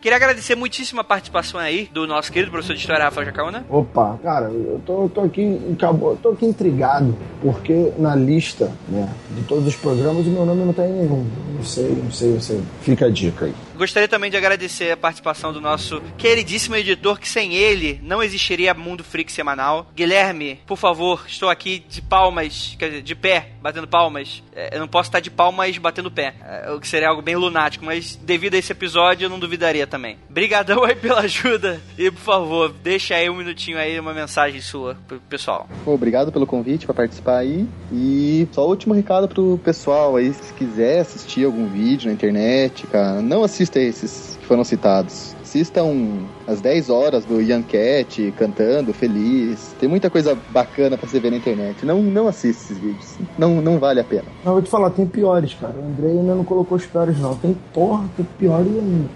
Queria 0.00 0.16
agradecer 0.16 0.54
muitíssimo 0.54 1.02
a 1.02 1.04
participação 1.04 1.60
aí 1.60 1.86
do 1.92 2.06
nosso 2.06 2.32
querido 2.32 2.50
professor 2.50 2.72
de 2.72 2.80
História, 2.80 3.04
Rafael 3.04 3.26
Jacaúna. 3.26 3.66
Opa, 3.68 4.18
cara, 4.22 4.46
eu 4.46 4.80
tô, 4.86 5.10
tô 5.10 5.20
aqui 5.20 5.60
acabou, 5.74 6.16
tô 6.16 6.30
aqui 6.30 6.46
intrigado, 6.46 7.14
porque 7.42 7.92
na 7.98 8.16
lista, 8.16 8.72
né, 8.88 9.06
de 9.32 9.42
todos 9.42 9.66
os 9.66 9.76
programas 9.76 10.26
o 10.26 10.30
meu 10.30 10.46
nome 10.46 10.64
não 10.64 10.72
tá 10.72 10.86
em 10.86 10.92
nenhum. 10.92 11.26
Não 11.54 11.62
sei, 11.62 11.90
não 12.02 12.10
sei, 12.10 12.30
não 12.32 12.40
sei. 12.40 12.62
Fica 12.80 13.04
a 13.06 13.10
dica 13.10 13.44
aí. 13.44 13.54
Gostaria 13.80 14.06
também 14.06 14.30
de 14.30 14.36
agradecer 14.36 14.90
a 14.92 14.96
participação 14.96 15.54
do 15.54 15.60
nosso 15.60 16.02
queridíssimo 16.18 16.76
editor, 16.76 17.18
que 17.18 17.26
sem 17.26 17.54
ele 17.54 17.98
não 18.02 18.22
existiria 18.22 18.74
Mundo 18.74 19.02
Freak 19.02 19.32
semanal. 19.32 19.86
Guilherme, 19.96 20.60
por 20.66 20.76
favor, 20.76 21.24
estou 21.26 21.48
aqui 21.48 21.82
de 21.88 22.02
palmas, 22.02 22.76
quer 22.78 22.90
dizer, 22.90 23.00
de 23.00 23.14
pé, 23.14 23.52
batendo 23.62 23.88
palmas. 23.88 24.42
É, 24.54 24.76
Eu 24.76 24.80
não 24.80 24.86
posso 24.86 25.08
estar 25.08 25.20
de 25.20 25.30
palmas 25.30 25.78
batendo 25.78 26.10
pé, 26.10 26.34
é, 26.46 26.70
o 26.70 26.78
que 26.78 26.86
seria 26.86 27.08
algo 27.08 27.22
bem 27.22 27.36
lunático, 27.36 27.82
mas 27.82 28.16
devido 28.16 28.52
a 28.52 28.58
esse 28.58 28.70
episódio 28.70 29.24
eu 29.24 29.30
não 29.30 29.38
duvidaria 29.38 29.86
também. 29.86 30.18
Brigadão 30.28 30.84
aí 30.84 30.94
pela 30.94 31.20
ajuda 31.20 31.80
e, 31.96 32.10
por 32.10 32.20
favor, 32.20 32.74
deixa 32.82 33.14
aí 33.14 33.30
um 33.30 33.36
minutinho 33.36 33.78
aí, 33.78 33.98
uma 33.98 34.12
mensagem 34.12 34.60
sua 34.60 34.98
pro 35.08 35.18
pessoal. 35.20 35.66
Obrigado 35.86 36.30
pelo 36.30 36.46
convite 36.46 36.84
pra 36.84 36.94
participar 36.94 37.38
aí. 37.38 37.66
E 37.90 38.46
só 38.52 38.66
o 38.66 38.68
último 38.68 38.92
recado 38.92 39.26
pro 39.26 39.58
pessoal 39.64 40.16
aí, 40.16 40.34
se 40.34 40.52
quiser 40.52 41.00
assistir 41.00 41.46
algum 41.46 41.66
vídeo 41.66 42.08
na 42.08 42.12
internet, 42.12 42.86
cara, 42.86 43.22
não 43.22 43.42
assista 43.42 43.69
esses 43.78 44.36
que 44.40 44.46
foram 44.46 44.64
citados. 44.64 45.36
Assistam 45.42 46.26
às 46.46 46.60
10 46.60 46.90
horas 46.90 47.24
do 47.24 47.40
Ian 47.40 47.62
Cat 47.62 48.32
cantando, 48.38 48.92
feliz. 48.92 49.74
Tem 49.78 49.88
muita 49.88 50.08
coisa 50.08 50.36
bacana 50.50 50.96
pra 50.96 51.08
você 51.08 51.18
ver 51.18 51.30
na 51.30 51.36
internet. 51.36 51.84
Não, 51.84 52.02
não 52.02 52.28
assista 52.28 52.64
esses 52.64 52.78
vídeos. 52.78 53.18
Não, 53.38 53.60
não 53.60 53.78
vale 53.78 54.00
a 54.00 54.04
pena. 54.04 54.26
Não, 54.44 54.52
vou 54.52 54.62
te 54.62 54.70
falar, 54.70 54.90
tem 54.90 55.06
piores, 55.06 55.54
cara. 55.54 55.74
O 55.74 55.84
André 55.84 56.08
ainda 56.08 56.34
não 56.34 56.44
colocou 56.44 56.76
os 56.78 56.86
piores, 56.86 57.18
não. 57.18 57.36
Tem 57.36 57.56
porra, 57.72 58.08
tem 58.16 58.26
piores 58.38 58.68
ainda. 58.68 59.08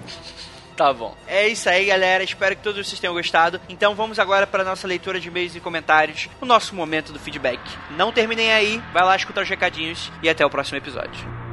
Tá 0.77 0.93
bom. 0.93 1.15
É 1.27 1.47
isso 1.47 1.69
aí, 1.69 1.85
galera. 1.87 2.25
Espero 2.25 2.57
que 2.57 2.63
todos 2.63 2.87
vocês 2.87 2.99
tenham 2.99 3.15
gostado. 3.15 3.61
Então 3.69 3.95
vamos 3.95 4.19
agora 4.19 4.47
para 4.47 4.65
nossa 4.65 4.89
leitura 4.89 5.21
de 5.21 5.29
e-mails 5.29 5.55
e 5.55 5.61
comentários, 5.61 6.29
o 6.41 6.47
nosso 6.47 6.75
momento 6.75 7.13
do 7.13 7.19
feedback. 7.19 7.61
Não 7.97 8.13
terminem 8.13 8.53
aí, 8.53 8.83
vai 8.93 9.05
lá 9.05 9.15
escutar 9.15 9.43
os 9.43 9.49
recadinhos 9.49 10.11
e 10.23 10.29
até 10.29 10.45
o 10.45 10.51
próximo 10.51 10.79
episódio. 10.79 11.44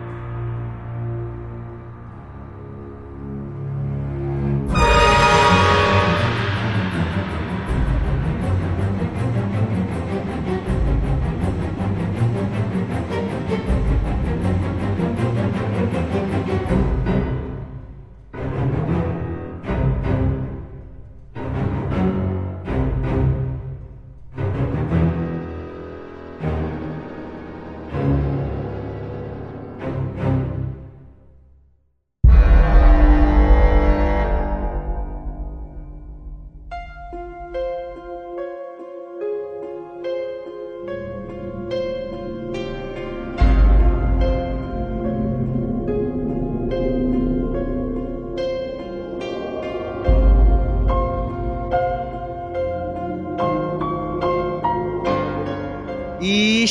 Bye. 4.72 5.01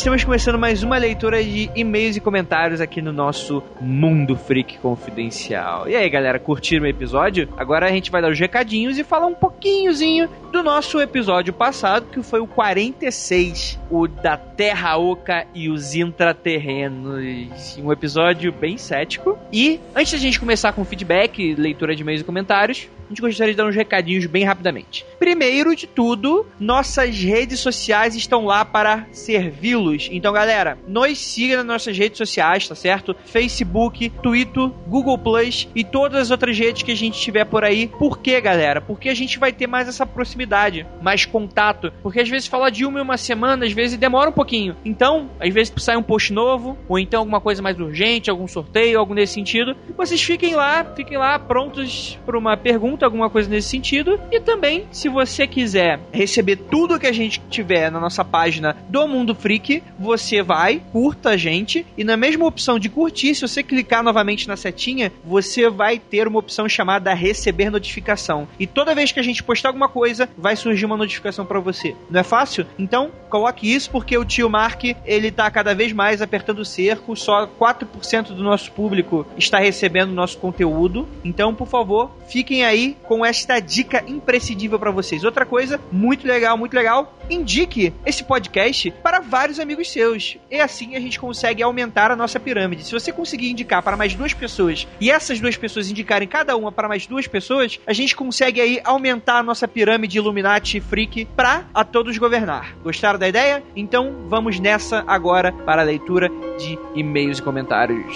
Estamos 0.00 0.24
começando 0.24 0.58
mais 0.58 0.82
uma 0.82 0.96
leitura 0.96 1.44
de 1.44 1.70
e-mails 1.76 2.16
e 2.16 2.20
comentários 2.20 2.80
aqui 2.80 3.02
no 3.02 3.12
nosso 3.12 3.62
Mundo 3.82 4.34
Freak 4.34 4.78
Confidencial. 4.78 5.86
E 5.86 5.94
aí, 5.94 6.08
galera, 6.08 6.38
curtiram 6.38 6.84
o 6.84 6.88
episódio? 6.88 7.46
Agora 7.54 7.84
a 7.84 7.90
gente 7.90 8.10
vai 8.10 8.22
dar 8.22 8.30
os 8.30 8.40
recadinhos 8.40 8.96
e 8.96 9.04
falar 9.04 9.26
um 9.26 9.34
pouquinhozinho 9.34 10.26
do 10.50 10.62
nosso 10.62 10.98
episódio 11.02 11.52
passado, 11.52 12.06
que 12.06 12.22
foi 12.22 12.40
o 12.40 12.46
46, 12.46 13.78
o 13.90 14.08
da 14.08 14.38
Terra 14.38 14.96
Oca 14.96 15.46
e 15.54 15.68
os 15.68 15.94
intraterrenos. 15.94 17.76
Um 17.76 17.92
episódio 17.92 18.50
bem 18.52 18.78
cético. 18.78 19.38
E 19.52 19.78
antes 19.94 20.12
da 20.12 20.18
gente 20.18 20.40
começar 20.40 20.72
com 20.72 20.82
feedback, 20.82 21.54
leitura 21.56 21.94
de 21.94 22.00
e-mails 22.00 22.22
e 22.22 22.24
comentários, 22.24 22.88
a 23.10 23.12
gente 23.12 23.20
gostaria 23.22 23.52
de 23.52 23.56
dar 23.56 23.66
uns 23.66 23.74
recadinhos 23.74 24.24
bem 24.26 24.44
rapidamente. 24.44 25.04
Primeiro 25.18 25.74
de 25.74 25.88
tudo, 25.88 26.46
nossas 26.60 27.18
redes 27.18 27.58
sociais 27.58 28.14
estão 28.14 28.44
lá 28.44 28.64
para 28.64 29.04
servi-los. 29.10 30.08
Então, 30.12 30.32
galera, 30.32 30.78
nos 30.86 31.18
siga 31.18 31.56
nas 31.56 31.66
nossas 31.66 31.98
redes 31.98 32.18
sociais, 32.18 32.68
tá 32.68 32.76
certo? 32.76 33.16
Facebook, 33.24 34.10
Twitter, 34.22 34.68
Google 34.86 35.18
Plus 35.18 35.68
e 35.74 35.82
todas 35.82 36.20
as 36.20 36.30
outras 36.30 36.56
redes 36.56 36.84
que 36.84 36.92
a 36.92 36.96
gente 36.96 37.20
tiver 37.20 37.44
por 37.44 37.64
aí. 37.64 37.88
Por 37.88 38.18
quê, 38.20 38.40
galera? 38.40 38.80
Porque 38.80 39.08
a 39.08 39.14
gente 39.14 39.40
vai 39.40 39.52
ter 39.52 39.66
mais 39.66 39.88
essa 39.88 40.06
proximidade, 40.06 40.86
mais 41.02 41.26
contato. 41.26 41.92
Porque 42.04 42.20
às 42.20 42.28
vezes 42.28 42.46
fala 42.46 42.70
de 42.70 42.86
uma 42.86 43.00
em 43.00 43.02
uma 43.02 43.16
semana, 43.16 43.66
às 43.66 43.72
vezes 43.72 43.98
demora 43.98 44.30
um 44.30 44.32
pouquinho. 44.32 44.76
Então, 44.84 45.30
às 45.40 45.52
vezes 45.52 45.72
sai 45.78 45.96
um 45.96 46.02
post 46.02 46.32
novo, 46.32 46.78
ou 46.88 46.96
então 46.96 47.20
alguma 47.20 47.40
coisa 47.40 47.60
mais 47.60 47.78
urgente, 47.80 48.30
algum 48.30 48.46
sorteio, 48.46 49.00
algo 49.00 49.14
nesse 49.14 49.34
sentido. 49.34 49.76
Vocês 49.96 50.22
fiquem 50.22 50.54
lá, 50.54 50.84
fiquem 50.94 51.18
lá 51.18 51.38
prontos 51.40 52.16
para 52.24 52.38
uma 52.38 52.56
pergunta, 52.56 52.99
alguma 53.04 53.30
coisa 53.30 53.48
nesse 53.48 53.68
sentido. 53.68 54.20
E 54.30 54.40
também, 54.40 54.86
se 54.90 55.08
você 55.08 55.46
quiser 55.46 56.00
receber 56.12 56.56
tudo 56.56 56.98
que 56.98 57.06
a 57.06 57.12
gente 57.12 57.40
tiver 57.48 57.90
na 57.90 58.00
nossa 58.00 58.24
página 58.24 58.76
do 58.88 59.06
Mundo 59.06 59.34
Freak, 59.34 59.82
você 59.98 60.42
vai, 60.42 60.82
curta 60.92 61.30
a 61.30 61.36
gente, 61.36 61.86
e 61.96 62.04
na 62.04 62.16
mesma 62.16 62.46
opção 62.46 62.78
de 62.78 62.88
curtir, 62.88 63.34
se 63.34 63.42
você 63.42 63.62
clicar 63.62 64.02
novamente 64.02 64.48
na 64.48 64.56
setinha, 64.56 65.12
você 65.24 65.68
vai 65.68 65.98
ter 65.98 66.26
uma 66.26 66.38
opção 66.38 66.68
chamada 66.68 67.14
receber 67.14 67.70
notificação. 67.70 68.48
E 68.58 68.66
toda 68.66 68.94
vez 68.94 69.12
que 69.12 69.20
a 69.20 69.22
gente 69.22 69.42
postar 69.42 69.68
alguma 69.68 69.88
coisa, 69.88 70.28
vai 70.36 70.56
surgir 70.56 70.86
uma 70.86 70.96
notificação 70.96 71.44
para 71.44 71.60
você. 71.60 71.94
Não 72.10 72.20
é 72.20 72.24
fácil? 72.24 72.66
Então, 72.78 73.10
coloque 73.28 73.72
isso 73.72 73.90
porque 73.90 74.16
o 74.16 74.24
tio 74.24 74.48
Mark, 74.48 74.84
ele 75.04 75.30
tá 75.30 75.50
cada 75.50 75.74
vez 75.74 75.92
mais 75.92 76.22
apertando 76.22 76.60
o 76.60 76.64
cerco, 76.64 77.16
só 77.16 77.46
4% 77.46 78.28
do 78.28 78.42
nosso 78.42 78.72
público 78.72 79.26
está 79.36 79.58
recebendo 79.58 80.12
nosso 80.12 80.38
conteúdo. 80.38 81.08
Então, 81.24 81.54
por 81.54 81.66
favor, 81.66 82.10
fiquem 82.28 82.64
aí 82.64 82.89
com 83.02 83.24
esta 83.24 83.60
dica 83.60 84.04
imprescindível 84.06 84.78
para 84.78 84.90
vocês. 84.90 85.24
Outra 85.24 85.46
coisa, 85.46 85.80
muito 85.90 86.26
legal, 86.26 86.56
muito 86.56 86.74
legal, 86.74 87.16
indique 87.28 87.92
esse 88.04 88.24
podcast 88.24 88.90
para 89.02 89.20
vários 89.20 89.58
amigos 89.58 89.90
seus. 89.90 90.36
E 90.50 90.60
assim 90.60 90.96
a 90.96 91.00
gente 91.00 91.18
consegue 91.18 91.62
aumentar 91.62 92.10
a 92.10 92.16
nossa 92.16 92.38
pirâmide. 92.40 92.84
Se 92.84 92.92
você 92.92 93.12
conseguir 93.12 93.50
indicar 93.50 93.82
para 93.82 93.96
mais 93.96 94.14
duas 94.14 94.34
pessoas 94.34 94.86
e 95.00 95.10
essas 95.10 95.40
duas 95.40 95.56
pessoas 95.56 95.90
indicarem 95.90 96.28
cada 96.28 96.56
uma 96.56 96.72
para 96.72 96.88
mais 96.88 97.06
duas 97.06 97.26
pessoas, 97.26 97.78
a 97.86 97.92
gente 97.92 98.14
consegue 98.16 98.60
aí 98.60 98.80
aumentar 98.84 99.38
a 99.38 99.42
nossa 99.42 99.66
pirâmide 99.66 100.18
Illuminati 100.18 100.80
Freak 100.80 101.26
para 101.36 101.66
a 101.74 101.84
todos 101.84 102.18
governar. 102.18 102.76
Gostaram 102.82 103.18
da 103.18 103.28
ideia? 103.28 103.62
Então 103.74 104.26
vamos 104.28 104.58
nessa 104.58 105.04
agora 105.06 105.52
para 105.52 105.82
a 105.82 105.84
leitura 105.84 106.28
de 106.58 106.78
e-mails 106.94 107.38
e 107.38 107.42
comentários 107.42 108.14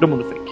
do 0.00 0.08
Mundo 0.08 0.24
Freak. 0.24 0.43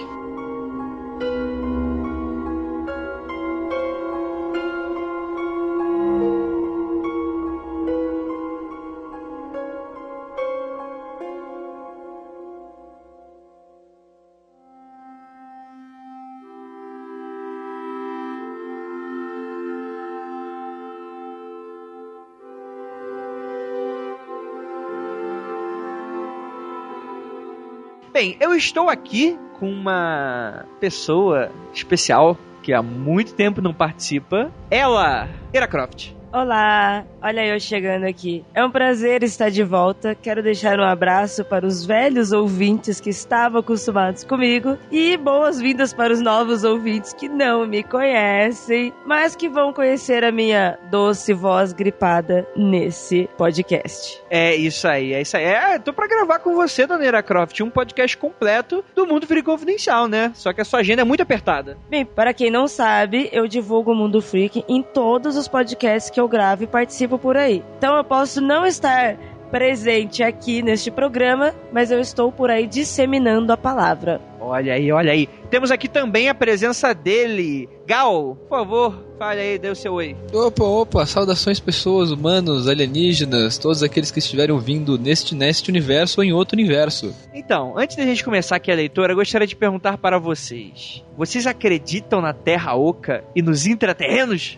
Bem, 28.22 28.36
eu 28.38 28.54
estou 28.54 28.88
aqui 28.88 29.36
com 29.58 29.68
uma 29.68 30.64
pessoa 30.78 31.50
especial 31.74 32.38
que 32.62 32.72
há 32.72 32.80
muito 32.80 33.34
tempo 33.34 33.60
não 33.60 33.74
participa. 33.74 34.48
Ela, 34.70 35.28
Era 35.52 35.66
Croft. 35.66 36.12
Olá, 36.32 37.04
olha 37.20 37.46
eu 37.46 37.60
chegando 37.60 38.04
aqui. 38.04 38.42
É 38.54 38.64
um 38.64 38.70
prazer 38.70 39.22
estar 39.22 39.50
de 39.50 39.62
volta. 39.62 40.14
Quero 40.14 40.42
deixar 40.42 40.80
um 40.80 40.82
abraço 40.82 41.44
para 41.44 41.66
os 41.66 41.84
velhos 41.84 42.32
ouvintes 42.32 42.98
que 43.02 43.10
estavam 43.10 43.60
acostumados 43.60 44.24
comigo 44.24 44.78
e 44.90 45.14
boas-vindas 45.18 45.92
para 45.92 46.10
os 46.10 46.22
novos 46.22 46.64
ouvintes 46.64 47.12
que 47.12 47.28
não 47.28 47.66
me 47.66 47.82
conhecem, 47.82 48.94
mas 49.04 49.36
que 49.36 49.46
vão 49.46 49.74
conhecer 49.74 50.24
a 50.24 50.32
minha 50.32 50.78
doce 50.90 51.34
voz 51.34 51.74
gripada 51.74 52.48
nesse 52.56 53.28
podcast. 53.36 54.18
É 54.30 54.56
isso 54.56 54.88
aí, 54.88 55.12
é 55.12 55.20
isso 55.20 55.36
aí. 55.36 55.44
É, 55.44 55.78
tô 55.78 55.92
pra 55.92 56.06
gravar 56.08 56.38
com 56.38 56.54
você, 56.54 56.86
Dona 56.86 57.04
Era 57.04 57.22
Croft, 57.22 57.60
um 57.60 57.68
podcast 57.68 58.16
completo 58.16 58.82
do 58.94 59.06
Mundo 59.06 59.26
Free 59.26 59.42
Confidencial, 59.42 60.08
né? 60.08 60.32
Só 60.34 60.50
que 60.54 60.62
a 60.62 60.64
sua 60.64 60.80
agenda 60.80 61.02
é 61.02 61.04
muito 61.04 61.22
apertada. 61.22 61.76
Bem, 61.90 62.06
para 62.06 62.32
quem 62.32 62.50
não 62.50 62.66
sabe, 62.66 63.28
eu 63.32 63.46
divulgo 63.46 63.92
o 63.92 63.94
Mundo 63.94 64.22
Freak 64.22 64.64
em 64.66 64.82
todos 64.82 65.36
os 65.36 65.46
podcasts 65.46 66.10
que 66.10 66.21
eu 66.22 66.28
gravo 66.28 66.64
e 66.64 66.66
participo 66.66 67.18
por 67.18 67.36
aí. 67.36 67.62
Então 67.78 67.96
eu 67.96 68.04
posso 68.04 68.40
não 68.40 68.64
estar 68.64 69.16
presente 69.52 70.22
aqui 70.22 70.62
neste 70.62 70.90
programa, 70.90 71.54
mas 71.70 71.90
eu 71.90 72.00
estou 72.00 72.32
por 72.32 72.50
aí 72.50 72.66
disseminando 72.66 73.52
a 73.52 73.56
palavra. 73.56 74.18
Olha 74.40 74.72
aí, 74.72 74.90
olha 74.90 75.12
aí. 75.12 75.28
Temos 75.50 75.70
aqui 75.70 75.86
também 75.88 76.30
a 76.30 76.34
presença 76.34 76.94
dele. 76.94 77.68
Gal, 77.86 78.34
por 78.48 78.48
favor, 78.48 79.04
fale 79.18 79.40
aí, 79.40 79.58
dê 79.58 79.68
o 79.68 79.76
seu 79.76 79.92
oi. 79.92 80.16
Opa, 80.32 80.64
opa, 80.64 81.06
saudações 81.06 81.60
pessoas, 81.60 82.10
humanos, 82.10 82.66
alienígenas, 82.66 83.58
todos 83.58 83.82
aqueles 83.82 84.10
que 84.10 84.20
estiverem 84.20 84.58
vindo 84.58 84.96
neste, 84.96 85.34
neste 85.34 85.68
universo 85.68 86.20
ou 86.20 86.24
em 86.24 86.32
outro 86.32 86.56
universo. 86.56 87.14
Então, 87.34 87.74
antes 87.76 87.94
da 87.94 88.04
gente 88.04 88.24
começar 88.24 88.56
aqui 88.56 88.72
a 88.72 88.74
leitura, 88.74 89.12
eu 89.12 89.16
gostaria 89.16 89.46
de 89.46 89.54
perguntar 89.54 89.98
para 89.98 90.18
vocês. 90.18 91.04
Vocês 91.14 91.46
acreditam 91.46 92.22
na 92.22 92.32
Terra 92.32 92.74
Oca 92.74 93.22
e 93.36 93.42
nos 93.42 93.66
intraterrenos? 93.66 94.56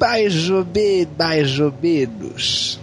Mais 0.00 0.48
ou 0.48 0.64
menos, 0.64 1.08
mais 1.18 1.60
ou 1.60 1.74
menos. 1.82 2.80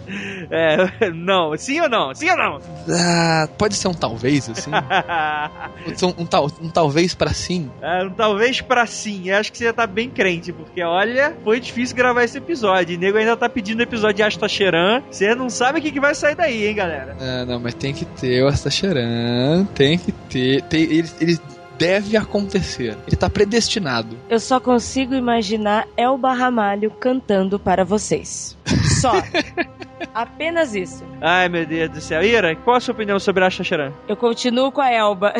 É, 0.51 1.09
não, 1.11 1.57
sim 1.57 1.82
ou 1.82 1.89
não? 1.89 2.13
Sim 2.13 2.30
ou 2.30 2.38
não? 2.38 2.61
Ah, 2.89 3.49
pode 3.57 3.76
ser 3.76 3.88
um 3.88 3.93
talvez, 3.93 4.49
assim. 4.49 4.70
um, 6.05 6.22
um, 6.22 6.26
tal, 6.26 6.49
um 6.61 6.70
talvez 6.70 7.15
pra 7.15 7.34
sim. 7.34 7.70
É, 7.82 8.03
um 8.03 8.11
talvez 8.11 8.61
pra 8.61 8.86
sim. 8.86 9.30
Eu 9.30 9.38
acho 9.38 9.51
que 9.51 9.57
você 9.57 9.65
já 9.65 9.74
tá 9.74 9.88
bem 9.88 10.09
crente, 10.09 10.53
porque 10.53 10.84
olha, 10.84 11.36
foi 11.43 11.59
difícil 11.59 11.95
gravar 11.95 12.24
esse 12.24 12.38
episódio. 12.38 12.93
E 12.93 12.97
nego 12.97 13.18
ainda 13.18 13.36
tá 13.36 13.49
pedindo 13.49 13.82
episódio 13.82 14.18
de 14.18 14.24
Astacheran. 14.24 15.01
Você 15.09 15.34
não 15.34 15.49
sabe 15.49 15.80
o 15.80 15.82
que, 15.82 15.91
que 15.91 15.99
vai 15.99 16.13
sair 16.13 16.36
daí, 16.36 16.68
hein, 16.68 16.76
galera? 16.76 17.18
Ah, 17.20 17.45
não, 17.45 17.59
mas 17.59 17.74
tem 17.74 17.93
que 17.93 18.05
ter 18.05 18.43
o 18.43 18.47
Astacheran. 18.47 19.65
Tem 19.74 19.97
que 19.97 20.11
ter. 20.11 20.61
Tem, 20.63 20.84
ele, 20.84 21.09
ele 21.20 21.39
deve 21.78 22.17
acontecer. 22.17 22.97
Ele 23.07 23.15
tá 23.15 23.30
predestinado. 23.30 24.17
Eu 24.30 24.39
só 24.39 24.59
consigo 24.59 25.13
imaginar 25.13 25.88
Elba 25.95 26.34
Ramalho 26.34 26.91
cantando 26.91 27.59
para 27.59 27.86
vocês. 27.86 28.57
Só. 28.99 29.13
Apenas 30.13 30.75
isso. 30.75 31.03
Ai, 31.21 31.49
meu 31.49 31.65
Deus 31.65 31.89
do 31.89 32.01
céu. 32.01 32.23
Ira, 32.23 32.55
qual 32.55 32.78
a 32.78 32.80
sua 32.80 32.93
opinião 32.93 33.19
sobre 33.19 33.43
a 33.43 33.49
Xaxaran? 33.49 33.91
Eu 34.07 34.15
continuo 34.15 34.71
com 34.71 34.82
a 34.82 34.91
Elba. 34.91 35.34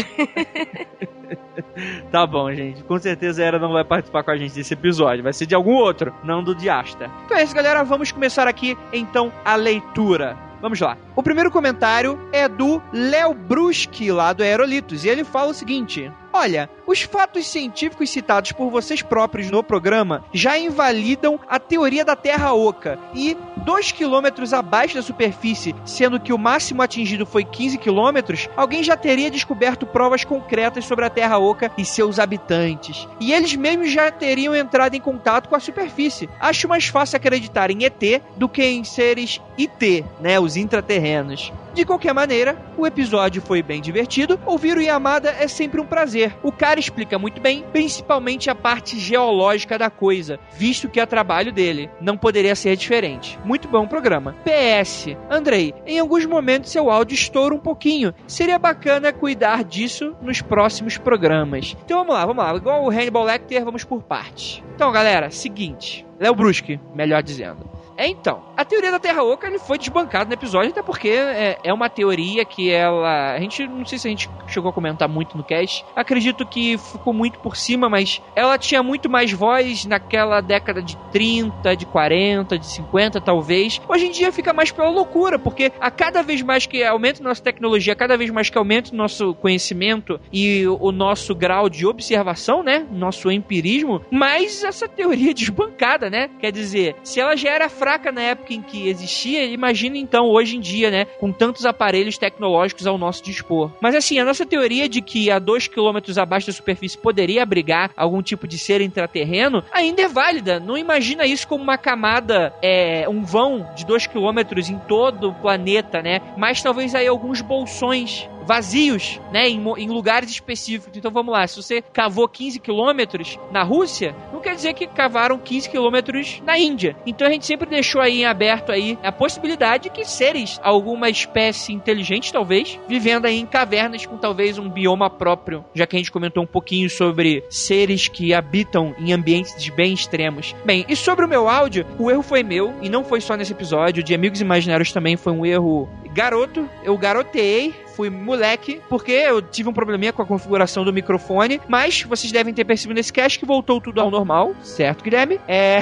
tá 2.12 2.26
bom, 2.26 2.54
gente. 2.54 2.84
Com 2.84 3.00
certeza 3.00 3.42
a 3.42 3.46
Era 3.46 3.60
não 3.60 3.74
vai 3.74 3.84
participar 3.84 4.24
com 4.24 4.32
a 4.32 4.38
gente 4.38 4.54
desse 4.54 4.74
episódio. 4.74 5.24
Vai 5.24 5.34
ser 5.34 5.46
de 5.46 5.56
algum 5.56 5.74
outro, 5.74 6.14
não 6.24 6.44
do 6.44 6.56
de 6.56 6.70
Asta. 6.70 7.10
Então 7.26 7.38
é 7.38 7.44
isso, 7.44 7.56
galera. 7.56 7.84
Vamos 7.84 8.12
começar 8.12 8.48
aqui, 8.48 8.78
então, 8.94 9.32
a 9.44 9.56
leitura. 9.56 10.38
Vamos 10.62 10.80
lá. 10.80 10.98
O 11.16 11.22
primeiro 11.22 11.52
comentário 11.52 12.20
é 12.32 12.48
do 12.48 12.82
Léo 12.92 13.34
Bruschi, 13.34 14.12
lá 14.12 14.34
do 14.34 14.42
Aerolitos. 14.44 15.06
E 15.06 15.10
ele 15.10 15.24
fala 15.24 15.52
o 15.52 15.54
seguinte: 15.54 16.12
Olha, 16.40 16.70
os 16.86 17.02
fatos 17.02 17.48
científicos 17.48 18.12
citados 18.12 18.52
por 18.52 18.70
vocês 18.70 19.02
próprios 19.02 19.50
no 19.50 19.64
programa 19.64 20.24
já 20.32 20.56
invalidam 20.56 21.40
a 21.50 21.60
teoria 21.60 22.06
da 22.06 22.16
Terra 22.16 22.54
Oca. 22.54 23.00
E 23.16 23.36
2 23.66 23.92
quilômetros 23.92 24.54
abaixo 24.54 24.94
da 24.94 25.02
superfície, 25.02 25.74
sendo 25.84 26.20
que 26.20 26.32
o 26.32 26.38
máximo 26.38 26.84
atingido 26.84 27.26
foi 27.26 27.44
15 27.44 27.80
quilômetros, 27.80 28.48
alguém 28.56 28.84
já 28.84 28.96
teria 28.96 29.32
descoberto 29.32 29.88
provas 29.88 30.24
concretas 30.24 30.86
sobre 30.86 31.06
a 31.06 31.10
Terra 31.10 31.40
Oca 31.40 31.72
e 31.76 31.84
seus 31.84 32.20
habitantes. 32.20 33.08
E 33.20 33.34
eles 33.34 33.56
mesmos 33.56 33.92
já 33.92 34.12
teriam 34.12 34.56
entrado 34.56 34.94
em 34.94 35.02
contato 35.02 35.50
com 35.50 35.56
a 35.56 35.60
superfície. 35.60 36.30
Acho 36.40 36.68
mais 36.68 36.86
fácil 36.86 37.18
acreditar 37.18 37.72
em 37.72 37.84
ET 37.84 38.22
do 38.36 38.48
que 38.48 38.64
em 38.64 38.84
seres 38.84 39.42
IT, 39.58 40.06
né, 40.22 40.40
os 40.40 40.56
intraterrenos. 40.56 41.52
De 41.78 41.86
qualquer 41.86 42.12
maneira, 42.12 42.58
o 42.76 42.88
episódio 42.88 43.40
foi 43.40 43.62
bem 43.62 43.80
divertido. 43.80 44.40
Ouvir 44.48 44.76
o 44.76 44.82
Yamada 44.82 45.30
é 45.30 45.48
sempre 45.48 45.80
um 45.80 45.86
prazer. 45.86 46.27
O 46.44 46.52
cara 46.52 46.80
explica 46.80 47.18
muito 47.18 47.42
bem, 47.42 47.64
principalmente 47.72 48.50
a 48.50 48.56
parte 48.56 49.00
geológica 49.00 49.78
da 49.78 49.90
coisa, 49.90 50.40
visto 50.54 50.90
que 50.90 51.00
é 51.00 51.06
trabalho 51.06 51.52
dele. 51.52 51.90
Não 52.00 52.18
poderia 52.18 52.56
ser 52.56 52.76
diferente. 52.76 53.40
Muito 53.44 53.68
bom 53.68 53.88
programa. 53.88 54.36
PS, 54.44 55.16
Andrei, 55.30 55.74
em 55.86 56.00
alguns 56.00 56.26
momentos 56.26 56.72
seu 56.72 56.92
áudio 56.92 57.16
estoura 57.16 57.56
um 57.56 57.60
pouquinho. 57.60 58.14
Seria 58.28 58.60
bacana 58.60 59.14
cuidar 59.14 59.64
disso 59.64 60.16
nos 60.22 60.42
próximos 60.42 60.98
programas. 60.98 61.76
Então 61.84 62.00
vamos 62.00 62.14
lá, 62.14 62.26
vamos 62.26 62.44
lá. 62.44 62.56
Igual 62.56 62.86
o 62.86 62.90
Hannibal 62.90 63.24
Lecter, 63.24 63.64
vamos 63.64 63.84
por 63.84 64.04
partes. 64.04 64.64
Então, 64.76 64.92
galera, 64.92 65.32
seguinte. 65.32 66.06
Léo 66.20 66.36
Bruschi, 66.36 66.80
melhor 66.94 67.24
dizendo. 67.24 67.77
É 67.98 68.08
então, 68.08 68.44
a 68.56 68.64
teoria 68.64 68.92
da 68.92 69.00
Terra 69.00 69.24
Oca 69.24 69.48
ele 69.48 69.58
foi 69.58 69.80
desbancada 69.80 70.26
no 70.26 70.34
episódio, 70.34 70.70
até 70.70 70.84
porque 70.84 71.10
é, 71.10 71.58
é, 71.64 71.74
uma 71.74 71.90
teoria 71.90 72.46
que 72.46 72.70
ela. 72.70 73.34
A 73.34 73.40
gente 73.40 73.68
não 73.68 73.84
sei 73.86 73.98
se 73.98 74.08
a 74.08 74.12
gente 74.12 74.30
chegou 74.48 74.70
a 74.70 74.74
comentar 74.74 75.10
muito 75.10 75.36
no 75.36 75.44
cast. 75.44 75.84
Acredito 75.96 76.46
que 76.46 76.78
ficou 76.78 77.12
muito 77.12 77.40
por 77.40 77.58
cima, 77.58 77.90
mas 77.90 78.22
ela 78.36 78.56
tinha 78.58 78.84
muito 78.84 79.10
mais 79.10 79.32
voz 79.32 79.86
naquela 79.86 80.42
década 80.42 80.80
de 80.80 80.96
30, 81.12 81.76
de 81.76 81.88
40, 81.88 82.60
de 82.60 82.68
50, 82.68 83.20
talvez. 83.20 83.82
Hoje 83.90 84.06
em 84.06 84.12
dia 84.12 84.32
fica 84.32 84.54
mais 84.54 84.72
pela 84.72 84.90
loucura, 84.90 85.40
porque 85.40 85.72
a 85.80 85.90
cada 85.90 86.22
vez 86.22 86.44
mais 86.44 86.68
que 86.68 86.84
aumenta 86.84 87.24
nossa 87.24 87.42
tecnologia, 87.42 87.94
a 87.94 87.96
cada 87.96 88.16
vez 88.16 88.30
mais 88.30 88.48
que 88.50 88.60
aumenta 88.60 88.94
o 88.94 88.96
nosso 88.96 89.34
conhecimento 89.34 90.20
e 90.32 90.68
o 90.68 90.92
nosso 90.92 91.34
grau 91.34 91.68
de 91.68 91.88
observação, 91.88 92.62
né? 92.62 92.86
Nosso 92.92 93.32
empirismo, 93.32 94.04
mais 94.12 94.64
essa 94.64 94.88
teoria 94.88 95.34
desbancada, 95.36 96.12
né? 96.12 96.30
Quer 96.40 96.52
dizer, 96.52 96.96
se 97.04 97.20
ela 97.20 97.36
já 97.36 97.50
era 97.50 97.68
fraca 97.68 97.87
na 98.12 98.22
época 98.22 98.54
em 98.54 98.62
que 98.62 98.90
existia, 98.90 99.46
imagina 99.46 99.98
então 99.98 100.26
hoje 100.26 100.58
em 100.58 100.60
dia, 100.60 100.92
né? 100.92 101.06
Com 101.06 101.32
tantos 101.32 101.66
aparelhos 101.66 102.18
tecnológicos 102.18 102.86
ao 102.86 102.98
nosso 102.98 103.24
dispor. 103.24 103.72
Mas 103.82 103.96
assim, 103.96 104.20
a 104.20 104.26
nossa 104.26 104.46
teoria 104.46 104.90
de 104.90 105.02
que 105.02 105.32
a 105.32 105.40
2 105.40 105.68
km 105.68 105.98
abaixo 106.20 106.48
da 106.48 106.54
superfície 106.54 106.98
poderia 106.98 107.44
abrigar 107.44 107.92
algum 107.96 108.22
tipo 108.22 108.48
de 108.48 108.58
ser 108.58 108.82
intraterreno 108.82 109.64
ainda 109.72 110.02
é 110.02 110.08
válida. 110.08 110.60
Não 110.60 110.78
imagina 110.78 111.26
isso 111.26 111.48
como 111.48 111.64
uma 111.64 111.78
camada, 111.78 112.54
é, 112.62 113.08
um 113.08 113.24
vão 113.24 113.68
de 113.76 113.86
2 113.86 114.08
km 114.08 114.40
em 114.70 114.80
todo 114.88 115.30
o 115.30 115.34
planeta, 115.34 116.02
né? 116.02 116.20
Mas 116.36 116.62
talvez 116.62 116.94
aí 116.94 117.08
alguns 117.08 117.42
bolsões 117.42 118.28
vazios, 118.48 119.20
né, 119.32 119.48
em, 119.48 119.62
em, 119.78 119.90
lugares 119.90 120.32
específicos. 120.32 120.98
Então 120.98 121.12
vamos 121.12 121.34
lá, 121.34 121.46
se 121.46 121.62
você 121.62 121.82
cavou 121.82 122.28
15 122.28 122.60
quilômetros 122.60 123.38
na 123.52 123.62
Rússia, 123.62 124.16
não 124.32 124.40
quer 124.40 124.56
dizer 124.56 124.74
que 124.74 124.88
cavaram 124.88 125.38
15 125.38 125.70
quilômetros 125.70 126.42
na 126.46 126.58
Índia. 126.58 126.96
Então 127.06 127.28
a 127.28 127.32
gente 127.32 127.46
sempre 127.46 127.70
deixou 127.70 128.02
aí 128.02 128.22
em 128.22 128.26
aberto 128.26 128.72
aí 128.72 128.98
a 129.04 129.12
possibilidade 129.12 129.90
que 129.90 130.06
seres, 130.06 130.60
alguma 130.64 131.10
espécie 131.10 131.74
inteligente 131.74 132.32
talvez, 132.32 132.80
vivendo 132.88 133.26
aí 133.26 133.38
em 133.38 133.46
cavernas 133.46 134.06
com 134.06 134.18
talvez 134.18 134.58
um 134.58 134.70
bioma 134.70 135.10
próprio, 135.10 135.66
já 135.74 135.86
que 135.86 135.96
a 135.96 136.00
gente 136.00 136.12
comentou 136.12 136.44
um 136.44 136.48
pouquinho 136.48 136.90
sobre 136.90 137.44
seres 137.50 138.08
que 138.08 138.34
habitam 138.34 138.96
em 138.98 139.12
ambientes 139.12 139.68
bem 139.70 139.94
extremos. 139.94 140.56
Bem, 140.64 140.86
e 140.88 140.96
sobre 140.96 141.26
o 141.26 141.28
meu 141.28 141.50
áudio, 141.50 141.86
o 142.00 142.10
erro 142.10 142.22
foi 142.22 142.44
meu, 142.44 142.74
e 142.82 142.90
não 142.90 143.04
foi 143.04 143.20
só 143.20 143.36
nesse 143.36 143.52
episódio, 143.52 144.02
de 144.02 144.16
Amigos 144.16 144.40
Imaginários 144.40 144.92
também 144.92 145.18
foi 145.18 145.34
um 145.34 145.46
erro 145.46 145.90
garoto, 146.14 146.68
eu 146.84 146.98
garoteei, 146.98 147.74
fui 147.98 148.12
moleque, 148.12 148.80
porque 148.88 149.12
eu 149.12 149.42
tive 149.42 149.70
um 149.70 149.74
probleminha 149.74 150.14
com 150.14 150.22
a 150.22 150.26
configuração 150.26 150.86
do 150.86 150.94
microfone, 150.94 151.60
mas 151.68 152.04
vocês 152.04 152.32
devem 152.32 152.54
ter 152.54 152.64
percebido 152.64 152.96
nesse 152.96 153.12
cast 153.12 153.40
que 153.40 153.46
voltou 153.46 153.82
tudo 153.82 154.00
ao 154.00 154.12
normal, 154.12 154.56
certo, 154.62 155.04
Guilherme? 155.04 155.42
É. 155.48 155.80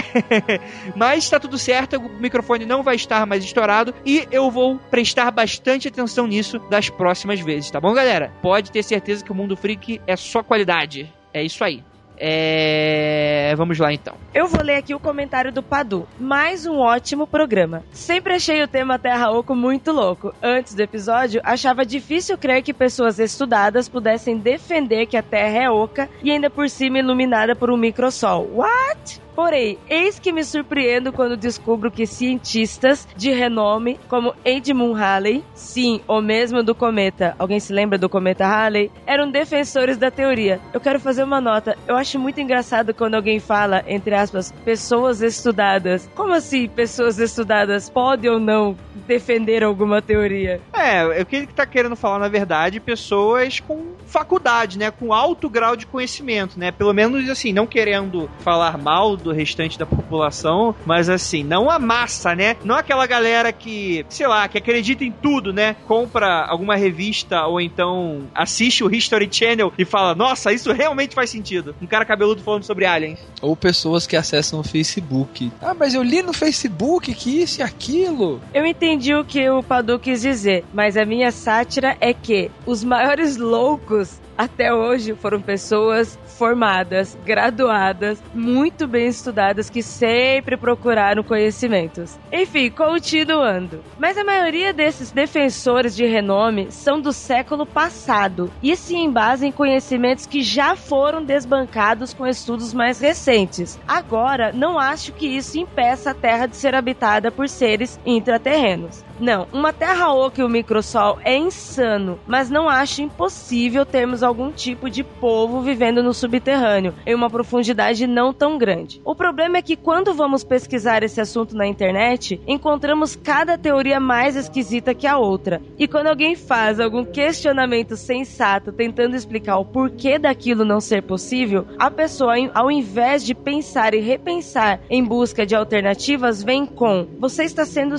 mas 0.95 1.29
tá 1.29 1.37
tudo 1.37 1.57
certo, 1.57 1.97
o 1.97 2.21
microfone 2.21 2.65
não 2.65 2.81
vai 2.81 2.95
estar 2.95 3.25
mais 3.25 3.43
estourado 3.43 3.93
e 4.05 4.25
eu 4.31 4.49
vou 4.49 4.77
prestar 4.89 5.29
bastante 5.29 5.89
atenção 5.89 6.25
nisso 6.25 6.57
das 6.69 6.89
próximas 6.89 7.41
vezes, 7.41 7.69
tá 7.69 7.81
bom, 7.81 7.93
galera? 7.93 8.31
Pode 8.41 8.71
ter 8.71 8.81
certeza 8.81 9.23
que 9.23 9.31
o 9.31 9.35
Mundo 9.35 9.57
Freak 9.57 9.99
é 10.07 10.15
só 10.15 10.41
qualidade. 10.41 11.13
É 11.33 11.43
isso 11.43 11.65
aí. 11.65 11.83
É... 12.17 13.53
Vamos 13.57 13.79
lá 13.79 13.93
então. 13.93 14.15
Eu 14.33 14.47
vou 14.47 14.61
ler 14.61 14.75
aqui 14.75 14.93
o 14.93 14.99
comentário 14.99 15.51
do 15.51 15.63
Padu. 15.63 16.07
Mais 16.19 16.65
um 16.65 16.77
ótimo 16.77 17.25
programa. 17.25 17.83
Sempre 17.91 18.33
achei 18.33 18.61
o 18.63 18.67
tema 18.67 18.99
Terra 18.99 19.31
Oco 19.31 19.55
muito 19.55 19.91
louco. 19.91 20.33
Antes 20.41 20.73
do 20.73 20.81
episódio, 20.81 21.41
achava 21.43 21.85
difícil 21.85 22.37
crer 22.37 22.61
que 22.61 22.73
pessoas 22.73 23.19
estudadas 23.19 23.89
pudessem 23.89 24.37
defender 24.37 25.05
que 25.05 25.17
a 25.17 25.23
Terra 25.23 25.63
é 25.63 25.69
oca 25.69 26.09
e 26.23 26.31
ainda 26.31 26.49
por 26.49 26.69
cima 26.69 26.99
iluminada 26.99 27.55
por 27.55 27.69
um 27.69 27.77
microsol. 27.77 28.49
What? 28.53 29.24
Porém, 29.35 29.77
eis 29.89 30.17
que 30.17 30.31
me 30.31 30.43
surpreendo 30.43 31.11
quando 31.11 31.35
descubro 31.35 31.91
que 31.91 32.07
cientistas 32.07 33.07
de 33.17 33.31
renome, 33.31 33.99
como 34.07 34.33
Edmund 34.45 34.99
Halley, 34.99 35.43
sim, 35.53 35.99
o 36.07 36.21
mesmo 36.21 36.63
do 36.63 36.73
cometa, 36.73 37.35
alguém 37.37 37.59
se 37.59 37.73
lembra 37.73 37.97
do 37.97 38.07
cometa 38.07 38.45
Halley? 38.45 38.89
Eram 39.05 39.29
defensores 39.29 39.97
da 39.97 40.09
teoria. 40.09 40.61
Eu 40.73 40.79
quero 40.79 40.99
fazer 40.99 41.23
uma 41.23 41.41
nota. 41.41 41.77
Eu 41.87 41.97
acho 41.97 42.17
muito 42.17 42.39
engraçado 42.39 42.93
quando 42.93 43.15
alguém 43.15 43.39
fala, 43.39 43.83
entre 43.87 44.15
aspas, 44.15 44.53
pessoas 44.63 45.21
estudadas. 45.21 46.09
Como 46.15 46.33
assim 46.33 46.67
pessoas 46.69 47.19
estudadas 47.19 47.89
podem 47.89 48.31
ou 48.31 48.39
não 48.39 48.77
defender 49.05 49.63
alguma 49.63 50.01
teoria? 50.01 50.61
É, 50.73 51.21
o 51.21 51.25
que 51.25 51.35
ele 51.35 51.47
tá 51.47 51.65
querendo 51.65 51.95
falar, 51.95 52.19
na 52.19 52.29
verdade, 52.29 52.79
pessoas 52.79 53.59
com 53.59 53.95
faculdade, 54.05 54.77
né? 54.77 54.91
Com 54.91 55.13
alto 55.13 55.49
grau 55.49 55.75
de 55.75 55.85
conhecimento, 55.85 56.57
né? 56.59 56.71
Pelo 56.71 56.93
menos 56.93 57.29
assim, 57.29 57.51
não 57.51 57.67
querendo 57.67 58.29
falar 58.39 58.77
mal 58.77 59.17
do 59.25 59.33
restante 59.33 59.77
da 59.77 59.85
população, 59.85 60.75
mas 60.85 61.09
assim, 61.09 61.43
não 61.43 61.69
a 61.69 61.77
massa, 61.79 62.35
né? 62.35 62.55
Não 62.63 62.75
aquela 62.75 63.05
galera 63.05 63.51
que, 63.51 64.05
sei 64.09 64.27
lá, 64.27 64.47
que 64.47 64.57
acredita 64.57 65.03
em 65.03 65.11
tudo, 65.11 65.51
né? 65.51 65.75
Compra 65.85 66.45
alguma 66.45 66.75
revista 66.75 67.45
ou 67.45 67.59
então 67.59 68.23
assiste 68.33 68.83
o 68.83 68.93
History 68.93 69.27
Channel 69.31 69.73
e 69.77 69.83
fala, 69.83 70.15
nossa, 70.15 70.53
isso 70.53 70.71
realmente 70.71 71.15
faz 71.15 71.29
sentido. 71.29 71.75
Um 71.81 71.87
cara 71.87 72.05
cabeludo 72.05 72.41
falando 72.41 72.63
sobre 72.63 72.85
aliens. 72.85 73.19
Ou 73.41 73.55
pessoas 73.55 74.05
que 74.07 74.15
acessam 74.15 74.59
o 74.59 74.63
Facebook. 74.63 75.51
Ah, 75.61 75.73
mas 75.73 75.93
eu 75.93 76.03
li 76.03 76.21
no 76.21 76.33
Facebook 76.33 77.13
que 77.13 77.41
isso 77.41 77.59
e 77.59 77.63
aquilo. 77.63 78.39
Eu 78.53 78.65
entendi 78.65 79.13
o 79.15 79.25
que 79.25 79.49
o 79.49 79.63
Padu 79.63 79.99
quis 79.99 80.21
dizer, 80.21 80.63
mas 80.73 80.95
a 80.97 81.05
minha 81.05 81.31
sátira 81.31 81.97
é 81.99 82.13
que 82.13 82.51
os 82.65 82.83
maiores 82.83 83.37
loucos 83.37 84.19
até 84.37 84.73
hoje 84.73 85.15
foram 85.15 85.41
pessoas 85.41 86.19
formadas, 86.37 87.17
graduadas, 87.25 88.21
muito 88.33 88.87
bem 88.87 89.07
estudadas 89.07 89.69
que 89.69 89.81
sempre 89.81 90.57
procuraram 90.57 91.23
conhecimentos. 91.23 92.17
Enfim, 92.31 92.69
continuando. 92.69 93.81
Mas 93.97 94.17
a 94.17 94.23
maioria 94.23 94.73
desses 94.73 95.11
defensores 95.11 95.95
de 95.95 96.05
renome 96.05 96.71
são 96.71 96.99
do 96.99 97.11
século 97.11 97.65
passado 97.65 98.51
e 98.61 98.75
se 98.75 98.95
embasam 98.95 99.47
em 99.47 99.51
conhecimentos 99.51 100.25
que 100.25 100.41
já 100.41 100.75
foram 100.75 101.23
desbancados 101.23 102.13
com 102.13 102.27
estudos 102.27 102.73
mais 102.73 102.99
recentes. 102.99 103.79
Agora, 103.87 104.51
não 104.51 104.77
acho 104.77 105.13
que 105.13 105.27
isso 105.27 105.57
impeça 105.57 106.11
a 106.11 106.13
Terra 106.13 106.45
de 106.47 106.55
ser 106.55 106.75
habitada 106.75 107.31
por 107.31 107.47
seres 107.47 107.99
intraterrenos. 108.05 109.03
Não, 109.19 109.47
uma 109.53 109.71
terra 109.71 110.13
oca 110.13 110.41
e 110.41 110.43
o 110.43 110.49
microsol 110.49 111.19
é 111.23 111.37
insano, 111.37 112.19
mas 112.27 112.49
não 112.49 112.67
acho 112.67 113.01
impossível 113.01 113.85
termos 113.85 114.21
algum 114.21 114.51
tipo 114.51 114.89
de 114.89 115.03
povo 115.03 115.61
vivendo 115.61 116.03
no 116.03 116.13
subterrâneo, 116.13 116.93
em 117.05 117.15
uma 117.15 117.29
profundidade 117.29 118.07
não 118.07 118.33
tão 118.33 118.57
grande. 118.57 119.01
O 119.05 119.15
problema 119.15 119.57
é 119.57 119.61
que 119.61 119.77
quando 119.77 120.13
vamos 120.13 120.43
pesquisar 120.43 121.01
esse 121.01 121.21
assunto 121.21 121.55
na 121.55 121.65
internet, 121.65 122.41
encontramos 122.45 123.15
cada 123.15 123.57
teoria 123.57 123.99
mais 123.99 124.35
esquisita 124.35 124.93
que 124.93 125.07
a 125.07 125.17
outra. 125.17 125.61
E 125.79 125.87
quando 125.87 126.07
alguém 126.07 126.35
faz 126.35 126.79
algum 126.79 127.05
questionamento 127.05 127.95
sensato 127.95 128.73
tentando 128.73 129.15
explicar 129.15 129.57
o 129.57 129.65
porquê 129.65 130.19
daquilo 130.19 130.65
não 130.65 130.81
ser 130.81 131.03
possível, 131.03 131.65
a 131.79 131.89
pessoa, 131.89 132.33
ao 132.53 132.69
invés 132.69 133.23
de 133.23 133.33
pensar 133.33 133.93
e 133.93 133.99
repensar 133.99 134.81
em 134.89 135.03
busca 135.03 135.45
de 135.45 135.55
alternativas, 135.55 136.43
vem 136.43 136.65
com: 136.65 137.07
você 137.17 137.43
está 137.43 137.65
sendo 137.65 137.97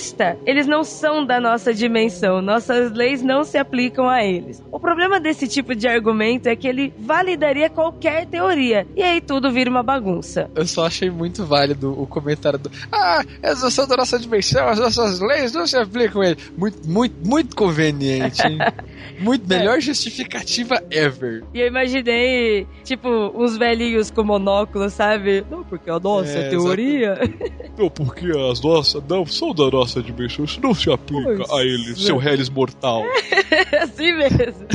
científico 0.00 0.40
eles 0.46 0.66
não 0.66 0.82
são 0.82 1.24
da 1.24 1.40
nossa 1.40 1.72
dimensão, 1.72 2.40
nossas 2.40 2.92
leis 2.92 3.22
não 3.22 3.44
se 3.44 3.58
aplicam 3.58 4.08
a 4.08 4.24
eles. 4.24 4.62
O 4.70 4.80
problema 4.80 5.20
desse 5.20 5.46
tipo 5.46 5.74
de 5.74 5.86
argumento 5.86 6.48
é 6.48 6.56
que 6.56 6.66
ele 6.66 6.92
validaria 6.98 7.68
qualquer 7.68 8.26
teoria, 8.26 8.86
e 8.96 9.02
aí 9.02 9.20
tudo 9.20 9.52
vira 9.52 9.70
uma 9.70 9.82
bagunça. 9.82 10.50
Eu 10.54 10.66
só 10.66 10.86
achei 10.86 11.10
muito 11.10 11.44
válido 11.44 12.00
o 12.00 12.06
comentário 12.06 12.58
do 12.58 12.70
Ah, 12.90 13.22
eles 13.42 13.62
não 13.62 13.70
são 13.70 13.86
da 13.86 13.96
nossa 13.96 14.18
dimensão, 14.18 14.68
as 14.68 14.78
nossas 14.78 15.20
leis 15.20 15.52
não 15.52 15.66
se 15.66 15.76
aplicam 15.76 16.22
a 16.22 16.30
eles. 16.30 16.52
Muito, 16.56 16.88
muito, 16.88 17.14
muito 17.26 17.56
conveniente, 17.56 18.42
hein? 18.46 18.58
Muito 19.20 19.46
melhor 19.46 19.76
é. 19.76 19.80
justificativa 19.80 20.82
ever. 20.90 21.44
E 21.52 21.60
eu 21.60 21.66
imaginei, 21.66 22.66
tipo, 22.84 23.08
uns 23.34 23.56
velhinhos 23.56 24.10
com 24.10 24.24
monóculo, 24.24 24.88
sabe? 24.88 25.44
Não, 25.50 25.62
porque 25.62 25.90
a 25.90 25.98
nossa 25.98 26.38
é, 26.38 26.48
teoria. 26.48 27.18
Não, 27.76 27.90
porque 27.90 28.26
as 28.50 28.60
nossas 28.60 29.02
não 29.08 29.24
são 29.24 29.54
da 29.54 29.70
nossa 29.70 29.89
essa 29.90 30.02
dimensão. 30.02 30.44
Isso 30.44 30.60
não 30.60 30.74
se 30.74 30.90
aplica 30.90 31.44
pois 31.44 31.50
a 31.50 31.62
ele, 31.62 31.92
é. 31.92 31.94
seu 31.94 32.22
Hellis 32.22 32.48
mortal. 32.48 33.04
assim 33.82 34.12
mesmo. 34.12 34.66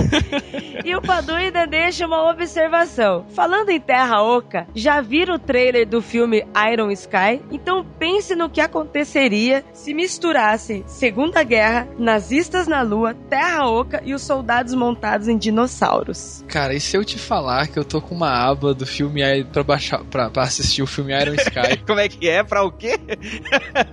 e 0.84 0.96
o 0.96 1.02
Padu 1.02 1.34
ainda 1.34 1.66
deixa 1.66 2.06
uma 2.06 2.30
observação. 2.30 3.26
Falando 3.34 3.70
em 3.70 3.80
Terra 3.80 4.22
Oca, 4.22 4.68
já 4.76 5.02
viram 5.02 5.36
o 5.36 5.40
trailer 5.40 5.88
do 5.88 6.02
filme 6.02 6.46
Iron 6.72 6.92
Sky? 6.92 7.42
Então 7.52 7.86
pense 7.98 8.36
no 8.36 8.50
que 8.50 8.62
aconteceria 8.62 9.64
se 9.74 9.94
misturassem 9.94 10.84
Segunda 10.88 11.44
Guerra, 11.44 11.88
nazistas 11.98 12.68
na 12.68 12.82
Lua, 12.82 13.14
Terra 13.30 13.68
Oca 13.68 14.02
e 14.06 14.14
os 14.14 14.22
soldados 14.22 14.74
montados 14.74 15.28
em 15.28 15.38
dinossauros. 15.38 16.44
Cara, 16.48 16.74
e 16.74 16.80
se 16.80 16.98
eu 16.98 17.06
te 17.06 17.18
falar 17.18 17.68
que 17.68 17.78
eu 17.78 17.86
tô 17.86 18.02
com 18.02 18.16
uma 18.16 18.30
aba 18.30 18.74
do 18.74 18.86
filme 18.86 19.22
pra 19.46 19.64
baixar, 19.64 20.04
pra, 20.06 20.30
pra 20.30 20.44
assistir 20.44 20.82
o 20.82 20.88
filme 20.88 21.14
Iron 21.20 21.36
Sky? 21.36 21.78
Como 21.86 22.00
é 22.00 22.10
que 22.10 22.28
é? 22.28 22.44
Pra 22.44 22.64
o 22.64 22.72
quê? 22.72 23.00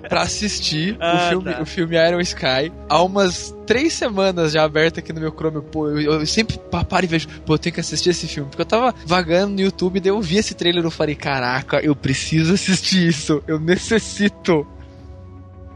pra 0.09 0.23
assistir 0.23 0.97
Ah, 1.13 1.27
o, 1.27 1.29
filme, 1.31 1.53
tá. 1.55 1.63
o 1.63 1.67
filme 1.67 2.09
Iron 2.09 2.21
Sky 2.21 2.73
há 2.89 3.03
umas 3.03 3.55
três 3.67 3.93
semanas 3.93 4.53
já 4.53 4.65
aberto 4.65 4.99
aqui 4.99 5.13
no 5.13 5.21
meu 5.21 5.31
Chrome. 5.31 5.61
Pô, 5.63 5.89
eu, 5.89 6.21
eu 6.21 6.27
sempre 6.27 6.59
pa- 6.59 6.85
paro 6.85 7.05
e 7.05 7.09
vejo, 7.09 7.29
pô, 7.47 7.55
eu 7.55 7.59
tenho 7.59 7.75
que 7.75 7.81
assistir 7.81 8.11
esse 8.11 8.27
filme. 8.27 8.49
Porque 8.49 8.63
eu 8.63 8.67
tava 8.67 8.95
vagando 9.07 9.55
no 9.55 9.61
YouTube, 9.61 10.01
daí 10.01 10.11
eu 10.11 10.21
vi 10.21 10.39
esse 10.39 10.55
trailer 10.55 10.85
e 10.85 10.91
falei, 10.91 11.15
caraca, 11.15 11.81
eu 11.81 11.95
preciso 11.95 12.55
assistir 12.55 13.09
isso, 13.09 13.43
eu 13.47 13.59
necessito. 13.61 14.67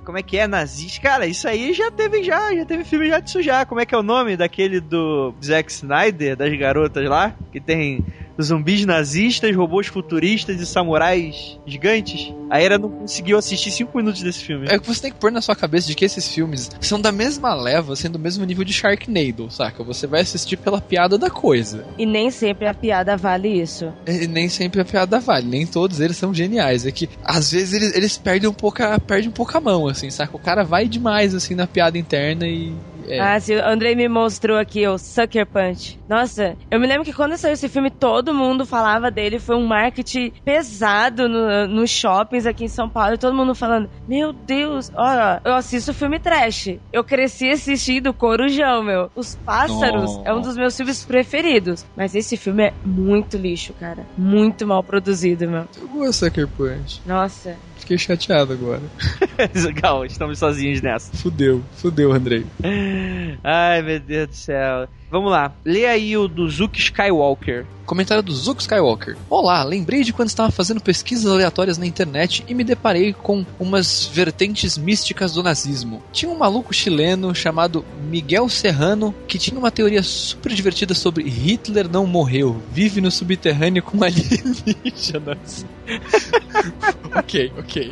Como 0.05 0.19
é 0.19 0.23
que 0.23 0.39
é? 0.39 0.47
Nazista? 0.47 1.01
Cara, 1.03 1.27
isso 1.27 1.49
aí 1.49 1.73
já 1.75 1.91
teve 1.91 2.23
já, 2.23 2.55
já 2.55 2.65
teve 2.65 2.85
filme 2.85 3.09
já 3.09 3.19
disso 3.19 3.43
já. 3.43 3.65
Como 3.67 3.81
é 3.81 3.85
que 3.87 3.93
é 3.93 3.99
o 3.99 4.05
nome 4.05 4.37
daquele 4.37 4.79
do 4.81 5.35
Zack 5.45 5.71
Snyder, 5.73 6.37
das 6.37 6.57
garotas 6.57 7.09
lá? 7.09 7.35
Que 7.51 7.61
tem 7.61 8.05
zumbis 8.41 8.85
nazistas, 8.85 9.55
robôs 9.55 9.87
futuristas 9.87 10.61
e 10.61 10.67
samurais 10.67 11.59
gigantes? 11.67 12.35
A 12.51 12.61
Era 12.61 12.79
não 12.79 12.91
conseguiu 12.91 13.39
assistir 13.39 13.71
cinco 13.71 13.97
minutos 13.97 14.23
desse 14.23 14.43
filme. 14.45 14.67
É 14.69 14.79
que 14.79 14.87
você 14.87 15.03
tem 15.03 15.13
que 15.13 15.19
pôr 15.19 15.33
na 15.33 15.41
sua 15.41 15.57
cabeça 15.57 15.87
de 15.87 15.95
que 15.95 16.05
esses 16.05 16.29
filmes 16.29 16.71
são 16.81 17.01
da 17.01 17.11
mesma 17.11 17.55
leva, 17.55 17.97
sendo 17.97 18.17
do 18.17 18.19
mesmo 18.19 18.45
nível 18.45 18.65
de 18.65 18.73
Sharknado, 18.73 19.51
saca? 19.51 19.85
Você 19.85 20.07
vai 20.07 20.23
assistir 20.23 20.57
pela 20.57 20.81
piada 20.81 21.19
da 21.19 21.29
coisa. 21.29 21.85
E 21.99 22.07
nem 22.07 22.31
sempre 22.31 22.67
a 22.67 22.75
piada 22.75 23.17
vale 23.17 23.49
isso. 23.49 23.93
E 24.07 24.27
nem 24.27 24.49
sempre 24.49 24.81
a 24.81 24.85
piada 24.85 25.21
vale, 25.21 25.47
nem 25.47 25.67
todos 25.67 26.01
eles 26.01 26.17
são 26.17 26.33
geniais. 26.33 26.87
É 26.87 26.91
que 26.91 27.09
às 27.25 27.53
vezes 27.53 27.75
eles, 27.75 27.95
eles 27.95 28.17
perdem 28.17 28.49
um 28.49 28.55
pouco 28.55 28.83
a, 28.83 28.99
perdem 28.99 29.29
um 29.29 29.33
pouco 29.33 29.57
a 29.57 29.61
mão, 29.61 29.87
assim, 29.87 30.11
saca? 30.11 30.37
O 30.37 30.41
cara 30.41 30.65
vai 30.65 30.89
demais 30.89 31.35
assim 31.35 31.55
na 31.55 31.67
piada 31.67 31.99
interna 31.99 32.47
e. 32.47 32.73
É. 33.09 33.21
Ah, 33.21 33.39
sim, 33.41 33.55
o 33.57 33.67
Andrei 33.67 33.95
me 33.95 34.09
mostrou 34.09 34.59
aqui 34.59 34.87
o 34.87 34.99
Sucker 34.99 35.47
Punch. 35.47 35.99
Nossa, 36.09 36.57
eu 36.71 36.81
me 36.81 36.87
lembro 36.87 37.05
que 37.05 37.13
quando 37.13 37.37
saiu 37.37 37.55
esse 37.55 37.69
filme, 37.69 37.91
todo 37.91 38.35
mundo 38.35 38.65
falava 38.65 39.11
dele. 39.11 39.39
Foi 39.39 39.57
um 39.57 39.67
marketing 39.67 40.33
pesado 40.45 41.29
no, 41.29 41.67
nos 41.67 41.91
shoppings 41.91 42.47
aqui 42.47 42.65
em 42.65 42.69
São 42.69 42.89
Paulo. 42.89 43.19
Todo 43.19 43.35
mundo 43.35 43.55
falando: 43.55 43.89
Meu 44.07 44.33
Deus, 44.33 44.91
olha, 44.95 45.41
eu 45.45 45.55
assisto 45.55 45.95
filme 45.95 46.19
trash. 46.19 46.79
Eu 46.93 47.05
cresci 47.05 47.51
assistindo 47.51 48.13
Corujão, 48.13 48.83
meu. 48.83 49.11
Os 49.15 49.35
Pássaros 49.37 50.21
é 50.25 50.33
um 50.33 50.41
dos 50.41 50.57
meus 50.57 50.77
filmes 50.77 51.05
preferidos. 51.05 51.85
Mas 51.97 52.15
esse 52.15 52.37
filme 52.37 52.65
é 52.65 52.73
muito 52.85 53.37
lixo, 53.37 53.73
cara. 53.75 54.07
Muito 54.17 54.67
mal 54.67 54.83
produzido, 54.83 55.49
meu. 55.49 55.65
Eu 55.81 55.89
gosto 55.89 56.11
de 56.11 56.17
Sucker 56.17 56.49
Punch. 56.49 57.03
Nossa. 57.07 57.57
Fiquei 57.87 57.99
chateado 57.99 58.53
agora. 58.53 58.83
Legal, 59.55 60.05
estamos 60.05 60.41
sozinhos 60.41 60.83
nessa. 60.83 61.17
Fudeu, 61.17 61.63
fudeu, 61.77 62.11
Andrei. 62.11 62.45
Ai, 63.45 63.81
meu 63.81 64.01
Deus 64.01 64.29
do 64.29 64.35
céu. 64.35 64.89
Vamos 65.11 65.31
lá. 65.31 65.53
Lê 65.65 65.87
aí 65.87 66.17
o 66.17 66.27
do 66.27 66.49
Zuki 66.49 66.81
Skywalker. 66.81 67.65
Comentário 67.85 68.23
do 68.23 68.33
Zuko 68.33 68.61
Skywalker. 68.61 69.17
Olá, 69.31 69.63
lembrei 69.63 70.03
de 70.03 70.13
quando 70.13 70.29
estava 70.29 70.51
fazendo 70.51 70.81
pesquisas 70.81 71.31
aleatórias 71.31 71.79
na 71.79 71.87
internet 71.87 72.45
e 72.49 72.55
me 72.55 72.65
deparei 72.65 73.13
com 73.13 73.47
umas 73.61 74.07
vertentes 74.13 74.77
místicas 74.77 75.33
do 75.33 75.43
nazismo. 75.43 76.03
Tinha 76.13 76.31
um 76.31 76.37
maluco 76.37 76.75
chileno 76.75 77.33
chamado 77.33 77.85
Miguel 78.09 78.49
Serrano 78.49 79.15
que 79.29 79.39
tinha 79.39 79.59
uma 79.59 79.71
teoria 79.71 80.03
super 80.03 80.53
divertida 80.53 80.95
sobre 80.95 81.29
Hitler 81.29 81.89
não 81.89 82.07
morreu, 82.07 82.61
vive 82.73 83.01
no 83.01 83.11
subterrâneo 83.11 83.85
com 83.85 84.03
alienígenas. 84.03 85.65
ok, 87.15 87.53
ok. 87.57 87.91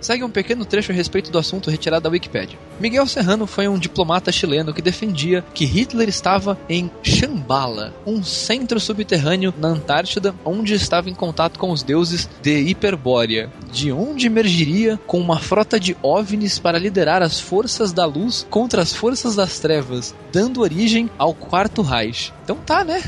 Segue 0.00 0.24
um 0.24 0.30
pequeno 0.30 0.64
trecho 0.64 0.92
a 0.92 0.94
respeito 0.94 1.30
do 1.30 1.38
assunto 1.38 1.70
retirado 1.70 2.04
da 2.04 2.10
Wikipedia. 2.10 2.58
Miguel 2.78 3.06
Serrano 3.06 3.46
foi 3.46 3.68
um 3.68 3.78
diplomata 3.78 4.32
chileno 4.32 4.72
que 4.72 4.80
defendia 4.80 5.44
que 5.52 5.64
Hitler 5.64 6.08
estava 6.08 6.58
em 6.68 6.90
Shambhala, 7.02 7.94
um 8.06 8.22
centro 8.22 8.80
subterrâneo 8.80 9.52
na 9.58 9.68
Antártida, 9.68 10.34
onde 10.44 10.74
estava 10.74 11.10
em 11.10 11.14
contato 11.14 11.58
com 11.58 11.70
os 11.70 11.82
deuses 11.82 12.28
de 12.42 12.58
Hiperbórea, 12.60 13.50
de 13.70 13.92
onde 13.92 14.26
emergiria 14.26 14.98
com 15.06 15.18
uma 15.18 15.38
frota 15.38 15.78
de 15.78 15.96
OVNIs 16.02 16.58
para 16.58 16.78
liderar 16.78 17.22
as 17.22 17.38
forças 17.38 17.92
da 17.92 18.06
luz 18.06 18.46
contra 18.48 18.80
as 18.80 18.94
forças 18.94 19.36
das 19.36 19.58
trevas, 19.58 20.14
dando 20.32 20.62
origem 20.62 21.10
ao 21.18 21.34
Quarto 21.34 21.82
Reich. 21.82 22.32
Então 22.42 22.56
tá, 22.56 22.82
né? 22.82 23.02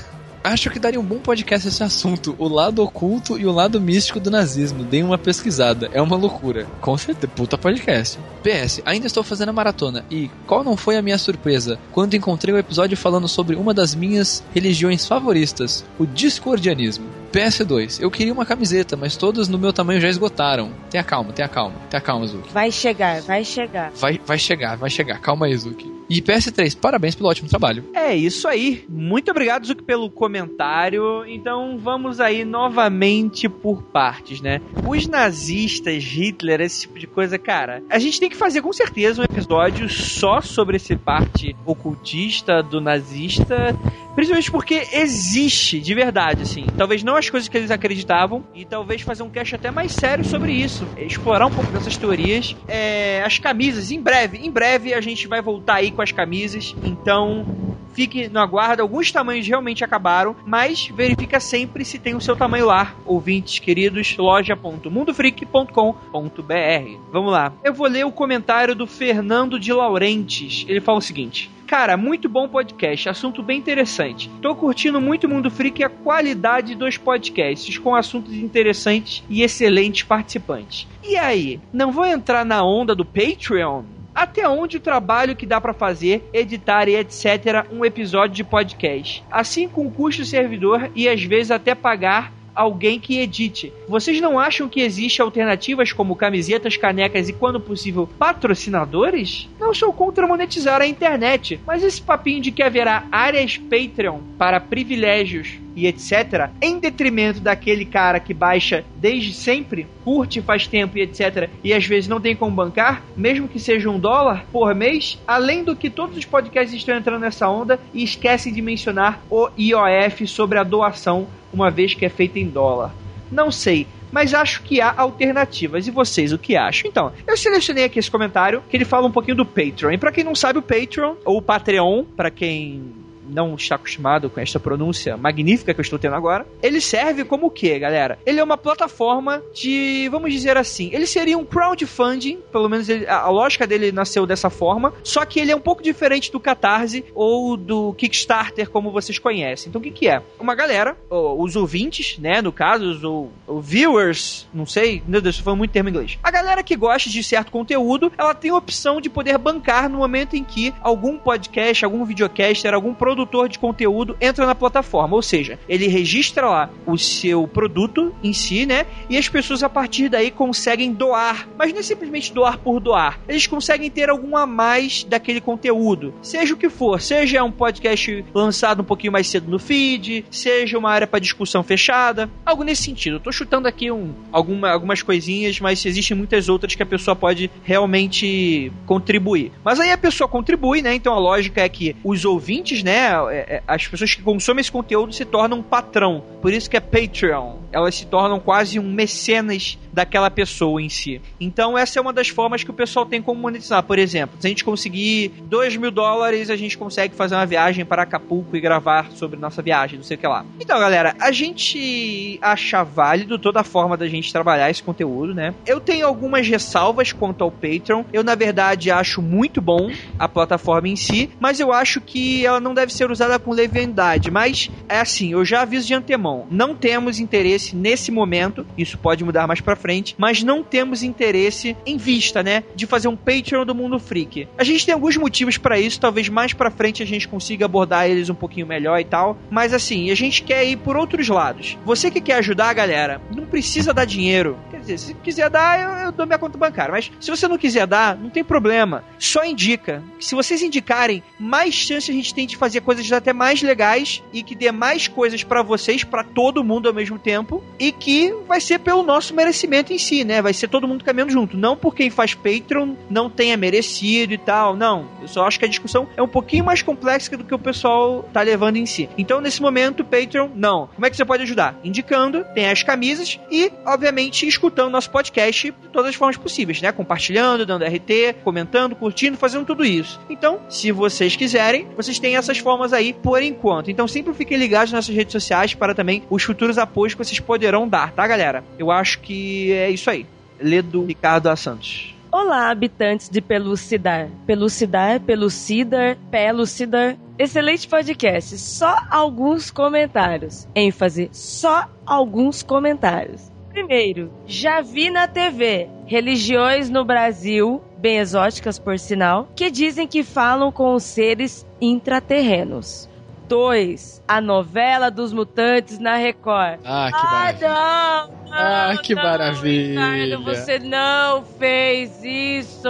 Acho 0.45 0.70
que 0.70 0.78
daria 0.78 0.99
um 0.99 1.05
bom 1.05 1.18
podcast 1.18 1.68
esse 1.68 1.82
assunto, 1.84 2.34
o 2.36 2.49
lado 2.49 2.82
oculto 2.82 3.38
e 3.38 3.47
o 3.47 3.53
lado 3.53 3.80
místico 3.80 4.18
do 4.18 4.30
nazismo. 4.30 4.82
Deem 4.82 5.05
uma 5.05 5.16
pesquisada, 5.16 5.88
é 5.93 6.03
uma 6.03 6.16
loucura. 6.16 6.66
Com 6.80 6.97
certeza, 6.99 7.28
puta 7.28 7.57
podcast. 7.57 8.18
PS, 8.43 8.82
ainda 8.84 9.07
estou 9.07 9.22
fazendo 9.22 9.51
a 9.51 9.53
maratona 9.53 10.05
e 10.11 10.28
qual 10.47 10.64
não 10.64 10.76
foi 10.76 10.97
a 10.97 11.03
minha 11.03 11.16
surpresa 11.16 11.78
quando 11.93 12.14
encontrei 12.14 12.53
o 12.53 12.59
episódio 12.59 12.97
falando 12.97 13.28
sobre 13.28 13.55
uma 13.55 13.72
das 13.72 13.95
minhas 13.95 14.43
religiões 14.53 15.07
favoritas, 15.07 15.84
o 15.99 16.05
discordianismo. 16.05 17.07
PS2, 17.32 18.01
eu 18.01 18.11
queria 18.11 18.32
uma 18.32 18.45
camiseta, 18.45 18.97
mas 18.97 19.16
todas 19.16 19.49
no 19.49 19.59
meu 19.59 19.72
tamanho 19.72 20.01
já 20.01 20.09
esgotaram. 20.09 20.70
Tenha 20.90 21.05
calma, 21.05 21.32
tenha 21.32 21.49
calma, 21.49 21.76
tenha 21.88 22.01
calma, 22.01 22.26
Zuki. 22.26 22.53
Vai 22.53 22.70
chegar, 22.70 23.22
vai 23.22 23.45
chegar. 23.45 23.90
Vai, 23.95 24.20
vai 24.26 24.38
chegar, 24.38 24.76
vai 24.76 24.90
chegar, 24.90 25.18
calma 25.20 25.47
aí, 25.47 25.57
Zuki. 25.57 26.02
E 26.13 26.21
PS3, 26.21 26.77
parabéns 26.79 27.15
pelo 27.15 27.31
ótimo 27.31 27.49
trabalho. 27.49 27.87
É 27.95 28.15
isso 28.15 28.47
aí. 28.47 28.85
Muito 28.87 29.31
obrigado, 29.31 29.67
Zuki, 29.67 29.83
pelo 29.83 30.11
comentário. 30.11 31.25
Então 31.27 31.79
vamos 31.79 32.21
aí 32.21 32.45
novamente 32.45 33.49
por 33.49 33.83
partes, 33.83 34.43
né? 34.43 34.61
Os 34.87 35.09
nazistas, 35.09 36.05
Hitler, 36.05 36.61
esse 36.61 36.83
tipo 36.83 36.99
de 36.99 37.07
coisa, 37.07 37.39
cara, 37.39 37.83
a 37.89 37.99
gente 37.99 38.21
tem 38.21 38.29
que 38.29 38.37
fazer 38.37 38.61
com 38.61 38.75
certeza 38.75 39.23
um 39.23 39.25
episódio 39.25 39.89
só 39.89 40.43
sobre 40.43 40.77
esse 40.77 40.95
parte 40.97 41.57
ocultista 41.65 42.63
do 42.63 42.79
nazista. 42.79 43.75
Principalmente 44.15 44.51
porque 44.51 44.89
existe, 44.93 45.81
de 45.81 45.95
verdade, 45.95 46.43
assim. 46.43 46.67
Talvez 46.77 47.03
não 47.03 47.17
as 47.17 47.31
coisas 47.31 47.49
que 47.49 47.57
eles 47.57 47.71
acreditavam, 47.71 48.45
e 48.55 48.65
talvez 48.65 49.03
fazer 49.03 49.23
um 49.23 49.31
cast 49.31 49.55
até 49.55 49.71
mais 49.71 49.93
sério 49.93 50.25
sobre 50.25 50.53
isso. 50.53 50.87
Explorar 50.97 51.47
um 51.47 51.51
pouco 51.51 51.71
dessas 51.73 51.97
teorias. 51.97 52.55
É, 52.69 53.23
as 53.25 53.39
camisas, 53.39 53.91
em 53.91 54.01
breve, 54.01 54.39
em 54.39 54.51
breve 54.51 54.95
a 54.95 55.01
gente 55.01 55.27
vai 55.27 55.41
voltar 55.41 55.77
aí 55.77 55.91
com 55.91 56.03
as 56.03 56.13
camisas. 56.13 56.75
Então, 56.85 57.47
fique 57.93 58.29
no 58.29 58.41
aguardo. 58.41 58.83
Alguns 58.83 59.11
tamanhos 59.11 59.47
realmente 59.47 59.85
acabaram, 59.85 60.37
mas 60.47 60.89
verifica 60.89 61.41
sempre 61.41 61.85
se 61.85 61.99
tem 61.99 62.15
o 62.15 62.21
seu 62.21 62.37
tamanho 62.37 62.67
lá. 62.67 62.95
Ouvintes 63.05 63.59
queridos, 63.59 64.17
loja.mundofreak.com.br. 64.17 66.99
Vamos 67.11 67.33
lá. 67.33 67.53
Eu 67.65 67.75
vou 67.75 67.87
ler 67.87 68.05
o 68.05 68.13
comentário 68.13 68.75
do 68.75 68.87
Fernando 68.87 69.59
de 69.59 69.73
Laurentes. 69.73 70.65
Ele 70.69 70.81
fala 70.81 70.99
o 70.99 71.03
seguinte: 71.03 71.51
Cara, 71.73 71.97
muito 71.97 72.29
bom 72.29 72.47
podcast, 72.47 73.09
assunto 73.09 73.43
bem 73.43 73.59
interessante. 73.59 74.29
Tô 74.43 74.55
curtindo 74.55 75.01
muito 75.01 75.27
o 75.27 75.31
Mundo 75.31 75.51
Freak 75.51 75.81
e 75.81 75.85
a 75.85 75.89
qualidade 75.89 76.75
dos 76.75 76.99
podcasts, 76.99 77.79
com 77.79 77.97
assuntos 77.97 78.35
interessantes 78.35 79.25
e 79.27 79.43
excelentes 79.43 80.03
participantes. 80.03 80.87
E 81.03 81.16
aí, 81.16 81.59
não 81.73 81.91
vou 81.91 82.05
entrar 82.05 82.45
na 82.45 82.62
onda 82.62 82.95
do 82.95 83.07
Patreon? 83.07 83.85
Até 84.14 84.47
onde 84.47 84.77
o 84.77 84.81
trabalho 84.81 85.35
que 85.35 85.47
dá 85.47 85.62
pra 85.62 85.73
fazer, 85.73 86.29
editar 86.35 86.91
e 86.91 86.97
etc. 86.97 87.66
um 87.73 87.87
episódio 87.87 88.37
de 88.37 88.45
podcast. 88.45 89.25
Assim 89.31 89.66
com 89.66 89.91
custo 89.91 90.20
do 90.20 90.29
servidor 90.29 90.91
e 90.95 91.09
às 91.09 91.25
vezes 91.25 91.51
até 91.51 91.75
pagar 91.75 92.35
alguém 92.55 92.99
que 92.99 93.19
edite. 93.19 93.73
Vocês 93.89 94.21
não 94.21 94.39
acham 94.39 94.69
que 94.69 94.81
existe 94.81 95.21
alternativas 95.21 95.93
como 95.93 96.17
camisetas, 96.17 96.77
canecas 96.77 97.29
e, 97.29 97.33
quando 97.33 97.61
possível, 97.61 98.09
patrocinadores? 98.19 99.49
Não 99.59 99.75
sou 99.75 99.93
contra 99.93 100.27
monetizar 100.27 100.81
a 100.81 100.87
internet, 100.87 101.61
mas 101.67 101.83
esse 101.83 102.01
papinho 102.01 102.43
de 102.43 102.51
que 102.51 102.63
haverá 102.63 103.07
áreas 103.11 103.57
Patreon 103.57 104.21
para 104.39 104.61
privilégios 104.61 105.59
e 105.75 105.87
etc., 105.87 106.51
em 106.61 106.79
detrimento 106.79 107.41
daquele 107.41 107.85
cara 107.85 108.21
que 108.21 108.35
baixa 108.35 108.85
desde 108.97 109.33
sempre, 109.33 109.87
curte 110.05 110.43
faz 110.43 110.67
tempo 110.67 110.99
e 110.99 111.03
etc., 111.03 111.49
e 111.65 111.73
às 111.73 111.87
vezes 111.87 112.09
não 112.09 112.21
tem 112.21 112.37
como 112.37 112.55
bancar, 112.55 113.03
mesmo 113.17 113.49
que 113.49 113.59
seja 113.59 113.89
um 113.89 113.99
dólar 113.99 114.45
por 114.53 114.75
mês, 114.75 115.19
além 115.27 115.65
do 115.65 115.77
que 115.77 115.91
todos 115.91 116.17
os 116.17 116.25
podcasts 116.25 116.75
estão 116.75 116.97
entrando 116.97 117.23
nessa 117.23 117.49
onda 117.49 117.81
e 117.95 118.03
esquecem 118.03 118.53
de 118.53 118.63
mencionar 118.63 119.23
o 119.31 119.49
IOF 119.59 120.27
sobre 120.27 120.59
a 120.59 120.63
doação, 120.63 121.27
uma 121.53 121.71
vez 121.71 121.95
que 121.95 122.05
é 122.05 122.09
feita 122.09 122.39
em 122.39 122.49
dólar. 122.49 122.95
Não 123.31 123.51
sei, 123.51 123.87
mas 124.11 124.35
acho 124.35 124.63
que 124.63 124.81
há 124.81 124.93
alternativas. 124.97 125.87
E 125.87 125.91
vocês, 125.91 126.33
o 126.33 126.39
que 126.39 126.55
acham? 126.55 126.89
Então, 126.89 127.13
eu 127.27 127.37
selecionei 127.37 127.85
aqui 127.85 127.99
esse 127.99 128.11
comentário 128.11 128.63
que 128.69 128.77
ele 128.77 128.85
fala 128.85 129.07
um 129.07 129.11
pouquinho 129.11 129.37
do 129.37 129.47
Patreon. 129.47 129.93
E 129.93 129.99
pra 129.99 130.13
quem 130.13 130.23
não 130.23 130.35
sabe, 130.35 130.59
o 130.59 130.63
Patreon, 130.63 131.15
ou 131.25 131.39
o 131.39 131.43
Patreon, 131.43 132.05
pra 132.05 132.31
quem 132.31 133.02
não 133.29 133.55
está 133.55 133.77
acostumado 133.77 134.29
com 134.29 134.41
esta 134.41 134.59
pronúncia 134.59 135.16
magnífica 135.16 135.73
que 135.73 135.81
eu 135.81 135.83
estou 135.83 135.99
tendo 135.99 136.14
agora, 136.14 136.47
ele 136.62 136.81
serve 136.81 137.25
como 137.25 137.47
o 137.47 137.51
quê, 137.51 137.79
galera? 137.79 138.18
Ele 138.27 138.41
é 138.41 138.45
uma 138.45 138.57
plataforma 138.57 139.43
de, 139.55 140.09
vamos 140.11 140.33
dizer 140.33 140.57
assim, 140.57 140.91
ele 140.93 141.07
seria 141.07 141.39
um 141.39 141.45
crowdfunding, 141.45 142.39
pelo 142.51 142.68
menos 142.68 142.89
ele, 142.89 143.07
a, 143.07 143.20
a 143.20 143.31
lógica 143.31 143.66
dele 143.66 143.93
nasceu 143.93 144.27
dessa 144.27 144.51
forma, 144.51 144.93
só 145.03 145.25
que 145.25 145.41
ele 145.41 145.53
é 145.53 145.57
um 145.57 145.61
pouco 145.61 145.83
diferente 145.83 146.31
do 146.31 146.41
Catarse 146.41 147.05
ou 147.14 147.57
do 147.57 147.95
Kickstarter, 147.95 148.68
como 148.70 148.91
vocês 148.91 149.18
conhecem. 149.18 149.68
Então 149.68 149.81
o 149.81 149.83
que, 149.83 149.91
que 149.91 150.09
é? 150.09 150.23
Uma 150.39 150.55
galera, 150.55 150.97
os 151.11 151.57
ouvintes, 151.57 152.18
né, 152.18 152.43
no 152.43 152.53
caso, 152.53 152.85
os, 152.85 153.03
os 153.47 153.66
viewers, 153.66 154.47
não 154.53 154.66
sei, 154.66 155.03
meu 155.07 155.20
Deus, 155.20 155.39
foi 155.39 155.55
muito 155.55 155.70
termo 155.70 155.89
em 155.89 155.93
inglês. 155.93 156.18
A 156.23 156.31
galera 156.31 156.62
que 156.62 156.77
gosta 156.77 157.09
de 157.09 157.23
certo 157.23 157.51
conteúdo, 157.51 158.12
ela 158.18 158.35
tem 158.35 158.51
a 158.51 158.57
opção 158.57 159.01
de 159.01 159.09
poder 159.09 159.39
bancar 159.39 159.89
no 159.89 159.99
momento 159.99 160.35
em 160.35 160.45
que 160.45 160.75
algum 160.83 161.18
podcast, 161.18 161.85
algum 161.85 162.05
videocaster, 162.05 162.75
algum 162.75 162.93
produtor 162.95 163.12
de 163.49 163.59
conteúdo 163.59 164.17
entra 164.21 164.47
na 164.47 164.55
plataforma. 164.55 165.17
Ou 165.17 165.23
seja, 165.23 165.59
ele 165.69 165.87
registra 165.87 166.49
lá 166.49 166.71
o 166.87 166.99
seu 166.99 167.47
produto 167.47 168.15
em 168.23 168.33
si, 168.33 168.67
né? 168.67 168.87
E 169.09 169.17
as 169.17 169.29
pessoas 169.29 169.63
a 169.63 169.69
partir 169.69 170.09
daí 170.09 170.31
conseguem 170.31 170.93
doar. 170.93 171.49
Mas 171.57 171.73
não 171.73 171.81
é 171.81 171.83
simplesmente 171.83 172.33
doar 172.33 172.59
por 172.59 172.81
doar. 172.81 173.21
Eles 173.29 173.47
conseguem 173.47 173.91
ter 173.91 174.11
algum 174.11 174.37
a 174.37 174.47
mais 174.47 175.05
daquele 175.05 175.41
conteúdo. 175.41 176.15
Seja 176.23 176.55
o 176.55 176.57
que 176.57 176.69
for, 176.69 177.01
seja 177.01 177.43
um 177.43 177.51
podcast 177.51 178.25
lançado 178.35 178.83
um 178.83 178.85
pouquinho 178.85 179.13
mais 179.13 179.27
cedo 179.27 179.51
no 179.51 179.59
feed, 179.59 180.25
seja 180.31 180.79
uma 180.79 180.91
área 180.91 181.07
para 181.07 181.19
discussão 181.19 181.63
fechada, 181.63 182.31
algo 182.45 182.63
nesse 182.63 182.83
sentido. 182.83 183.17
Eu 183.17 183.21
tô 183.21 183.33
chutando 183.33 183.69
aqui 183.69 183.91
um, 183.91 184.13
alguma, 184.31 184.71
algumas 184.71 185.03
coisinhas, 185.03 185.61
mas 185.61 185.85
existem 185.85 186.17
muitas 186.17 186.49
outras 186.49 186.75
que 186.75 186.83
a 186.83 186.87
pessoa 186.87 187.15
pode 187.15 187.51
realmente 187.63 188.73
contribuir. 188.87 189.53
Mas 189.65 189.81
aí 189.81 189.91
a 189.91 189.99
pessoa 189.99 190.29
contribui, 190.29 190.83
né? 190.83 190.95
Então 190.95 191.13
a 191.15 191.19
lógica 191.19 191.61
é 191.61 191.69
que 191.69 191.97
os 192.05 192.25
ouvintes, 192.25 192.83
né? 192.83 193.02
É, 193.03 193.57
é, 193.57 193.63
as 193.67 193.87
pessoas 193.87 194.15
que 194.15 194.23
consomem 194.23 194.61
esse 194.61 194.73
conteúdo 194.73 195.13
se 195.13 195.25
tornam 195.25 195.59
um 195.59 195.63
patrão. 195.63 196.23
Por 196.41 196.53
isso 196.53 196.69
que 196.69 196.77
é 196.77 196.81
Patreon. 196.81 197.57
Elas 197.71 197.95
se 197.95 198.07
tornam 198.07 198.39
quase 198.39 198.79
um 198.79 198.93
mecenas 198.93 199.79
daquela 199.93 200.31
pessoa 200.31 200.81
em 200.81 200.89
si. 200.89 201.21
Então 201.41 201.77
essa 201.77 201.99
é 201.99 202.03
uma 202.03 202.13
das 202.13 202.29
formas 202.29 202.65
que 202.65 202.71
o 202.71 202.75
pessoal 202.75 203.05
tem 203.05 203.21
como 203.21 203.41
monetizar. 203.41 203.83
Por 203.83 203.99
exemplo, 203.99 204.37
se 204.41 204.47
a 204.47 204.51
gente 204.51 204.65
conseguir 204.65 205.33
2 205.45 205.77
mil 205.77 205.91
dólares, 205.91 206.51
a 206.51 206.57
gente 206.57 206.79
consegue 206.79 207.15
fazer 207.15 207.35
uma 207.35 207.47
viagem 207.47 207.85
para 207.85 208.03
Acapulco 208.03 208.57
e 208.57 208.61
gravar 208.61 209.11
sobre 209.13 209.39
nossa 209.39 209.61
viagem, 209.61 209.99
não 209.99 210.05
sei 210.05 210.17
o 210.17 210.21
que 210.21 210.27
lá. 210.27 210.45
Então, 210.59 210.79
galera, 210.79 211.15
a 211.21 211.31
gente 211.31 212.39
acha 212.41 212.83
válido 212.83 213.39
toda 213.39 213.61
a 213.61 213.65
forma 213.65 213.97
da 213.97 214.09
gente 214.09 214.33
trabalhar 214.33 214.71
esse 214.71 214.83
conteúdo, 214.83 215.35
né? 215.35 215.55
Eu 215.67 215.81
tenho 215.81 216.07
algumas 216.07 216.47
ressalvas 216.49 217.13
quanto 217.13 217.45
ao 217.45 217.51
Patreon. 217.51 218.05
Eu, 218.13 218.25
na 218.25 218.35
verdade, 218.35 218.91
acho 218.91 219.21
muito 219.21 219.61
bom 219.61 219.91
a 220.19 220.29
plataforma 220.29 220.89
em 220.89 220.97
si, 220.97 221.31
mas 221.39 221.61
eu 221.61 221.73
acho 221.73 222.01
que 222.01 222.45
ela 222.47 222.61
não 222.61 222.75
deve 222.75 222.91
ser 222.93 223.11
usada 223.11 223.38
com 223.38 223.53
leviandade. 223.53 224.30
Mas 224.30 224.70
é 224.88 225.01
assim, 225.01 225.32
eu 225.32 225.45
já 225.45 225.62
aviso 225.62 225.86
de 225.86 225.95
antemão, 225.95 226.47
não 226.51 226.74
temos 226.74 227.18
interesse 227.18 227.74
nesse 227.74 228.11
momento, 228.11 228.66
isso 228.76 228.99
pode 228.99 229.24
mudar 229.24 229.47
mais 229.47 229.61
pra 229.61 229.76
frente, 229.76 230.14
mas 230.18 230.43
não 230.43 230.62
temos 230.62 231.03
interesse 231.03 231.76
em 231.86 231.97
vista, 231.97 232.43
né, 232.43 232.64
de 232.74 232.86
fazer 232.86 233.09
um 233.09 233.16
Patreon 233.16 233.64
do 233.64 233.74
Mundo 233.74 233.99
Freak. 233.99 234.49
A 234.57 234.64
gente 234.64 234.84
tem 234.84 234.95
alguns 234.95 235.16
motivos 235.16 235.57
para 235.57 235.78
isso, 235.78 236.01
talvez 236.01 236.28
mais 236.28 236.53
pra 236.53 236.70
frente 236.70 237.03
a 237.03 237.07
gente 237.07 237.28
consiga 237.28 237.64
abordar 237.64 238.09
eles 238.09 238.28
um 238.28 238.34
pouquinho 238.34 238.66
melhor 238.66 239.01
e 239.01 239.05
tal, 239.05 239.38
mas 239.51 239.72
assim, 239.72 240.11
a 240.11 240.14
gente 240.14 240.43
quer 240.43 240.64
ir 240.64 240.76
por 240.76 240.97
outros 240.97 241.28
lados. 241.28 241.78
Você 241.84 242.11
que 242.11 242.20
quer 242.20 242.36
ajudar, 242.36 242.74
galera, 242.74 243.20
não 243.34 243.47
precisa 243.47 243.95
dar 243.95 244.05
dinheiro. 244.05 244.59
Quer 244.70 244.80
dizer, 244.80 244.99
se 244.99 245.14
quiser 245.14 245.49
dar, 245.49 245.80
eu, 245.80 246.07
eu 246.07 246.12
dou 246.12 246.26
minha 246.26 246.38
conta 246.38 246.59
bancária, 246.59 246.93
mas 246.93 247.11
se 247.20 247.30
você 247.30 247.49
não 247.49 247.59
quiser 247.59 247.86
dar, 247.86 248.16
não 248.16 248.30
tem 248.30 248.45
problema. 248.45 249.05
Só 249.18 249.45
indica. 249.45 250.03
Se 250.20 250.34
vocês 250.34 250.62
indicarem, 250.62 251.22
mais 251.38 251.74
chance 251.74 252.11
a 252.11 252.14
gente 252.14 252.34
tem 252.34 252.47
de 252.47 252.57
fazer 252.57 252.82
coisas 252.83 253.11
até 253.12 253.33
mais 253.33 253.62
legais 253.62 254.22
e 254.33 254.43
que 254.43 254.55
dê 254.55 254.70
mais 254.70 255.09
coisas 255.09 255.43
para 255.43 255.62
vocês, 255.62 256.05
para 256.05 256.24
todo 256.24 256.64
mundo 256.64 256.89
ao 256.89 256.95
mesmo 256.95 257.18
tempo, 257.18 257.62
e 257.78 257.93
que 257.93 258.35
vai 258.47 258.61
ser 258.61 258.78
pelo 258.78 259.03
nosso 259.03 259.35
merecimento 259.35 259.93
em 259.93 259.99
si, 259.99 260.24
né? 260.24 260.43
Vai 260.43 260.53
ser 260.53 260.68
todo 260.68 260.89
mundo 260.89 261.05
caminhando 261.05 261.33
junto. 261.33 261.57
Não 261.57 261.76
por 261.76 261.95
quem 261.95 262.11
faz 262.11 262.35
Patreon 262.35 262.95
não 263.09 263.30
tenha 263.30 263.57
merecido 263.57 264.33
e 264.33 264.39
tal. 264.39 264.76
Não. 264.76 265.07
Eu 265.20 265.28
só 265.28 265.47
acho 265.47 265.59
que 265.59 265.64
a 265.64 265.68
discussão 265.68 266.09
é 266.16 266.22
um 266.22 266.28
pouquinho 266.28 266.64
mais 266.64 266.83
complexa 266.83 267.37
do 267.37 267.45
que 267.45 267.55
o 267.55 267.59
pessoal 267.59 268.28
tá 268.33 268.43
levando 268.43 268.76
em 268.76 268.87
si. 268.87 269.09
Então, 269.16 269.41
nesse 269.41 269.62
momento, 269.62 270.05
Patreon, 270.05 270.51
não. 270.55 270.89
Como 270.95 271.07
é 271.07 271.11
que 271.11 271.16
você 271.16 271.24
pode 271.24 271.43
ajudar? 271.45 271.78
Indicando, 271.85 272.45
tem 272.55 272.68
as 272.68 272.83
camisas 272.83 273.39
e, 273.51 273.70
obviamente, 273.87 274.47
escutando 274.47 274.91
nosso 274.91 275.11
podcast 275.11 275.70
de 275.70 275.89
todas 275.89 276.11
as 276.11 276.14
formas 276.14 276.37
possíveis, 276.37 276.80
né? 276.80 276.91
Compartilhando, 276.93 277.64
dando 277.64 277.85
RT, 277.85 278.37
comentando, 278.43 278.97
curtindo, 278.97 279.37
fazendo 279.37 279.64
tudo 279.64 279.85
isso. 279.85 280.20
Então, 280.28 280.61
se 280.68 280.91
vocês 280.91 281.37
quiserem, 281.37 281.89
vocês 281.97 282.18
têm 282.18 282.37
essas 282.37 282.59
formas 282.59 282.72
aí 282.93 283.12
por 283.12 283.43
enquanto. 283.43 283.91
Então, 283.91 284.07
sempre 284.07 284.33
fiquem 284.35 284.57
ligados 284.57 284.93
nas 284.93 285.07
nossas 285.07 285.14
redes 285.14 285.33
sociais 285.33 285.75
para 285.75 285.95
também 285.95 286.23
os 286.31 286.43
futuros 286.43 286.79
apoios 286.79 287.14
que 287.14 287.25
vocês 287.25 287.41
poderão 287.41 287.89
dar, 287.89 288.12
tá, 288.12 288.27
galera? 288.27 288.64
Eu 288.79 288.91
acho 288.91 289.20
que 289.20 289.73
é 289.73 289.91
isso 289.91 290.11
aí. 290.11 290.27
Ledo 290.61 291.05
Ricardo 291.05 291.49
A. 291.49 291.57
Santos. 291.57 292.14
Olá, 292.31 292.70
habitantes 292.70 293.29
de 293.29 293.43
Pelucidar. 293.43 294.29
Pelucidar, 294.47 295.20
Pelucidar, 295.20 296.16
Pelucidar. 296.31 297.16
Excelente 297.39 297.87
podcast. 297.87 298.57
Só 298.57 298.97
alguns 299.11 299.70
comentários. 299.70 300.66
ênfase, 300.75 301.29
só 301.33 301.89
alguns 302.07 302.62
comentários. 302.62 303.53
Primeiro, 303.68 304.31
já 304.47 304.81
vi 304.81 305.11
na 305.11 305.27
TV 305.27 305.89
religiões 306.07 306.89
no 306.91 307.05
Brasil, 307.05 307.83
bem 308.03 308.19
exóticas 308.19 308.79
por 308.81 308.99
sinal, 308.99 309.49
que 309.55 309.71
dizem 309.71 310.07
que 310.09 310.25
falam 310.25 310.73
com 310.73 310.93
os 310.95 311.05
seres 311.05 311.65
intraterrenos. 311.81 313.09
2. 313.49 314.23
A 314.27 314.41
novela 314.41 315.11
dos 315.11 315.33
mutantes 315.33 315.99
na 315.99 316.17
Record. 316.17 316.81
Ah, 316.85 317.11
que 317.13 317.23
maravilha. 317.23 317.69
não, 317.69 318.29
não, 318.29 318.53
Ah, 318.53 318.95
que 319.03 319.15
não, 319.15 319.23
maravilha. 319.23 320.15
Ricardo, 320.15 320.45
você 320.45 320.79
não 320.79 321.45
fez 321.59 322.25
isso. 322.25 322.89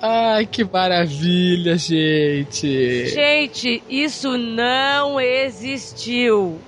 Ai, 0.00 0.46
que 0.46 0.64
maravilha, 0.64 1.78
gente. 1.78 3.06
Gente, 3.06 3.82
isso 3.88 4.36
não 4.36 5.20
existiu. 5.20 6.58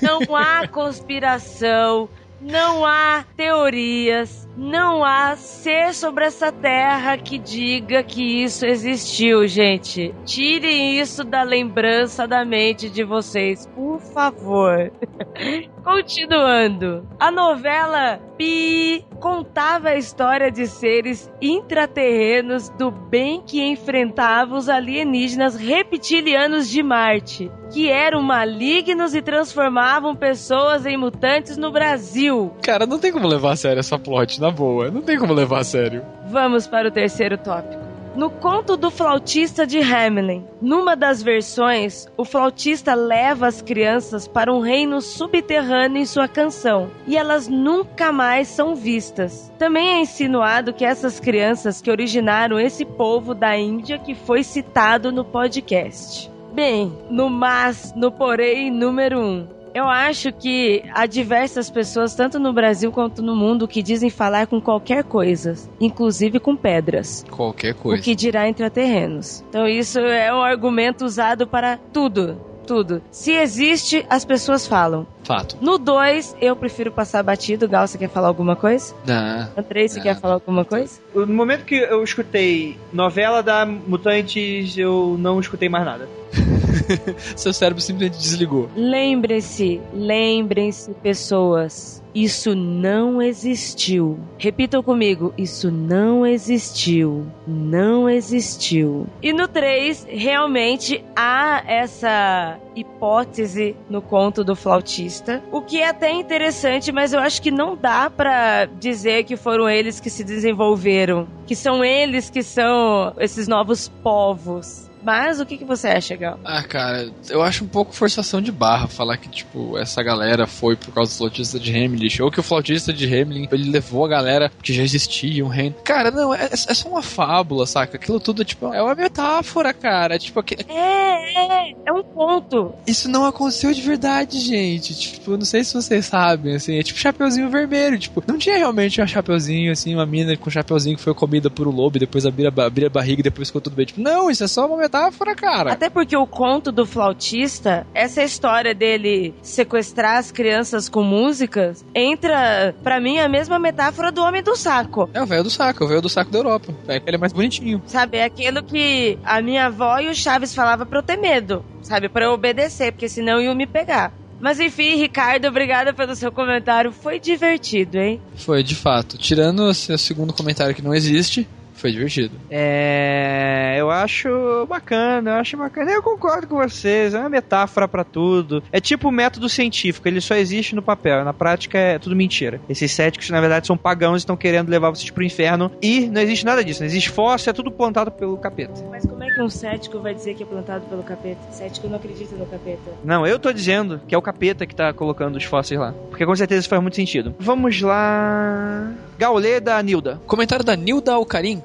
Não 0.00 0.36
há 0.36 0.66
conspiração, 0.70 2.08
não 2.40 2.84
há 2.86 3.24
teorias, 3.36 4.45
não 4.56 5.04
há 5.04 5.36
ser 5.36 5.92
sobre 5.92 6.24
essa 6.24 6.50
terra 6.50 7.18
que 7.18 7.38
diga 7.38 8.02
que 8.02 8.42
isso 8.42 8.64
existiu, 8.64 9.46
gente. 9.46 10.14
Tirem 10.24 10.98
isso 10.98 11.22
da 11.22 11.42
lembrança 11.42 12.26
da 12.26 12.44
mente 12.44 12.88
de 12.88 13.04
vocês, 13.04 13.66
por 13.74 14.00
favor. 14.00 14.90
Continuando. 15.86 17.06
A 17.16 17.30
novela 17.30 18.18
Pi 18.36 19.06
contava 19.20 19.90
a 19.90 19.96
história 19.96 20.50
de 20.50 20.66
seres 20.66 21.32
intraterrenos 21.40 22.68
do 22.70 22.90
bem 22.90 23.40
que 23.40 23.62
enfrentavam 23.62 24.58
os 24.58 24.68
alienígenas 24.68 25.54
reptilianos 25.54 26.68
de 26.68 26.82
Marte, 26.82 27.52
que 27.72 27.88
eram 27.88 28.20
malignos 28.20 29.14
e 29.14 29.22
transformavam 29.22 30.16
pessoas 30.16 30.84
em 30.84 30.96
mutantes 30.96 31.56
no 31.56 31.70
Brasil. 31.70 32.52
Cara, 32.64 32.84
não 32.84 32.98
tem 32.98 33.12
como 33.12 33.28
levar 33.28 33.52
a 33.52 33.56
sério 33.56 33.78
essa 33.78 33.96
plot, 33.96 34.40
na 34.40 34.50
boa. 34.50 34.90
Não 34.90 35.02
tem 35.02 35.16
como 35.16 35.32
levar 35.32 35.60
a 35.60 35.64
sério. 35.64 36.04
Vamos 36.26 36.66
para 36.66 36.88
o 36.88 36.90
terceiro 36.90 37.38
tópico. 37.38 37.85
No 38.16 38.30
conto 38.30 38.78
do 38.78 38.90
flautista 38.90 39.66
de 39.66 39.78
Hamelin, 39.78 40.42
numa 40.58 40.96
das 40.96 41.22
versões, 41.22 42.08
o 42.16 42.24
flautista 42.24 42.94
leva 42.94 43.46
as 43.46 43.60
crianças 43.60 44.26
para 44.26 44.50
um 44.50 44.60
reino 44.60 45.02
subterrâneo 45.02 46.00
em 46.00 46.06
sua 46.06 46.26
canção, 46.26 46.90
e 47.06 47.14
elas 47.14 47.46
nunca 47.46 48.10
mais 48.10 48.48
são 48.48 48.74
vistas. 48.74 49.52
Também 49.58 49.88
é 49.88 50.00
insinuado 50.00 50.72
que 50.72 50.82
essas 50.82 51.20
crianças 51.20 51.82
que 51.82 51.90
originaram 51.90 52.58
esse 52.58 52.86
povo 52.86 53.34
da 53.34 53.54
Índia 53.54 53.98
que 53.98 54.14
foi 54.14 54.42
citado 54.42 55.12
no 55.12 55.22
podcast. 55.22 56.30
Bem, 56.54 56.96
no 57.10 57.28
mas, 57.28 57.92
no 57.94 58.10
porém 58.10 58.70
número 58.70 59.20
um. 59.20 59.55
Eu 59.76 59.90
acho 59.90 60.32
que 60.32 60.82
há 60.94 61.04
diversas 61.04 61.68
pessoas, 61.68 62.14
tanto 62.14 62.38
no 62.38 62.50
Brasil 62.50 62.90
quanto 62.90 63.20
no 63.20 63.36
mundo, 63.36 63.68
que 63.68 63.82
dizem 63.82 64.08
falar 64.08 64.46
com 64.46 64.58
qualquer 64.58 65.04
coisa, 65.04 65.52
inclusive 65.78 66.40
com 66.40 66.56
pedras. 66.56 67.22
Qualquer 67.30 67.72
O 67.72 67.76
coisa. 67.76 68.02
que 68.02 68.14
dirá 68.14 68.48
intraterrenos. 68.48 69.44
Então 69.50 69.68
isso 69.68 69.98
é 69.98 70.32
um 70.32 70.40
argumento 70.40 71.04
usado 71.04 71.46
para 71.46 71.76
tudo. 71.92 72.40
Tudo. 72.66 73.00
Se 73.10 73.32
existe, 73.32 74.04
as 74.10 74.24
pessoas 74.24 74.66
falam. 74.66 75.06
Fato. 75.24 75.56
No 75.60 75.78
2, 75.78 76.36
eu 76.40 76.54
prefiro 76.56 76.90
passar 76.90 77.22
batido. 77.22 77.68
Gal, 77.68 77.86
você 77.86 77.96
quer 77.98 78.08
falar 78.08 78.28
alguma 78.28 78.56
coisa? 78.56 78.94
Não. 79.06 79.48
Andrei, 79.56 79.88
você 79.88 79.96
Não. 79.96 80.02
quer 80.02 80.20
falar 80.20 80.34
alguma 80.34 80.64
coisa? 80.64 81.00
No 81.14 81.26
momento 81.26 81.64
que 81.64 81.76
eu 81.76 82.02
escutei 82.02 82.76
novela 82.92 83.42
da 83.42 83.64
Mutantes, 83.64 84.76
eu 84.76 85.16
não 85.18 85.38
escutei 85.40 85.68
mais 85.68 85.84
nada. 85.84 86.08
Seu 87.36 87.52
cérebro 87.52 87.80
simplesmente 87.82 88.18
desligou. 88.18 88.68
Lembrem-se, 88.76 89.80
lembrem-se, 89.92 90.90
pessoas. 91.02 92.02
Isso 92.16 92.54
não 92.54 93.20
existiu. 93.20 94.18
Repitam 94.38 94.82
comigo: 94.82 95.34
isso 95.36 95.70
não 95.70 96.26
existiu. 96.26 97.26
Não 97.46 98.08
existiu. 98.08 99.06
E 99.22 99.34
no 99.34 99.46
3, 99.46 100.06
realmente 100.08 101.04
há 101.14 101.62
essa 101.66 102.58
hipótese 102.74 103.76
no 103.90 104.00
conto 104.00 104.42
do 104.42 104.56
flautista, 104.56 105.42
o 105.52 105.60
que 105.60 105.82
é 105.82 105.88
até 105.90 106.10
interessante, 106.10 106.90
mas 106.90 107.12
eu 107.12 107.20
acho 107.20 107.42
que 107.42 107.50
não 107.50 107.76
dá 107.76 108.08
pra 108.08 108.64
dizer 108.64 109.24
que 109.24 109.36
foram 109.36 109.68
eles 109.68 110.00
que 110.00 110.08
se 110.08 110.24
desenvolveram, 110.24 111.28
que 111.46 111.54
são 111.54 111.84
eles 111.84 112.30
que 112.30 112.42
são 112.42 113.12
esses 113.18 113.46
novos 113.46 113.90
povos. 114.02 114.90
Mas 115.06 115.38
o 115.38 115.46
que, 115.46 115.56
que 115.56 115.64
você 115.64 115.86
acha, 115.86 116.16
Gal? 116.16 116.40
Ah, 116.44 116.64
cara, 116.64 117.08
eu 117.30 117.40
acho 117.40 117.62
um 117.64 117.68
pouco 117.68 117.94
forçação 117.94 118.42
de 118.42 118.50
barra 118.50 118.88
falar 118.88 119.16
que, 119.16 119.28
tipo, 119.28 119.78
essa 119.78 120.02
galera 120.02 120.48
foi 120.48 120.74
por 120.74 120.92
causa 120.92 121.12
do 121.12 121.16
flautista 121.16 121.60
de 121.60 121.70
Hamelin, 121.70 122.08
ou 122.20 122.30
que 122.30 122.40
o 122.40 122.42
flautista 122.42 122.92
de 122.92 123.04
Hamelin, 123.06 123.46
ele 123.52 123.70
levou 123.70 124.04
a 124.04 124.08
galera 124.08 124.50
que 124.60 124.72
já 124.72 124.82
existia 124.82 125.44
um 125.44 125.48
reino. 125.48 125.76
Cara, 125.84 126.10
não, 126.10 126.34
é, 126.34 126.46
é 126.50 126.56
só 126.74 126.88
uma 126.88 127.02
fábula, 127.02 127.66
saca? 127.66 127.96
Aquilo 127.96 128.18
tudo, 128.18 128.44
tipo, 128.44 128.72
é 128.74 128.82
uma 128.82 128.96
metáfora, 128.96 129.72
cara. 129.72 130.18
Tipo, 130.18 130.40
aqu- 130.40 130.56
É, 130.68 131.68
é, 131.68 131.72
é 131.86 131.92
um 131.92 132.02
ponto. 132.02 132.74
isso 132.84 133.08
não 133.08 133.24
aconteceu 133.24 133.72
de 133.72 133.80
verdade, 133.82 134.40
gente. 134.40 134.92
Tipo, 134.98 135.36
não 135.36 135.44
sei 135.44 135.62
se 135.62 135.72
vocês 135.74 136.04
sabem, 136.06 136.56
assim, 136.56 136.78
é 136.78 136.82
tipo 136.82 136.98
Chapeuzinho 136.98 137.48
Vermelho, 137.48 137.98
tipo, 137.98 138.22
não 138.26 138.38
tinha 138.38 138.56
realmente 138.56 139.00
um 139.00 139.06
Chapeuzinho, 139.06 139.70
assim, 139.70 139.94
uma 139.94 140.04
mina 140.06 140.36
com 140.36 140.50
Chapeuzinho 140.50 140.96
que 140.96 141.02
foi 141.02 141.14
comida 141.14 141.48
por 141.48 141.68
um 141.68 141.70
lobo 141.70 141.96
e 141.96 142.00
depois 142.00 142.26
abrir 142.26 142.46
a, 142.46 142.48
a 142.48 142.90
barriga 142.90 143.20
e 143.20 143.22
depois 143.22 143.48
ficou 143.48 143.60
tudo 143.60 143.76
bem. 143.76 143.86
Tipo, 143.86 144.00
não, 144.00 144.28
isso 144.30 144.42
é 144.42 144.48
só 144.48 144.66
uma 144.66 144.76
metáfora, 144.76 144.95
cara. 145.36 145.72
Até 145.72 145.88
porque 145.90 146.16
o 146.16 146.26
conto 146.26 146.70
do 146.72 146.86
flautista, 146.86 147.86
essa 147.94 148.22
história 148.22 148.74
dele 148.74 149.34
sequestrar 149.42 150.18
as 150.18 150.30
crianças 150.30 150.88
com 150.88 151.02
músicas, 151.02 151.84
entra, 151.94 152.74
pra 152.82 153.00
mim, 153.00 153.18
a 153.18 153.28
mesma 153.28 153.58
metáfora 153.58 154.10
do 154.10 154.22
homem 154.22 154.42
do 154.42 154.56
saco. 154.56 155.08
É 155.12 155.22
o 155.22 155.26
velho 155.26 155.44
do 155.44 155.50
saco, 155.50 155.82
é 155.82 155.86
o 155.86 155.88
velho 155.88 156.02
do 156.02 156.08
saco 156.08 156.30
da 156.30 156.38
Europa. 156.38 156.74
É, 156.88 156.96
ele 157.06 157.16
é 157.16 157.18
mais 157.18 157.32
bonitinho. 157.32 157.82
Sabe, 157.86 158.18
é 158.18 158.24
aquilo 158.24 158.62
que 158.62 159.18
a 159.24 159.40
minha 159.40 159.66
avó 159.66 159.98
e 159.98 160.08
o 160.08 160.14
Chaves 160.14 160.54
falava 160.54 160.86
pra 160.86 160.98
eu 160.98 161.02
ter 161.02 161.16
medo, 161.16 161.64
sabe, 161.82 162.08
pra 162.08 162.24
eu 162.26 162.32
obedecer, 162.32 162.92
porque 162.92 163.08
senão 163.08 163.40
iam 163.40 163.54
me 163.54 163.66
pegar. 163.66 164.12
Mas 164.40 164.60
enfim, 164.60 164.96
Ricardo, 164.96 165.48
obrigada 165.48 165.92
pelo 165.94 166.14
seu 166.14 166.30
comentário. 166.30 166.92
Foi 166.92 167.18
divertido, 167.18 167.98
hein? 167.98 168.20
Foi, 168.36 168.62
de 168.62 168.74
fato. 168.74 169.16
Tirando 169.16 169.60
o 169.60 169.74
segundo 169.74 170.32
comentário 170.32 170.74
que 170.74 170.82
não 170.82 170.94
existe, 170.94 171.48
foi 171.76 171.92
divertido. 171.92 172.34
É, 172.50 173.76
eu 173.78 173.90
acho 173.90 174.66
bacana, 174.66 175.30
eu 175.30 175.34
acho 175.34 175.56
bacana. 175.56 175.90
Eu 175.90 176.02
concordo 176.02 176.46
com 176.46 176.56
vocês, 176.56 177.14
é 177.14 177.18
uma 177.18 177.28
metáfora 177.28 177.86
pra 177.86 178.04
tudo. 178.04 178.62
É 178.72 178.80
tipo 178.80 179.08
o 179.08 179.12
método 179.12 179.48
científico, 179.48 180.08
ele 180.08 180.20
só 180.20 180.34
existe 180.34 180.74
no 180.74 180.82
papel, 180.82 181.24
na 181.24 181.32
prática 181.32 181.78
é 181.78 181.98
tudo 181.98 182.16
mentira. 182.16 182.60
Esses 182.68 182.90
céticos, 182.92 183.30
na 183.30 183.40
verdade, 183.40 183.66
são 183.66 183.76
pagãos 183.76 184.16
e 184.16 184.18
estão 184.18 184.36
querendo 184.36 184.68
levar 184.68 184.90
vocês 184.90 185.10
pro 185.10 185.22
inferno 185.22 185.70
e 185.82 186.06
não 186.06 186.20
existe 186.20 186.44
nada 186.44 186.64
disso, 186.64 186.80
não 186.80 186.86
existe 186.86 187.10
fóssil, 187.10 187.50
é 187.50 187.52
tudo 187.52 187.70
plantado 187.70 188.10
pelo 188.10 188.36
capeta. 188.38 188.82
Mas 188.90 189.04
como 189.04 189.22
é 189.22 189.30
que 189.30 189.42
um 189.42 189.50
cético 189.50 190.00
vai 190.00 190.14
dizer 190.14 190.34
que 190.34 190.42
é 190.42 190.46
plantado 190.46 190.86
pelo 190.86 191.02
capeta? 191.02 191.40
Cético 191.50 191.88
não 191.88 191.96
acredita 191.96 192.34
no 192.34 192.46
capeta. 192.46 192.90
Não, 193.04 193.26
eu 193.26 193.38
tô 193.38 193.52
dizendo 193.52 194.00
que 194.06 194.14
é 194.14 194.18
o 194.18 194.22
capeta 194.22 194.66
que 194.66 194.74
tá 194.74 194.92
colocando 194.92 195.36
os 195.36 195.44
fósseis 195.44 195.78
lá. 195.78 195.92
Porque 196.08 196.24
com 196.24 196.34
certeza 196.34 196.60
isso 196.60 196.68
faz 196.68 196.80
muito 196.80 196.96
sentido. 196.96 197.34
Vamos 197.38 197.80
lá. 197.80 198.92
Gaulê 199.18 199.60
da 199.60 199.82
Nilda. 199.82 200.20
Comentário 200.26 200.64
da 200.64 200.76
Nilda 200.76 201.12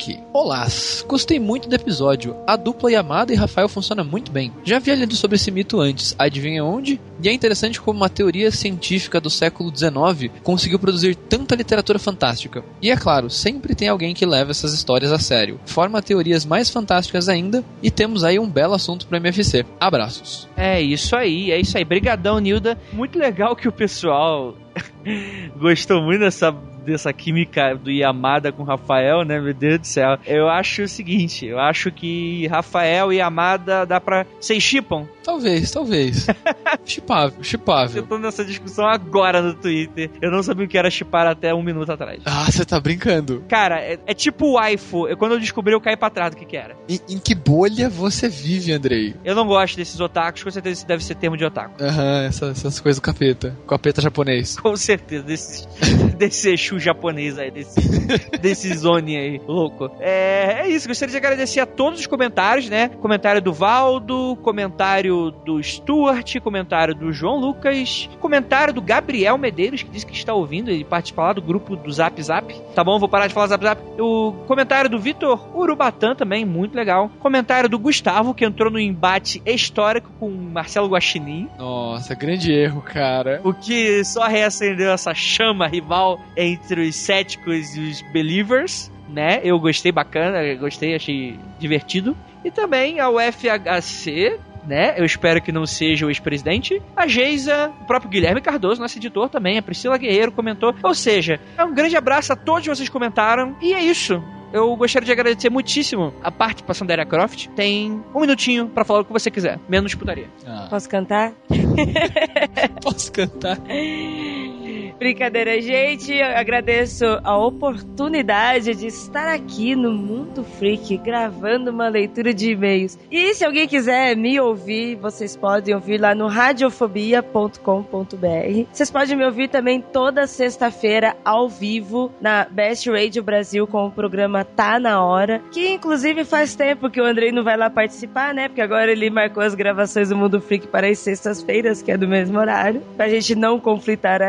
Alcarink. 0.01 0.19
Olá, 0.33 0.67
gostei 1.07 1.39
muito 1.39 1.69
do 1.69 1.75
episódio. 1.75 2.35
A 2.47 2.55
dupla 2.55 2.91
Yamada 2.91 3.31
e 3.31 3.35
Rafael 3.35 3.69
funciona 3.69 4.03
muito 4.03 4.31
bem. 4.31 4.51
Já 4.63 4.77
havia 4.77 4.95
lido 4.95 5.15
sobre 5.15 5.35
esse 5.35 5.51
mito 5.51 5.79
antes, 5.79 6.15
adivinha 6.17 6.63
onde? 6.65 6.99
E 7.21 7.29
é 7.29 7.33
interessante 7.33 7.79
como 7.79 7.99
uma 7.99 8.09
teoria 8.09 8.49
científica 8.51 9.21
do 9.21 9.29
século 9.29 9.71
XIX 9.75 10.31
conseguiu 10.43 10.79
produzir 10.79 11.15
tanta 11.15 11.55
literatura 11.55 11.99
fantástica. 11.99 12.63
E 12.81 12.89
é 12.89 12.97
claro, 12.97 13.29
sempre 13.29 13.75
tem 13.75 13.87
alguém 13.87 14.13
que 14.13 14.25
leva 14.25 14.51
essas 14.51 14.73
histórias 14.73 15.11
a 15.11 15.19
sério. 15.19 15.59
Forma 15.65 16.01
teorias 16.01 16.45
mais 16.45 16.69
fantásticas 16.69 17.29
ainda 17.29 17.63
e 17.83 17.91
temos 17.91 18.23
aí 18.23 18.39
um 18.39 18.49
belo 18.49 18.73
assunto 18.73 19.05
para 19.05 19.17
MFC. 19.17 19.65
Abraços. 19.79 20.47
É 20.57 20.81
isso 20.81 21.15
aí, 21.15 21.51
é 21.51 21.59
isso 21.59 21.77
aí. 21.77 21.85
Brigadão, 21.85 22.39
Nilda. 22.39 22.79
Muito 22.91 23.19
legal 23.19 23.55
que 23.55 23.67
o 23.67 23.71
pessoal 23.71 24.55
gostou 25.57 26.01
muito 26.01 26.21
dessa, 26.21 26.55
dessa 26.85 27.11
química 27.13 27.75
do 27.75 27.91
Yamada 27.91 28.51
com 28.51 28.63
Rafael, 28.63 29.23
né? 29.23 29.39
Meu 29.39 29.53
Deus 29.53 29.79
do 29.79 29.87
céu. 29.87 30.17
Eu 30.25 30.49
acho 30.49 30.83
o 30.83 30.87
seguinte, 30.87 31.45
eu 31.45 31.59
acho 31.59 31.91
que 31.91 32.47
Rafael 32.47 33.11
e 33.13 33.17
Yamada 33.17 33.85
dá 33.85 33.99
pra... 33.99 34.25
Vocês 34.39 34.61
chipam? 34.61 35.07
Talvez, 35.23 35.71
talvez. 35.71 36.27
chipável, 36.85 37.37
Eu 37.37 37.43
chipável. 37.43 38.03
tô 38.07 38.17
nessa 38.17 38.43
discussão 38.43 38.85
agora 38.87 39.41
no 39.41 39.53
Twitter. 39.53 40.09
Eu 40.21 40.31
não 40.31 40.41
sabia 40.41 40.65
o 40.65 40.67
que 40.67 40.77
era 40.77 40.89
chipar 40.89 41.27
até 41.27 41.53
um 41.53 41.61
minuto 41.61 41.91
atrás. 41.91 42.21
Ah, 42.25 42.45
você 42.51 42.65
tá 42.65 42.79
brincando. 42.79 43.43
Cara, 43.47 43.79
é, 43.79 43.99
é 44.07 44.13
tipo 44.13 44.47
o 44.47 44.53
waifu. 44.53 45.07
Eu, 45.07 45.15
quando 45.17 45.33
eu 45.33 45.39
descobri, 45.39 45.73
eu 45.73 45.81
caí 45.81 45.95
pra 45.95 46.09
trás 46.09 46.31
do 46.31 46.37
que 46.37 46.45
que 46.45 46.57
era. 46.57 46.75
Em, 46.89 46.99
em 47.09 47.19
que 47.19 47.35
bolha 47.35 47.89
você 47.89 48.27
vive, 48.27 48.71
Andrei? 48.73 49.13
Eu 49.23 49.35
não 49.35 49.45
gosto 49.45 49.75
desses 49.77 49.99
otakus, 49.99 50.43
com 50.43 50.51
certeza 50.51 50.73
isso 50.79 50.87
deve 50.87 51.03
ser 51.03 51.15
termo 51.15 51.37
de 51.37 51.45
otaku. 51.45 51.81
Aham, 51.83 52.23
essas, 52.23 52.57
essas 52.57 52.79
coisas 52.79 52.99
do 52.99 53.03
capeta. 53.03 53.55
Capeta 53.67 54.01
japonês. 54.01 54.59
Com 54.59 54.75
certeza, 54.75 55.23
desse, 55.23 55.67
desse 56.17 56.49
Exu 56.71 56.79
japonês 56.79 57.37
aí, 57.37 57.51
desse, 57.51 57.79
desse 58.39 58.73
Zone 58.73 59.17
aí, 59.17 59.41
louco. 59.45 59.91
É, 59.99 60.61
é 60.61 60.69
isso, 60.69 60.87
gostaria 60.87 61.11
de 61.11 61.17
agradecer 61.17 61.59
a 61.59 61.65
todos 61.65 61.99
os 61.99 62.07
comentários, 62.07 62.69
né? 62.69 62.89
Comentário 63.01 63.41
do 63.41 63.51
Valdo, 63.51 64.37
comentário 64.41 65.31
do 65.31 65.61
Stuart, 65.61 66.39
comentário 66.39 66.95
do 66.95 67.11
João 67.11 67.37
Lucas, 67.37 68.09
comentário 68.19 68.73
do 68.73 68.81
Gabriel 68.81 69.37
Medeiros, 69.37 69.83
que 69.83 69.89
disse 69.89 70.05
que 70.05 70.13
está 70.13 70.33
ouvindo, 70.33 70.69
ele 70.69 70.85
participa 70.85 71.23
lá 71.23 71.33
do 71.33 71.41
grupo 71.41 71.75
do 71.75 71.91
Zap 71.91 72.21
Zap. 72.21 72.53
Tá 72.73 72.83
bom, 72.83 72.99
vou 72.99 73.09
parar 73.09 73.27
de 73.27 73.33
falar 73.33 73.47
Zap 73.47 73.63
Zap. 73.63 73.81
O 73.99 74.33
comentário 74.47 74.89
do 74.89 74.99
Vitor 74.99 75.49
Urubatã 75.55 76.15
também, 76.15 76.45
muito 76.45 76.75
legal. 76.75 77.09
Comentário 77.19 77.67
do 77.67 77.77
Gustavo, 77.77 78.33
que 78.33 78.45
entrou 78.45 78.71
no 78.71 78.79
embate 78.79 79.41
histórico 79.45 80.09
com 80.19 80.29
Marcelo 80.29 80.87
Guaxinim. 80.87 81.49
Nossa, 81.57 82.15
grande 82.15 82.51
erro, 82.51 82.81
cara. 82.81 83.41
O 83.43 83.53
que 83.53 84.03
só 84.05 84.27
reacendeu 84.27 84.91
essa 84.91 85.13
chama 85.13 85.67
rival 85.67 86.19
entre 86.37 86.60
os 86.69 86.95
céticos 86.95 87.75
e 87.75 87.79
os 87.79 88.01
believers, 88.11 88.91
né? 89.09 89.39
Eu 89.43 89.59
gostei 89.59 89.91
bacana, 89.91 90.43
eu 90.43 90.57
gostei, 90.57 90.95
achei 90.95 91.37
divertido. 91.59 92.15
E 92.43 92.49
também 92.51 92.99
ao 92.99 93.15
FHC, 93.19 94.39
né? 94.65 94.93
Eu 94.97 95.05
espero 95.05 95.41
que 95.41 95.51
não 95.51 95.65
seja 95.65 96.05
o 96.05 96.09
ex-presidente. 96.09 96.81
A 96.95 97.07
Geisa, 97.07 97.71
o 97.81 97.85
próprio 97.85 98.09
Guilherme 98.09 98.41
Cardoso, 98.41 98.81
nosso 98.81 98.97
editor 98.97 99.29
também, 99.29 99.57
a 99.57 99.61
Priscila 99.61 99.97
Guerreiro 99.97 100.31
comentou. 100.31 100.73
Ou 100.83 100.93
seja, 100.95 101.39
é 101.57 101.63
um 101.63 101.73
grande 101.73 101.95
abraço 101.95 102.33
a 102.33 102.35
todos 102.35 102.65
vocês 102.67 102.87
que 102.89 102.93
comentaram. 102.93 103.55
E 103.61 103.73
é 103.73 103.83
isso. 103.83 104.21
Eu 104.53 104.75
gostaria 104.75 105.05
de 105.05 105.11
agradecer 105.13 105.49
muitíssimo 105.49 106.13
a 106.21 106.29
participação 106.29 106.85
da 106.85 106.91
Era 106.93 107.05
Croft. 107.05 107.47
Tem 107.55 108.03
um 108.13 108.19
minutinho 108.19 108.67
pra 108.67 108.83
falar 108.83 108.99
o 108.99 109.05
que 109.05 109.13
você 109.13 109.31
quiser, 109.31 109.57
menos 109.69 109.95
putaria. 109.95 110.27
Ah, 110.45 110.67
Posso 110.69 110.89
cantar? 110.89 111.31
posso 112.83 113.11
cantar? 113.13 113.57
Brincadeira, 114.97 115.59
gente. 115.61 116.13
Eu 116.13 116.37
agradeço 116.37 117.05
a 117.23 117.37
oportunidade 117.37 118.75
de 118.75 118.87
estar 118.87 119.27
aqui 119.27 119.75
no 119.75 119.91
Mundo 119.91 120.43
Freak 120.43 120.97
gravando 120.97 121.71
uma 121.71 121.87
leitura 121.87 122.33
de 122.33 122.51
e-mails. 122.51 122.97
E 123.09 123.33
se 123.33 123.43
alguém 123.43 123.67
quiser 123.67 124.15
me 124.15 124.39
ouvir, 124.39 124.95
vocês 124.95 125.35
podem 125.35 125.73
ouvir 125.73 125.99
lá 125.99 126.13
no 126.13 126.27
radiofobia.com.br. 126.27 128.67
Vocês 128.71 128.91
podem 128.91 129.17
me 129.17 129.25
ouvir 129.25 129.49
também 129.49 129.81
toda 129.81 130.27
sexta-feira 130.27 131.15
ao 131.23 131.49
vivo 131.49 132.11
na 132.21 132.45
Best 132.49 132.89
Radio 132.89 133.23
Brasil 133.23 133.65
com 133.67 133.87
o 133.87 133.91
programa 133.91 134.45
Tá 134.45 134.79
na 134.79 135.03
Hora, 135.03 135.41
que 135.51 135.69
inclusive 135.69 136.23
faz 136.25 136.55
tempo 136.55 136.89
que 136.89 137.01
o 137.01 137.05
Andrei 137.05 137.31
não 137.31 137.43
vai 137.43 137.57
lá 137.57 137.69
participar, 137.69 138.33
né? 138.33 138.47
Porque 138.47 138.61
agora 138.61 138.91
ele 138.91 139.09
marcou 139.09 139.43
as 139.43 139.55
gravações 139.55 140.09
do 140.09 140.15
Mundo 140.15 140.41
Freak 140.41 140.67
para 140.67 140.87
as 140.87 140.99
sextas-feiras, 140.99 141.81
que 141.81 141.91
é 141.91 141.97
do 141.97 142.07
mesmo 142.07 142.37
horário, 142.39 142.81
pra 142.95 143.09
gente 143.09 143.35
não 143.35 143.59
conflitar 143.59 144.21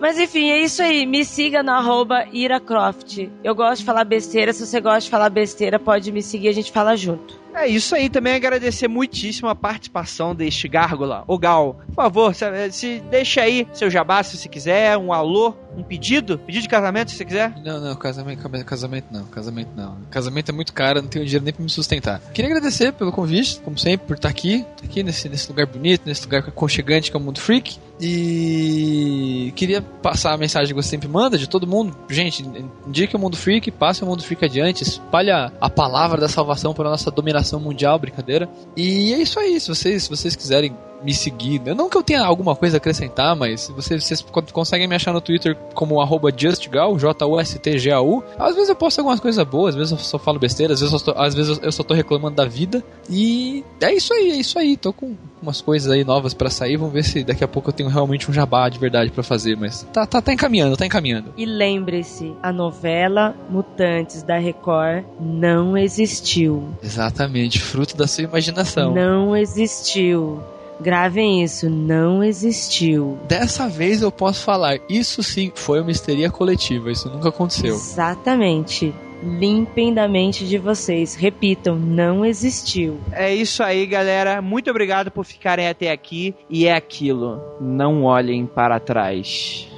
Mas 0.00 0.18
enfim, 0.18 0.50
é 0.50 0.58
isso 0.60 0.82
aí. 0.82 1.06
Me 1.06 1.24
siga 1.24 1.62
no 1.62 1.70
arroba 1.72 2.26
IraCroft. 2.32 3.28
Eu 3.42 3.54
gosto 3.54 3.80
de 3.80 3.84
falar 3.84 4.04
besteira. 4.04 4.52
Se 4.52 4.66
você 4.66 4.80
gosta 4.80 5.00
de 5.00 5.10
falar 5.10 5.30
besteira, 5.30 5.78
pode 5.78 6.10
me 6.10 6.22
seguir, 6.22 6.48
a 6.48 6.52
gente 6.52 6.72
fala 6.72 6.96
junto. 6.96 7.42
É 7.54 7.68
isso 7.68 7.94
aí, 7.94 8.08
também 8.08 8.34
agradecer 8.34 8.88
muitíssimo 8.88 9.48
a 9.48 9.54
participação 9.54 10.34
deste 10.34 10.66
gárgula, 10.66 11.22
o 11.26 11.38
Gal. 11.38 11.78
Por 11.88 11.94
favor, 11.94 12.34
se, 12.34 12.72
se 12.72 13.02
deixa 13.10 13.42
aí 13.42 13.68
seu 13.74 13.90
jabá 13.90 14.22
se 14.22 14.38
você 14.38 14.48
quiser, 14.48 14.96
um 14.96 15.12
alô, 15.12 15.54
um 15.76 15.82
pedido, 15.82 16.38
pedido 16.38 16.62
de 16.62 16.68
casamento 16.68 17.10
se 17.10 17.18
você 17.18 17.24
quiser. 17.26 17.54
Não, 17.62 17.78
não, 17.78 17.94
casamento, 17.94 18.48
casamento 18.64 19.06
não, 19.10 19.24
casamento 19.26 19.68
não. 19.76 19.98
Casamento 20.10 20.48
é 20.48 20.52
muito 20.52 20.72
caro, 20.72 21.02
não 21.02 21.08
tenho 21.08 21.26
dinheiro 21.26 21.44
nem 21.44 21.52
pra 21.52 21.62
me 21.62 21.68
sustentar. 21.68 22.20
Queria 22.32 22.50
agradecer 22.50 22.92
pelo 22.92 23.12
convite, 23.12 23.60
como 23.60 23.78
sempre, 23.78 24.06
por 24.06 24.16
estar 24.16 24.30
aqui, 24.30 24.64
estar 24.74 24.86
aqui 24.86 25.02
nesse, 25.02 25.28
nesse 25.28 25.48
lugar 25.48 25.66
bonito, 25.66 26.02
nesse 26.06 26.24
lugar 26.24 26.40
aconchegante 26.48 27.10
que 27.10 27.16
é 27.16 27.20
o 27.20 27.22
Mundo 27.22 27.38
Freak. 27.38 27.78
E 28.04 29.52
queria 29.54 29.80
passar 29.80 30.32
a 30.32 30.36
mensagem 30.36 30.74
que 30.74 30.82
você 30.82 30.88
sempre 30.88 31.06
manda 31.06 31.38
de 31.38 31.48
todo 31.48 31.68
mundo. 31.68 31.96
Gente, 32.10 32.44
indique 32.84 33.14
o 33.14 33.18
Mundo 33.18 33.36
Freak, 33.36 33.70
passe 33.70 34.02
o 34.02 34.06
Mundo 34.06 34.24
Freak 34.24 34.44
adiante, 34.44 34.82
espalha 34.82 35.52
a 35.60 35.70
palavra 35.70 36.20
da 36.20 36.28
salvação 36.28 36.74
para 36.74 36.90
nossa 36.90 37.12
dominação 37.12 37.60
mundial, 37.60 38.00
brincadeira. 38.00 38.48
E 38.76 39.12
é 39.14 39.18
isso 39.18 39.38
aí, 39.38 39.60
se 39.60 39.68
vocês, 39.68 40.02
se 40.02 40.10
vocês 40.10 40.34
quiserem 40.34 40.76
me 41.04 41.12
seguir. 41.14 41.60
Não 41.74 41.88
que 41.88 41.96
eu 41.96 42.02
tenha 42.02 42.24
alguma 42.24 42.54
coisa 42.54 42.76
a 42.76 42.78
acrescentar, 42.78 43.34
mas 43.36 43.68
vocês, 43.74 44.04
vocês 44.04 44.24
conseguem 44.52 44.86
me 44.86 44.94
achar 44.94 45.12
no 45.12 45.20
Twitter 45.20 45.56
como 45.74 46.00
arroba 46.00 46.30
justgal, 46.34 46.98
J-U-S-T-G-A-U. 46.98 48.24
Às 48.38 48.54
vezes 48.54 48.68
eu 48.68 48.76
posto 48.76 48.98
algumas 49.00 49.20
coisas 49.20 49.44
boas, 49.46 49.74
às 49.74 49.78
vezes 49.78 49.92
eu 49.92 49.98
só 49.98 50.18
falo 50.18 50.38
besteira, 50.38 50.72
às 50.72 50.80
vezes, 50.80 50.92
eu 50.92 50.98
só, 50.98 51.14
às 51.16 51.34
vezes 51.34 51.60
eu 51.62 51.72
só 51.72 51.82
tô 51.82 51.94
reclamando 51.94 52.36
da 52.36 52.44
vida. 52.44 52.82
E 53.10 53.64
é 53.80 53.92
isso 53.94 54.12
aí, 54.14 54.32
é 54.32 54.36
isso 54.36 54.58
aí. 54.58 54.76
Tô 54.76 54.92
com 54.92 55.16
umas 55.40 55.60
coisas 55.60 55.90
aí 55.90 56.04
novas 56.04 56.34
para 56.34 56.50
sair. 56.50 56.76
Vamos 56.76 56.92
ver 56.92 57.04
se 57.04 57.24
daqui 57.24 57.44
a 57.44 57.48
pouco 57.48 57.70
eu 57.70 57.72
tenho 57.72 57.88
realmente 57.88 58.30
um 58.30 58.34
jabá 58.34 58.68
de 58.68 58.78
verdade 58.78 59.10
para 59.10 59.22
fazer. 59.22 59.56
Mas 59.56 59.82
tá, 59.92 60.06
tá, 60.06 60.22
tá 60.22 60.32
encaminhando, 60.32 60.76
tá 60.76 60.86
encaminhando. 60.86 61.32
E 61.36 61.44
lembre-se, 61.44 62.34
a 62.42 62.52
novela 62.52 63.34
Mutantes 63.50 64.22
da 64.22 64.38
Record 64.38 65.04
não 65.20 65.76
existiu. 65.76 66.68
Exatamente, 66.82 67.60
fruto 67.60 67.96
da 67.96 68.06
sua 68.06 68.24
imaginação. 68.24 68.94
Não 68.94 69.36
existiu. 69.36 70.42
Gravem 70.82 71.42
isso, 71.42 71.70
não 71.70 72.22
existiu. 72.22 73.18
Dessa 73.28 73.68
vez 73.68 74.02
eu 74.02 74.10
posso 74.10 74.44
falar, 74.44 74.78
isso 74.88 75.22
sim 75.22 75.52
foi 75.54 75.80
uma 75.80 75.90
histeria 75.90 76.30
coletiva, 76.30 76.90
isso 76.90 77.08
nunca 77.08 77.28
aconteceu. 77.28 77.74
Exatamente. 77.74 78.92
Limpem 79.22 79.94
da 79.94 80.08
mente 80.08 80.44
de 80.44 80.58
vocês. 80.58 81.14
Repitam, 81.14 81.76
não 81.76 82.24
existiu. 82.24 82.98
É 83.12 83.32
isso 83.32 83.62
aí, 83.62 83.86
galera. 83.86 84.42
Muito 84.42 84.68
obrigado 84.68 85.12
por 85.12 85.24
ficarem 85.24 85.68
até 85.68 85.92
aqui. 85.92 86.34
E 86.50 86.66
é 86.66 86.74
aquilo. 86.74 87.40
Não 87.60 88.02
olhem 88.02 88.46
para 88.46 88.80
trás. 88.80 89.68